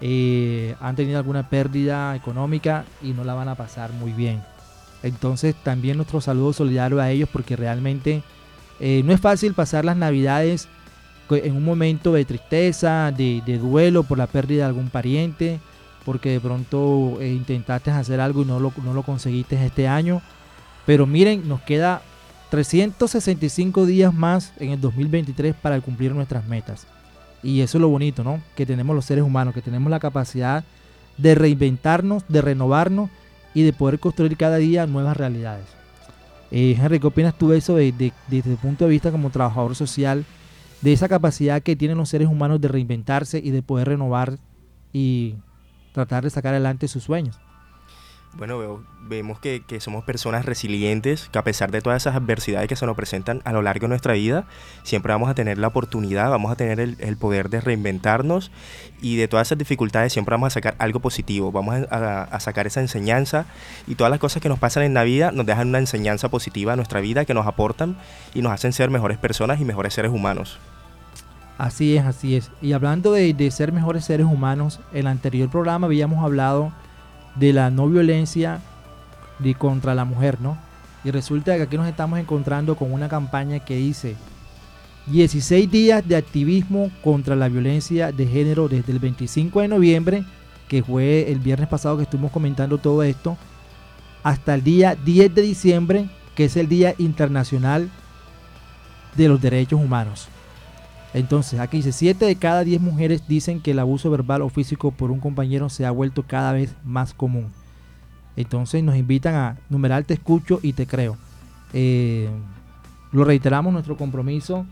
eh, 0.00 0.74
han 0.80 0.96
tenido 0.96 1.18
alguna 1.18 1.50
pérdida 1.50 2.16
económica 2.16 2.86
y 3.02 3.12
no 3.12 3.22
la 3.22 3.34
van 3.34 3.48
a 3.48 3.54
pasar 3.54 3.92
muy 3.92 4.12
bien. 4.12 4.42
Entonces 5.02 5.54
también 5.62 5.98
nuestro 5.98 6.22
saludo 6.22 6.54
solidario 6.54 7.00
a 7.00 7.10
ellos 7.10 7.28
porque 7.30 7.54
realmente 7.54 8.22
eh, 8.80 9.02
no 9.04 9.12
es 9.12 9.20
fácil 9.20 9.52
pasar 9.52 9.84
las 9.84 9.98
navidades 9.98 10.68
en 11.28 11.56
un 11.56 11.64
momento 11.64 12.14
de 12.14 12.24
tristeza, 12.24 13.12
de, 13.14 13.42
de 13.44 13.58
duelo 13.58 14.04
por 14.04 14.16
la 14.16 14.26
pérdida 14.26 14.62
de 14.62 14.68
algún 14.68 14.88
pariente, 14.88 15.60
porque 16.06 16.30
de 16.30 16.40
pronto 16.40 17.18
intentaste 17.20 17.90
hacer 17.90 18.20
algo 18.20 18.42
y 18.42 18.44
no 18.46 18.58
lo, 18.58 18.72
no 18.82 18.94
lo 18.94 19.02
conseguiste 19.02 19.62
este 19.62 19.86
año. 19.86 20.22
Pero 20.86 21.06
miren, 21.06 21.48
nos 21.48 21.60
queda 21.62 22.02
365 22.50 23.86
días 23.86 24.12
más 24.14 24.52
en 24.58 24.70
el 24.70 24.80
2023 24.80 25.54
para 25.54 25.80
cumplir 25.80 26.14
nuestras 26.14 26.46
metas. 26.46 26.86
Y 27.42 27.60
eso 27.60 27.78
es 27.78 27.82
lo 27.82 27.88
bonito, 27.88 28.22
¿no? 28.24 28.40
Que 28.54 28.64
tenemos 28.66 28.94
los 28.94 29.04
seres 29.04 29.24
humanos, 29.24 29.54
que 29.54 29.62
tenemos 29.62 29.90
la 29.90 30.00
capacidad 30.00 30.64
de 31.18 31.34
reinventarnos, 31.34 32.24
de 32.28 32.42
renovarnos 32.42 33.10
y 33.54 33.62
de 33.62 33.72
poder 33.72 33.98
construir 33.98 34.36
cada 34.36 34.56
día 34.56 34.86
nuevas 34.86 35.16
realidades. 35.16 35.66
Eh, 36.50 36.76
Henry, 36.78 37.00
¿qué 37.00 37.06
opinas 37.06 37.36
tú 37.36 37.48
de 37.50 37.58
eso 37.58 37.74
de- 37.76 37.92
de- 37.92 38.12
desde 38.28 38.52
el 38.52 38.56
punto 38.58 38.84
de 38.84 38.90
vista 38.90 39.10
como 39.10 39.30
trabajador 39.30 39.74
social, 39.74 40.24
de 40.80 40.92
esa 40.92 41.08
capacidad 41.08 41.62
que 41.62 41.76
tienen 41.76 41.96
los 41.98 42.08
seres 42.08 42.28
humanos 42.28 42.60
de 42.60 42.68
reinventarse 42.68 43.38
y 43.38 43.50
de 43.50 43.62
poder 43.62 43.88
renovar 43.88 44.38
y 44.92 45.34
tratar 45.92 46.24
de 46.24 46.30
sacar 46.30 46.52
adelante 46.54 46.88
sus 46.88 47.02
sueños? 47.04 47.38
Bueno, 48.36 48.58
veo- 48.58 48.82
vemos 49.08 49.38
que, 49.38 49.62
somos 49.78 50.02
personas 50.02 50.44
resilientes, 50.44 51.28
que 51.30 51.38
a 51.38 51.44
pesar 51.44 51.70
de 51.70 51.80
todas 51.80 52.02
esas 52.02 52.16
adversidades 52.16 52.68
que 52.68 52.74
se 52.74 52.84
nos 52.84 52.96
presentan 52.96 53.40
a 53.44 53.52
lo 53.52 53.62
largo 53.62 53.84
de 53.84 53.90
nuestra 53.90 54.14
vida, 54.14 54.44
siempre 54.82 55.12
vamos 55.12 55.30
a 55.30 55.34
tener 55.34 55.56
la 55.58 55.68
oportunidad, 55.68 56.30
vamos 56.30 56.50
a 56.50 56.56
tener 56.56 56.80
el, 56.80 57.16
poder 57.16 57.48
de 57.48 57.60
reinventarnos 57.60 58.50
y 59.00 59.16
de 59.16 59.28
todas 59.28 59.46
esas 59.48 59.58
dificultades 59.58 60.12
siempre 60.12 60.32
vamos 60.32 60.48
a 60.48 60.50
sacar 60.50 60.74
algo 60.78 60.98
positivo, 60.98 61.52
vamos 61.52 61.76
a 61.90 62.40
sacar 62.40 62.66
esa 62.66 62.80
enseñanza 62.80 63.46
y 63.86 63.94
todas 63.94 64.10
las 64.10 64.18
cosas 64.18 64.42
que 64.42 64.48
nos 64.48 64.58
pasan 64.58 64.82
en 64.82 64.94
la 64.94 65.04
vida 65.04 65.30
nos 65.30 65.46
dejan 65.46 65.68
una 65.68 65.78
enseñanza 65.78 66.28
positiva 66.28 66.72
a 66.72 66.76
nuestra 66.76 67.00
vida, 67.00 67.24
que 67.24 67.34
nos 67.34 67.46
aportan 67.46 67.96
y 68.34 68.42
nos 68.42 68.52
hacen 68.52 68.72
ser 68.72 68.90
mejores 68.90 69.18
personas 69.18 69.60
y 69.60 69.64
mejores 69.64 69.94
seres 69.94 70.10
humanos. 70.10 70.58
Así 71.56 71.96
es, 71.96 72.04
así 72.04 72.34
es. 72.34 72.50
Y 72.60 72.72
hablando 72.72 73.12
de, 73.12 73.32
de 73.32 73.50
ser 73.52 73.70
mejores 73.70 74.04
seres 74.04 74.26
humanos, 74.26 74.80
en 74.92 75.00
el 75.00 75.06
anterior 75.06 75.48
programa 75.48 75.86
habíamos 75.86 76.24
hablado 76.24 76.72
de 77.34 77.52
la 77.52 77.70
no 77.70 77.88
violencia 77.88 78.60
de 79.38 79.54
contra 79.54 79.94
la 79.94 80.04
mujer, 80.04 80.40
¿no? 80.40 80.58
Y 81.04 81.10
resulta 81.10 81.56
que 81.56 81.62
aquí 81.62 81.76
nos 81.76 81.88
estamos 81.88 82.18
encontrando 82.18 82.76
con 82.76 82.92
una 82.92 83.08
campaña 83.08 83.58
que 83.60 83.76
dice 83.76 84.16
16 85.06 85.70
días 85.70 86.06
de 86.08 86.16
activismo 86.16 86.90
contra 87.02 87.36
la 87.36 87.48
violencia 87.48 88.10
de 88.10 88.26
género 88.26 88.68
desde 88.68 88.92
el 88.92 88.98
25 88.98 89.60
de 89.60 89.68
noviembre, 89.68 90.24
que 90.68 90.82
fue 90.82 91.30
el 91.30 91.40
viernes 91.40 91.68
pasado 91.68 91.98
que 91.98 92.04
estuvimos 92.04 92.32
comentando 92.32 92.78
todo 92.78 93.02
esto, 93.02 93.36
hasta 94.22 94.54
el 94.54 94.64
día 94.64 94.94
10 94.94 95.34
de 95.34 95.42
diciembre, 95.42 96.08
que 96.34 96.46
es 96.46 96.56
el 96.56 96.68
Día 96.68 96.94
Internacional 96.96 97.90
de 99.14 99.28
los 99.28 99.40
Derechos 99.40 99.80
Humanos. 99.80 100.28
Entonces, 101.14 101.60
aquí 101.60 101.76
dice, 101.76 101.92
7 101.92 102.24
de 102.26 102.34
cada 102.34 102.64
10 102.64 102.80
mujeres 102.80 103.26
dicen 103.28 103.60
que 103.60 103.70
el 103.70 103.78
abuso 103.78 104.10
verbal 104.10 104.42
o 104.42 104.48
físico 104.48 104.90
por 104.90 105.12
un 105.12 105.20
compañero 105.20 105.68
se 105.68 105.86
ha 105.86 105.92
vuelto 105.92 106.24
cada 106.26 106.52
vez 106.52 106.74
más 106.84 107.14
común. 107.14 107.52
Entonces 108.36 108.82
nos 108.82 108.96
invitan 108.96 109.36
a 109.36 109.56
numerar 109.70 110.02
te 110.02 110.14
escucho 110.14 110.58
y 110.60 110.72
te 110.72 110.88
creo. 110.88 111.16
Eh, 111.72 112.28
lo 113.12 113.22
reiteramos 113.22 113.72
nuestro 113.72 113.96
compromiso 113.96 114.66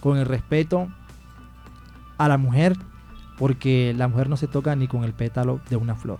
con 0.00 0.18
el 0.18 0.26
respeto 0.26 0.88
a 2.18 2.28
la 2.28 2.36
mujer, 2.36 2.76
porque 3.38 3.94
la 3.96 4.06
mujer 4.06 4.28
no 4.28 4.36
se 4.36 4.48
toca 4.48 4.76
ni 4.76 4.88
con 4.88 5.02
el 5.02 5.14
pétalo 5.14 5.60
de 5.70 5.76
una 5.76 5.94
flor. 5.94 6.18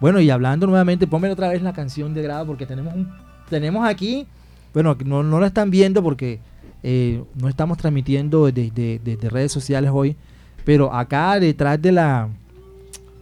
Bueno, 0.00 0.20
y 0.20 0.30
hablando 0.30 0.66
nuevamente, 0.66 1.06
ponme 1.06 1.28
otra 1.28 1.48
vez 1.48 1.60
la 1.60 1.74
canción 1.74 2.14
de 2.14 2.22
grado, 2.22 2.46
porque 2.46 2.64
tenemos 2.64 2.94
un, 2.94 3.12
tenemos 3.50 3.86
aquí, 3.86 4.26
bueno, 4.72 4.96
no, 5.04 5.22
no 5.22 5.40
la 5.40 5.46
están 5.46 5.70
viendo 5.70 6.02
porque 6.02 6.40
eh, 6.82 7.22
no 7.34 7.48
estamos 7.48 7.78
transmitiendo 7.78 8.46
desde, 8.46 8.70
desde- 8.70 8.98
desde 9.04 9.28
redes 9.30 9.52
sociales 9.52 9.90
hoy, 9.92 10.16
pero 10.64 10.92
acá 10.94 11.38
detrás 11.40 11.80
de 11.80 11.92
la 11.92 12.28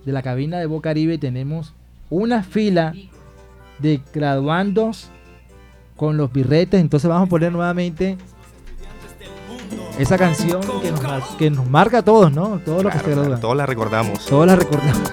de 0.04 0.12
la 0.12 0.22
cabina 0.22 0.58
de 0.58 0.66
Bocaribe 0.66 1.18
tenemos 1.18 1.74
una 2.08 2.42
fila 2.42 2.94
de 3.78 4.00
graduandos 4.14 5.08
con 5.96 6.16
los 6.16 6.32
birretes, 6.32 6.80
entonces 6.80 7.08
vamos 7.10 7.26
a 7.26 7.30
poner 7.30 7.52
nuevamente 7.52 8.16
esa 9.98 10.16
canción 10.16 10.60
que 10.80 10.90
nos, 10.92 11.24
que 11.36 11.50
nos 11.50 11.68
marca 11.68 11.98
a 11.98 12.02
todos, 12.02 12.32
¿no? 12.32 12.58
Todos 12.64 12.84
los 12.84 12.92
que 12.92 12.98
se 13.00 13.04
Claro, 13.04 13.20
gradúan. 13.22 13.40
todos 13.40 13.56
la 13.56 13.66
recordamos. 13.66 14.24
Todos 14.26 14.46
la 14.46 14.56
recordamos. 14.56 15.12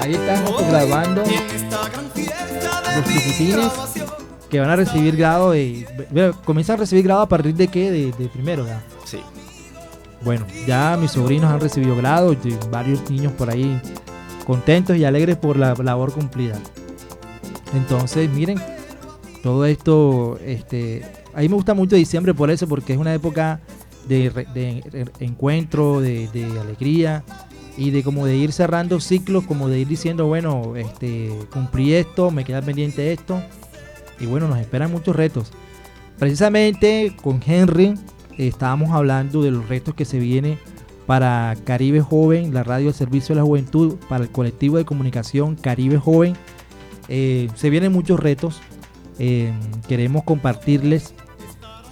Ahí 0.00 0.14
están 0.14 0.44
graduando, 0.70 1.22
los 1.24 3.04
chiquitines. 3.04 3.72
Que 4.48 4.60
van 4.60 4.70
a 4.70 4.76
recibir 4.76 5.16
grado 5.16 5.54
bueno, 6.10 6.34
Comienzan 6.44 6.76
a 6.76 6.80
recibir 6.80 7.04
grado 7.04 7.22
a 7.22 7.28
partir 7.28 7.54
de 7.54 7.68
qué? 7.68 7.90
De, 7.90 8.12
de 8.12 8.28
primero, 8.28 8.64
¿verdad? 8.64 8.82
Sí. 9.04 9.20
Bueno, 10.22 10.46
ya 10.66 10.96
mis 11.00 11.12
sobrinos 11.12 11.50
han 11.50 11.60
recibido 11.60 11.96
grado, 11.96 12.32
y 12.32 12.38
varios 12.70 13.08
niños 13.10 13.32
por 13.32 13.50
ahí 13.50 13.80
contentos 14.44 14.96
y 14.96 15.04
alegres 15.04 15.36
por 15.36 15.56
la 15.56 15.74
labor 15.74 16.12
cumplida. 16.12 16.58
Entonces, 17.74 18.28
miren, 18.30 18.58
todo 19.42 19.64
esto, 19.66 20.38
este, 20.44 21.04
a 21.34 21.40
mí 21.40 21.48
me 21.48 21.54
gusta 21.54 21.74
mucho 21.74 21.94
diciembre 21.94 22.34
por 22.34 22.50
eso, 22.50 22.66
porque 22.66 22.94
es 22.94 22.98
una 22.98 23.14
época 23.14 23.60
de, 24.08 25.12
encuentro, 25.20 26.00
de, 26.00 26.28
de 26.28 26.58
alegría 26.58 27.22
y 27.76 27.90
de 27.90 28.02
como 28.02 28.26
de 28.26 28.36
ir 28.36 28.52
cerrando 28.52 28.98
ciclos, 28.98 29.44
como 29.44 29.68
de 29.68 29.80
ir 29.80 29.86
diciendo, 29.86 30.26
bueno, 30.26 30.74
este, 30.76 31.30
cumplí 31.52 31.92
esto, 31.92 32.30
me 32.30 32.44
queda 32.44 32.62
pendiente 32.62 33.12
esto 33.12 33.40
y 34.20 34.26
bueno, 34.26 34.48
nos 34.48 34.58
esperan 34.58 34.90
muchos 34.90 35.14
retos. 35.14 35.52
Precisamente 36.18 37.16
con 37.22 37.40
Henry 37.44 37.94
eh, 38.36 38.48
estábamos 38.48 38.90
hablando 38.90 39.42
de 39.42 39.50
los 39.50 39.68
retos 39.68 39.94
que 39.94 40.04
se 40.04 40.18
vienen 40.18 40.58
para 41.06 41.56
Caribe 41.64 42.00
Joven, 42.00 42.52
la 42.52 42.64
radio 42.64 42.88
al 42.88 42.94
servicio 42.94 43.34
de 43.34 43.40
la 43.40 43.46
juventud, 43.46 43.96
para 44.08 44.24
el 44.24 44.30
colectivo 44.30 44.76
de 44.76 44.84
comunicación 44.84 45.54
Caribe 45.56 45.98
Joven. 45.98 46.34
Eh, 47.08 47.48
se 47.54 47.70
vienen 47.70 47.92
muchos 47.92 48.20
retos. 48.20 48.60
Eh, 49.18 49.52
queremos 49.88 50.24
compartirles 50.24 51.14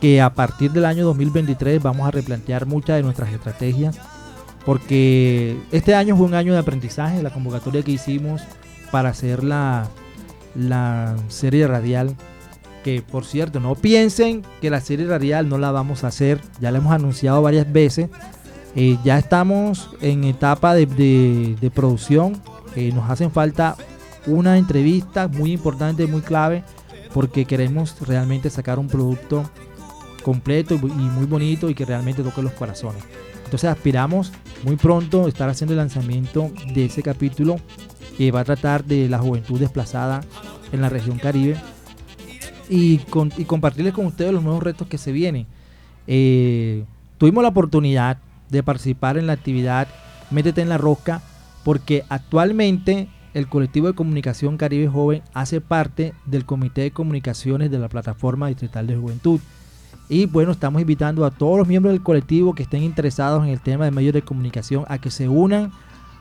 que 0.01 0.21
a 0.21 0.35
partir 0.35 0.73
del 0.73 0.85
año 0.85 1.05
2023 1.07 1.83
vamos 1.83 2.07
a 2.07 2.11
replantear 2.11 2.67
muchas 2.67 2.97
de 2.97 3.03
nuestras 3.03 3.33
estrategias 3.33 3.99
porque 4.67 5.57
este 5.71 5.95
año 5.95 6.17
fue 6.17 6.27
un 6.27 6.35
año 6.35 6.53
de 6.53 6.59
aprendizaje, 6.59 7.23
la 7.23 7.31
convocatoria 7.31 7.83
que 7.83 7.93
hicimos 7.93 8.43
para 8.91 9.11
hacer 9.11 9.45
la, 9.45 9.89
la 10.59 11.17
serie 11.29 11.67
radial 11.67 12.15
que 12.85 13.03
por 13.03 13.25
cierto 13.25 13.59
no 13.61 13.75
piensen 13.75 14.43
que 14.61 14.71
la 14.71 14.81
serie 14.81 15.07
radial 15.07 15.49
no 15.49 15.59
la 15.59 15.73
vamos 15.73 16.05
a 16.05 16.09
hacer, 16.09 16.41
ya 16.61 16.71
la 16.71 16.79
hemos 16.79 16.93
anunciado 16.93 17.43
varias 17.43 17.71
veces, 17.73 18.09
Eh, 18.79 18.99
ya 19.03 19.17
estamos 19.19 19.89
en 20.03 20.23
etapa 20.25 20.75
de, 20.75 20.85
de- 20.85 21.71
producción, 21.71 22.43
Eh, 22.75 22.93
nos 22.93 23.09
hacen 23.11 23.31
falta 23.31 23.75
una 24.27 24.59
entrevista 24.59 25.29
muy 25.29 25.53
importante, 25.53 26.07
muy 26.07 26.21
clave, 26.21 26.63
porque 27.15 27.47
queremos 27.47 27.97
realmente 28.07 28.51
sacar 28.51 28.79
un 28.79 28.87
producto 28.87 29.49
completo 30.23 30.75
y 30.75 30.79
muy- 30.79 30.91
y 30.91 31.09
muy 31.09 31.25
bonito 31.25 31.71
y 31.71 31.75
que 31.75 31.87
realmente 31.87 32.23
toque 32.23 32.43
los 32.43 32.53
corazones. 32.53 33.03
Entonces 33.47 33.71
aspiramos 33.71 34.31
muy 34.63 34.77
pronto 34.77 35.27
estar 35.27 35.49
haciendo 35.49 35.73
el 35.73 35.79
lanzamiento 35.79 36.51
de 36.75 36.85
ese 36.85 37.03
capítulo 37.03 37.57
que 38.17 38.31
va 38.31 38.41
a 38.41 38.45
tratar 38.45 38.85
de 38.85 39.09
la 39.09 39.19
juventud 39.19 39.59
desplazada 39.59 40.23
en 40.73 40.81
la 40.81 40.89
región 40.89 41.19
Caribe 41.19 41.57
y, 42.69 42.99
compartirles 43.47 43.95
con 43.95 44.07
ustedes 44.07 44.33
los 44.33 44.43
nuevos 44.43 44.63
retos 44.63 44.89
que 44.89 44.99
se 44.99 45.13
vienen. 45.13 45.47
Eh, 46.07 46.85
tuvimos 47.19 47.43
la 47.43 47.51
oportunidad 47.51 48.19
de 48.51 48.63
participar 48.63 49.19
en 49.19 49.27
la 49.27 49.33
actividad 49.33 49.89
Métete 50.31 50.61
en 50.61 50.69
la 50.69 50.79
Rosca 50.79 51.23
porque 51.65 52.05
actualmente 52.09 53.09
el 53.35 53.49
colectivo 53.49 53.87
de 53.87 53.95
comunicación 53.95 54.57
Caribe 54.57 54.89
Joven 54.89 55.23
hace 55.35 55.61
parte 55.61 56.15
del 56.25 56.47
Comité 56.47 56.83
de 56.83 56.91
Comunicaciones 56.91 57.71
de 57.71 57.79
la 57.79 57.89
Plataforma 57.89 58.49
Distrital 58.49 58.87
de 58.87 58.97
Juventud. 58.97 59.41
Y 60.09 60.27
bueno, 60.27 60.53
estamos 60.53 60.81
invitando 60.81 61.25
a 61.25 61.31
todos 61.31 61.59
los 61.59 61.69
miembros 61.69 61.93
del 61.93 62.03
colectivo 62.03 62.55
que 62.55 62.63
estén 62.63 62.83
interesados 62.83 63.45
en 63.45 63.51
el 63.51 63.61
tema 63.61 63.85
de 63.85 63.91
medios 63.91 64.15
de 64.15 64.23
comunicación 64.23 64.85
a 64.89 64.99
que 64.99 65.11
se 65.11 65.29
unan 65.29 65.73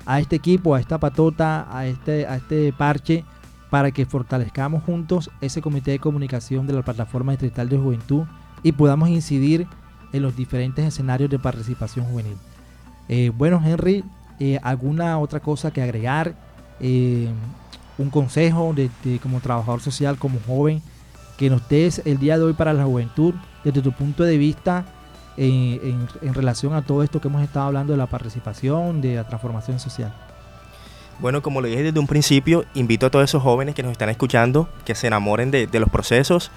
a 0.06 0.20
este 0.20 0.36
equipo, 0.36 0.76
a 0.76 0.80
esta 0.80 1.00
patota, 1.00 1.68
a 1.76 1.86
este, 1.86 2.28
a 2.28 2.36
este 2.38 2.74
parche, 2.74 3.24
para 3.70 3.92
que 3.92 4.06
fortalezcamos 4.06 4.84
juntos 4.84 5.32
ese 5.42 5.62
comité 5.62 5.92
de 5.92 6.00
comunicación 6.00 6.68
de 6.68 6.74
la 6.74 6.82
Plataforma 6.84 7.32
Distrital 7.32 7.68
de 7.68 7.78
Juventud 7.78 8.24
y 8.64 8.72
podamos 8.72 9.10
incidir 9.10 9.68
en 10.14 10.22
los 10.22 10.36
diferentes 10.36 10.86
escenarios 10.86 11.30
de 11.30 11.40
participación 11.40 12.06
juvenil. 12.06 12.38
Eh, 13.10 13.32
bueno, 13.36 13.62
Henry, 13.64 14.04
eh, 14.40 14.60
¿alguna 14.64 15.20
otra 15.20 15.40
cosa 15.40 15.72
que 15.72 15.82
agregar? 15.82 16.36
Eh, 16.80 17.30
un 17.98 18.10
consejo 18.10 18.74
de, 18.74 18.90
como 19.20 19.40
trabajador 19.40 19.82
social, 19.82 20.18
como 20.18 20.40
joven, 20.46 20.82
que 21.38 21.50
nos 21.50 21.68
des 21.70 22.02
el 22.06 22.18
día 22.18 22.38
de 22.38 22.44
hoy 22.44 22.54
para 22.54 22.74
la 22.74 22.86
juventud, 22.86 23.34
desde 23.64 23.82
tu 23.82 23.92
punto 23.92 24.24
de 24.24 24.38
vista, 24.38 24.86
eh, 25.38 25.80
en, 25.84 26.08
en 26.22 26.34
relación 26.34 26.74
a 26.74 26.82
todo 26.82 27.04
esto 27.04 27.20
que 27.22 27.28
hemos 27.28 27.42
estado 27.42 27.68
hablando 27.68 27.94
de 27.94 27.98
la 27.98 28.08
participación, 28.08 29.02
de 29.02 29.16
la 29.16 29.28
transformación 29.28 29.80
social. 29.80 30.14
Bueno, 31.20 31.42
como 31.42 31.62
lo 31.62 31.68
dije 31.68 31.84
desde 31.84 32.00
un 32.00 32.08
principio, 32.08 32.66
invito 32.74 33.06
a 33.06 33.10
todos 33.10 33.24
esos 33.24 33.42
jóvenes 33.42 33.74
que 33.74 33.84
nos 33.84 33.94
están 33.94 34.10
escuchando 34.10 34.68
que 34.84 34.96
se 34.96 35.08
enamoren 35.08 35.50
de, 35.50 35.66
de 35.66 35.80
los 35.80 35.90
procesos, 35.90 36.52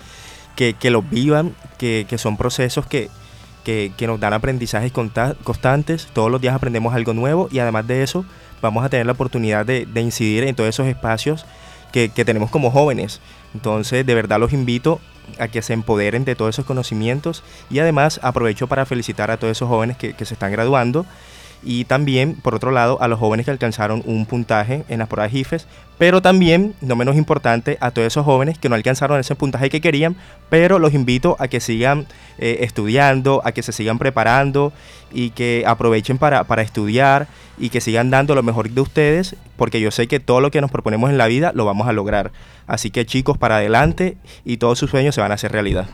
que, 0.57 0.75
que 0.75 0.91
los 0.91 1.09
vivan, 1.09 1.55
que, 1.79 2.07
que 2.09 2.19
son 2.19 2.37
procesos 2.37 2.85
que, 2.85 3.09
que, 3.63 3.93
que 3.97 4.07
nos 4.09 4.19
dan 4.19 4.33
aprendizajes 4.33 4.91
constantes. 4.91 6.09
Todos 6.13 6.31
los 6.31 6.41
días 6.41 6.55
aprendemos 6.55 6.93
algo 6.93 7.15
nuevo 7.15 7.49
y 7.53 7.61
además 7.61 7.87
de 7.87 8.03
eso 8.03 8.25
vamos 8.61 8.85
a 8.85 8.89
tener 8.89 9.07
la 9.07 9.13
oportunidad 9.13 9.65
de, 9.65 9.87
de 9.87 10.01
incidir 10.01 10.43
en 10.43 10.57
todos 10.57 10.71
esos 10.71 10.89
espacios 10.89 11.47
que, 11.93 12.09
tenemos 12.09 12.51
como 12.51 12.71
jóvenes. 12.71 13.21
Entonces, 13.55 14.05
de 14.05 14.15
verdad 14.15 14.39
los 14.39 14.53
invito 14.53 15.01
a 15.39 15.49
que 15.49 15.63
se 15.63 15.75
empoderen 15.75 16.25
de 16.25 16.35
todos 16.35 16.55
esos 16.55 16.65
conocimientos 16.65 17.43
y 17.71 17.79
además 17.81 18.21
aprovecho 18.23 18.67
para 18.67 18.87
felicitar 18.87 19.31
a 19.31 19.37
todos 19.37 19.53
esos 19.53 19.69
jóvenes 19.69 19.97
que 19.97 20.15
se 20.25 20.35
están 20.35 20.53
graduando 20.53 21.05
y 21.63 21.85
también, 21.85 22.35
por 22.35 22.55
otro 22.55 22.71
lado, 22.71 23.01
a 23.03 23.09
los 23.09 23.19
jóvenes 23.19 23.45
que 23.45 23.51
alcanzaron 23.51 24.03
un 24.07 24.27
puntaje 24.27 24.85
en 24.89 25.01
las 25.01 25.09
pruebas 25.09 25.35
IFES, 25.35 25.67
pero 25.99 26.23
también, 26.23 26.75
no 26.81 26.95
menos 26.95 27.17
importante, 27.17 27.77
a 27.81 27.91
todos 27.91 28.07
esos 28.07 28.25
jóvenes 28.25 28.59
que 28.59 28.69
no 28.69 28.77
alcanzaron 28.77 29.19
ese 29.19 29.35
puntaje 29.35 29.69
que 29.69 29.81
querían, 29.81 30.17
pero 30.49 30.79
los 30.79 30.95
invito 30.95 31.37
a 31.41 31.49
que 31.49 31.59
sigan 31.61 32.07
eh, 32.39 32.59
estudiando, 32.61 33.43
a 33.45 33.51
que 33.51 33.63
se 33.63 33.73
sigan 33.73 33.99
preparando 33.99 34.73
y 35.13 35.31
que 35.31 35.65
aprovechen 35.67 36.19
para, 36.19 36.45
para 36.45 36.63
estudiar 36.63 37.27
y 37.59 37.71
que 37.71 37.81
sigan 37.81 38.11
dando 38.11 38.37
lo 38.37 38.45
mejor 38.45 38.71
de 38.71 38.81
ustedes, 38.81 39.35
porque 39.57 39.81
yo 39.81 39.91
sé 39.91 40.07
que 40.07 40.21
todo 40.21 40.41
lo 40.41 40.53
que 40.53 40.61
nos 40.61 40.71
proponemos 40.71 41.11
en 41.11 41.19
la 41.19 41.27
vida 41.27 41.51
lo 41.53 41.65
vamos 41.65 41.89
a 41.89 41.93
lograr. 41.93 42.31
Así 42.69 42.91
que 42.91 43.05
chicos, 43.05 43.37
para 43.37 43.57
adelante 43.57 44.17
y 44.45 44.59
todos 44.59 44.79
sus 44.79 44.91
sueños 44.91 45.17
se 45.17 45.21
van 45.21 45.33
a 45.33 45.35
hacer 45.35 45.51
realidad. 45.51 45.89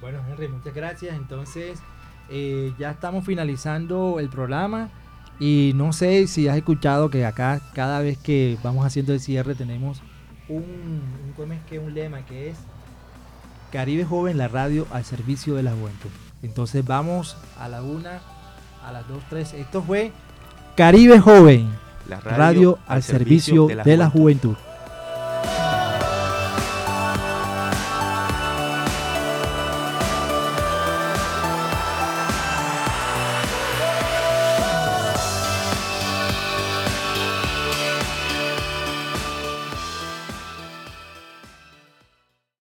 Bueno, 0.00 0.18
Henry, 0.28 0.48
muchas 0.48 0.74
gracias. 0.74 1.14
Entonces, 1.16 1.78
eh, 2.30 2.72
ya 2.78 2.90
estamos 2.90 3.24
finalizando 3.24 4.18
el 4.20 4.28
programa. 4.28 4.90
Y 5.38 5.72
no 5.74 5.92
sé 5.92 6.26
si 6.28 6.48
has 6.48 6.56
escuchado 6.56 7.10
que 7.10 7.26
acá, 7.26 7.60
cada 7.74 8.00
vez 8.00 8.16
que 8.16 8.56
vamos 8.62 8.86
haciendo 8.86 9.12
el 9.12 9.20
cierre, 9.20 9.54
tenemos 9.54 10.00
un, 10.48 10.62
un, 10.62 11.32
¿cómo 11.36 11.52
es 11.52 11.60
que? 11.68 11.78
un 11.78 11.92
lema 11.92 12.24
que 12.24 12.50
es 12.50 12.56
Caribe 13.70 14.04
Joven, 14.04 14.38
la 14.38 14.48
radio 14.48 14.86
al 14.90 15.04
servicio 15.04 15.54
de 15.54 15.62
la 15.62 15.72
juventud. 15.72 16.10
Entonces, 16.42 16.84
vamos 16.84 17.36
a 17.58 17.68
la 17.68 17.82
una, 17.82 18.20
a 18.84 18.92
las 18.92 19.06
dos, 19.08 19.22
tres. 19.28 19.52
Esto 19.52 19.82
fue 19.82 20.12
Caribe 20.76 21.18
Joven, 21.18 21.68
La 22.08 22.20
radio, 22.20 22.78
al 22.86 23.02
servicio, 23.02 23.66
de 23.66 23.96
la 23.96 24.08
juventud. 24.08 24.56